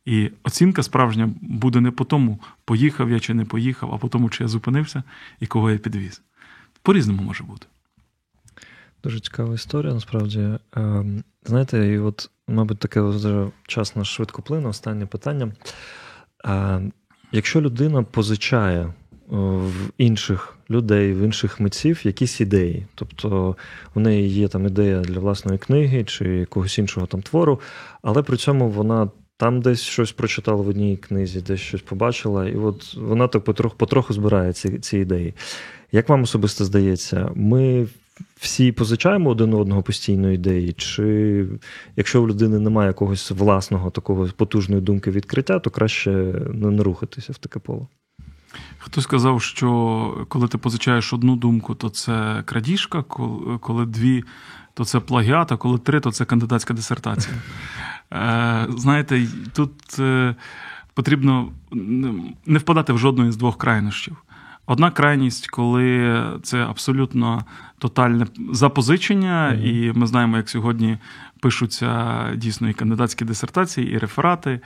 І 0.05 0.31
оцінка 0.43 0.83
справжня 0.83 1.29
буде 1.41 1.81
не 1.81 1.91
по 1.91 2.05
тому, 2.05 2.39
поїхав 2.65 3.09
я 3.09 3.19
чи 3.19 3.33
не 3.33 3.45
поїхав, 3.45 3.93
а 3.93 3.97
по 3.97 4.07
тому, 4.07 4.29
чи 4.29 4.43
я 4.43 4.47
зупинився 4.47 5.03
і 5.39 5.47
кого 5.47 5.71
я 5.71 5.77
підвіз. 5.77 6.21
По-різному 6.81 7.23
може 7.23 7.43
бути. 7.43 7.67
Дуже 9.03 9.19
цікава 9.19 9.53
історія, 9.53 9.93
насправді. 9.93 10.49
Ем, 10.75 11.23
знаєте, 11.45 11.87
і 11.87 11.99
от, 11.99 12.29
мабуть, 12.47 12.79
таке 12.79 13.01
вже 13.01 13.47
час 13.67 13.95
на 13.95 14.05
швидко 14.05 14.41
плине, 14.41 14.69
останнє 14.69 15.05
питання. 15.05 15.51
Ем, 16.43 16.93
якщо 17.31 17.61
людина 17.61 18.03
позичає 18.03 18.93
в 19.27 19.73
інших 19.97 20.57
людей, 20.69 21.13
в 21.13 21.17
інших 21.17 21.59
митців 21.59 22.05
якісь 22.05 22.41
ідеї. 22.41 22.87
Тобто 22.95 23.55
в 23.95 23.99
неї 23.99 24.29
є 24.29 24.47
там 24.47 24.65
ідея 24.65 25.01
для 25.01 25.19
власної 25.19 25.57
книги 25.57 26.03
чи 26.03 26.29
якогось 26.29 26.77
іншого 26.77 27.07
там 27.07 27.21
твору, 27.21 27.61
але 28.01 28.23
при 28.23 28.37
цьому 28.37 28.69
вона. 28.69 29.09
Там 29.37 29.61
десь 29.61 29.81
щось 29.81 30.11
прочитала 30.11 30.61
в 30.61 30.67
одній 30.67 30.97
книзі, 30.97 31.41
десь 31.41 31.59
щось 31.59 31.81
побачила, 31.81 32.47
і 32.49 32.55
от 32.55 32.93
вона 32.95 33.27
так 33.27 33.43
потроху 33.43 33.77
потроху 33.77 34.13
збирає 34.13 34.53
ці 34.53 34.79
ці 34.79 34.97
ідеї. 34.97 35.33
Як 35.91 36.09
вам 36.09 36.23
особисто 36.23 36.65
здається, 36.65 37.31
ми 37.35 37.87
всі 38.35 38.71
позичаємо 38.71 39.29
один 39.29 39.53
одного 39.53 39.83
постійно 39.83 40.31
ідеї? 40.31 40.73
Чи 40.73 41.47
якщо 41.95 42.21
в 42.21 42.27
людини 42.27 42.59
немає 42.59 42.87
якогось 42.87 43.31
власного 43.31 43.91
такого 43.91 44.27
потужної 44.27 44.81
думки 44.81 45.11
відкриття, 45.11 45.59
то 45.59 45.69
краще 45.69 46.11
не 46.53 46.83
рухатися 46.83 47.33
в 47.33 47.37
таке 47.37 47.59
поле? 47.59 47.87
Хтось 48.77 49.03
сказав, 49.03 49.41
що 49.41 50.25
коли 50.29 50.47
ти 50.47 50.57
позичаєш 50.57 51.13
одну 51.13 51.35
думку, 51.35 51.75
то 51.75 51.89
це 51.89 52.43
крадіжка, 52.45 53.03
коли 53.61 53.85
дві, 53.85 54.23
то 54.73 54.85
це 54.85 54.99
плагіат, 54.99 55.51
а 55.51 55.57
коли 55.57 55.77
три, 55.77 55.99
то 55.99 56.11
це 56.11 56.25
кандидатська 56.25 56.73
дисертація. 56.73 57.35
Е, 58.13 58.67
знаєте, 58.77 59.27
тут 59.53 59.99
е, 59.99 60.35
потрібно 60.93 61.51
не 62.45 62.59
впадати 62.59 62.93
в 62.93 62.97
жодної 62.97 63.31
з 63.31 63.37
двох 63.37 63.57
крайнощів. 63.57 64.17
Одна 64.65 64.91
крайність, 64.91 65.47
коли 65.47 66.23
це 66.43 66.57
абсолютно 66.65 67.45
тотальне 67.77 68.27
запозичення, 68.51 69.51
mm-hmm. 69.53 69.65
і 69.65 69.99
ми 69.99 70.07
знаємо, 70.07 70.37
як 70.37 70.49
сьогодні 70.49 70.97
пишуться 71.39 72.23
дійсно 72.35 72.69
і 72.69 72.73
кандидатські 72.73 73.25
дисертації, 73.25 73.91
і 73.91 73.97
реферати, 73.97 74.59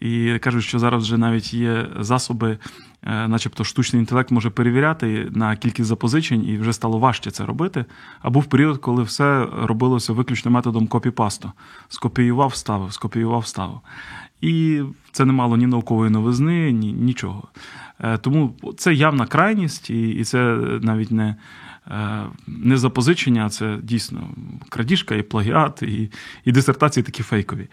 і 0.00 0.38
кажуть, 0.38 0.64
що 0.64 0.78
зараз 0.78 1.02
вже 1.02 1.18
навіть 1.18 1.54
є 1.54 1.86
засоби, 2.00 2.58
е, 3.02 3.28
начебто 3.28 3.64
штучний 3.64 4.00
інтелект 4.00 4.30
може 4.30 4.50
перевіряти 4.50 5.28
на 5.30 5.56
кількість 5.56 5.88
запозичень, 5.88 6.48
і 6.48 6.58
вже 6.58 6.72
стало 6.72 6.98
важче 6.98 7.30
це 7.30 7.44
робити. 7.46 7.84
А 8.20 8.30
був 8.30 8.44
період, 8.44 8.78
коли 8.78 9.02
все 9.02 9.46
робилося 9.62 10.12
виключно 10.12 10.50
методом 10.50 10.86
копіпасту. 10.86 11.52
Скопіював, 11.88 12.48
вставив, 12.48 12.92
скопіював, 12.92 13.40
вставив. 13.40 13.80
І 14.40 14.82
це 15.12 15.24
не 15.24 15.32
мало 15.32 15.56
ні 15.56 15.66
наукової 15.66 16.10
новизни, 16.10 16.72
ні 16.72 16.92
нічого. 16.92 17.48
Е, 18.02 18.18
тому 18.18 18.54
це 18.76 18.94
явна 18.94 19.26
крайність, 19.26 19.90
і 19.90 20.24
це 20.24 20.56
навіть 20.82 21.10
не 21.10 21.36
е, 21.86 22.26
не 22.46 22.76
запозичення, 22.76 23.46
а 23.46 23.50
це 23.50 23.78
дійсно 23.82 24.30
крадіжка 24.68 25.14
і 25.14 25.22
плагіат, 25.22 25.82
і, 25.82 26.10
і 26.44 26.52
дисертації 26.52 27.04
такі 27.04 27.22
фейкові. 27.22 27.68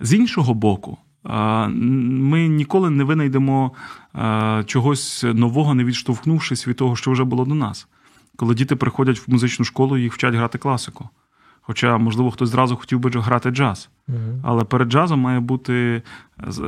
З 0.00 0.14
іншого 0.14 0.54
боку, 0.54 0.98
е, 1.26 1.68
ми 1.68 2.48
ніколи 2.48 2.90
не 2.90 3.04
винайдемо 3.04 3.72
чогось 4.66 5.24
нового, 5.34 5.74
не 5.74 5.84
відштовхнувшись 5.84 6.68
від 6.68 6.76
того, 6.76 6.96
що 6.96 7.10
вже 7.10 7.24
було 7.24 7.44
до 7.44 7.54
нас. 7.54 7.88
Коли 8.36 8.54
діти 8.54 8.76
приходять 8.76 9.18
в 9.18 9.30
музичну 9.30 9.64
школу, 9.64 9.98
їх 9.98 10.14
вчать 10.14 10.34
грати 10.34 10.58
класику. 10.58 11.08
Хоча, 11.60 11.98
можливо, 11.98 12.30
хтось 12.30 12.48
зразу 12.48 12.76
хотів 12.76 12.98
би 12.98 13.10
грати 13.10 13.50
джаз. 13.50 13.88
Але 14.42 14.64
перед 14.64 14.88
джазом 14.88 15.20
має 15.20 15.40
бути 15.40 16.02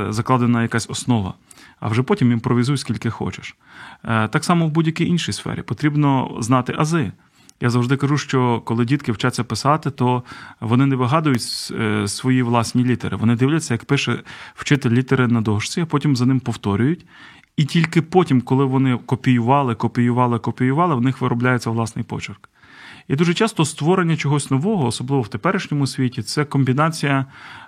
закладена 0.09 0.63
якась 0.63 0.91
основа 0.91 1.35
а 1.83 1.89
вже 1.89 2.03
потім 2.03 2.33
імпровізуй 2.33 2.77
скільки 2.77 3.11
хочеш. 3.11 3.57
Е, 4.05 4.29
так 4.29 4.45
само 4.45 4.67
в 4.67 4.71
будь-якій 4.71 5.07
іншій 5.07 5.33
сфері 5.33 5.63
потрібно 5.63 6.37
знати 6.41 6.75
ази. 6.79 7.13
Я 7.61 7.71
завжди 7.71 7.97
кажу, 7.97 8.19
що 8.19 8.61
коли 8.65 8.85
дітки 8.85 9.13
вчаться 9.13 9.45
писати, 9.45 9.91
то 9.91 10.23
вони 10.61 10.87
не 10.87 10.97
вигадують 10.97 11.73
е, 11.81 12.09
свої 12.09 12.43
власні 12.43 12.85
літери. 12.85 13.17
Вони 13.17 13.37
дивляться, 13.37 13.75
як 13.75 13.85
пише 13.85 14.23
вчитель 14.55 14.91
літери 14.91 15.29
на 15.29 15.41
дошці, 15.41 15.81
а 15.81 15.87
потім 15.87 16.17
за 16.17 16.27
ним 16.27 16.41
повторюють. 16.41 17.07
І 17.57 17.65
тільки 17.65 18.03
потім, 18.03 18.41
коли 18.41 18.65
вони 18.65 18.99
копіювали, 19.07 19.75
копіювали, 19.75 20.39
копіювали, 20.39 20.95
в 20.95 21.01
них 21.01 21.21
виробляється 21.21 21.71
власний 21.71 22.05
почерк. 22.05 22.49
І 23.09 23.17
дуже 23.17 23.35
часто 23.35 23.65
створення 23.65 24.17
чогось 24.17 24.51
нового, 24.51 24.87
особливо 24.87 25.23
в 25.23 25.29
теперішньому 25.29 25.87
світі, 25.87 26.23
це 26.23 26.45
комбінація 26.45 27.27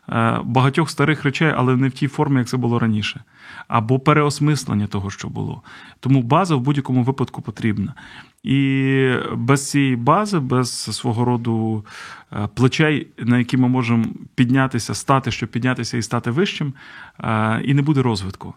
е, 0.08 0.40
багатьох 0.44 0.90
старих 0.90 1.24
речей, 1.24 1.52
але 1.56 1.76
не 1.76 1.88
в 1.88 1.92
тій 1.92 2.08
формі, 2.08 2.38
як 2.38 2.48
це 2.48 2.56
було 2.56 2.78
раніше, 2.78 3.24
або 3.68 3.98
переосмислення 3.98 4.86
того, 4.86 5.10
що 5.10 5.28
було. 5.28 5.62
Тому 6.00 6.22
база 6.22 6.56
в 6.56 6.60
будь-якому 6.60 7.02
випадку 7.02 7.42
потрібна. 7.42 7.94
І 8.42 9.14
без 9.34 9.70
цієї 9.70 9.96
бази, 9.96 10.38
без 10.38 10.72
свого 10.72 11.24
роду 11.24 11.84
е, 12.32 12.48
плечей, 12.54 13.06
на 13.18 13.38
які 13.38 13.56
ми 13.56 13.68
можемо 13.68 14.04
піднятися, 14.34 14.94
стати, 14.94 15.30
щоб 15.30 15.48
піднятися 15.48 15.96
і 15.96 16.02
стати 16.02 16.30
вищим, 16.30 16.74
е, 17.20 17.60
і 17.64 17.74
не 17.74 17.82
буде 17.82 18.02
розвитку. 18.02 18.54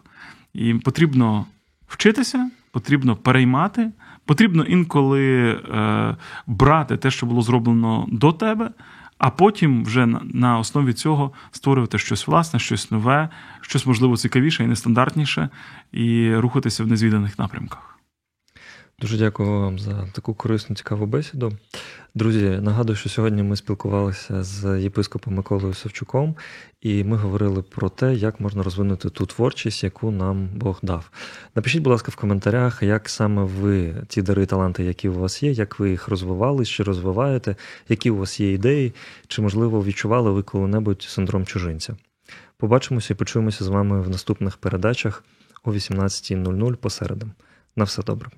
І 0.54 0.74
потрібно 0.74 1.46
вчитися, 1.88 2.50
потрібно 2.70 3.16
переймати. 3.16 3.90
Потрібно 4.24 4.64
інколи 4.64 5.50
е, 5.50 6.16
брати 6.46 6.96
те, 6.96 7.10
що 7.10 7.26
було 7.26 7.42
зроблено 7.42 8.06
до 8.08 8.32
тебе, 8.32 8.70
а 9.18 9.30
потім 9.30 9.84
вже 9.84 10.06
на, 10.06 10.20
на 10.24 10.58
основі 10.58 10.92
цього 10.92 11.32
створювати 11.50 11.98
щось 11.98 12.26
власне, 12.26 12.60
щось 12.60 12.90
нове, 12.90 13.28
щось 13.60 13.86
можливо 13.86 14.16
цікавіше 14.16 14.64
і 14.64 14.66
нестандартніше, 14.66 15.48
і 15.92 16.34
рухатися 16.34 16.84
в 16.84 16.86
незвіданих 16.86 17.38
напрямках. 17.38 17.97
Дуже 19.00 19.18
дякую 19.18 19.50
вам 19.50 19.78
за 19.78 20.08
таку 20.12 20.34
корисну, 20.34 20.76
цікаву 20.76 21.06
бесіду. 21.06 21.52
Друзі, 22.14 22.58
нагадую, 22.62 22.96
що 22.96 23.08
сьогодні 23.08 23.42
ми 23.42 23.56
спілкувалися 23.56 24.42
з 24.42 24.80
єпископом 24.80 25.34
Миколою 25.34 25.74
Савчуком, 25.74 26.36
і 26.80 27.04
ми 27.04 27.16
говорили 27.16 27.62
про 27.62 27.88
те, 27.88 28.14
як 28.14 28.40
можна 28.40 28.62
розвинути 28.62 29.10
ту 29.10 29.26
творчість, 29.26 29.84
яку 29.84 30.10
нам 30.10 30.48
Бог 30.54 30.78
дав. 30.82 31.10
Напишіть, 31.54 31.82
будь 31.82 31.90
ласка, 31.90 32.12
в 32.12 32.16
коментарях, 32.16 32.82
як 32.82 33.08
саме 33.08 33.44
ви 33.44 33.94
ті 34.08 34.22
дари, 34.22 34.46
таланти, 34.46 34.84
які 34.84 35.08
у 35.08 35.18
вас 35.18 35.42
є, 35.42 35.50
як 35.50 35.78
ви 35.78 35.90
їх 35.90 36.08
розвивали, 36.08 36.64
чи 36.64 36.82
розвиваєте, 36.82 37.56
які 37.88 38.10
у 38.10 38.16
вас 38.16 38.40
є 38.40 38.52
ідеї, 38.52 38.94
чи, 39.26 39.42
можливо, 39.42 39.84
відчували 39.84 40.30
ви 40.30 40.42
коли-небудь 40.42 41.02
синдром 41.02 41.46
чужинця. 41.46 41.96
Побачимося 42.56 43.14
і 43.14 43.16
почуємося 43.16 43.64
з 43.64 43.68
вами 43.68 44.00
в 44.00 44.10
наступних 44.10 44.56
передачах 44.56 45.24
о 45.64 45.72
18.00 45.72 46.76
посередам. 46.76 47.32
На 47.76 47.84
все 47.84 48.02
добре. 48.02 48.30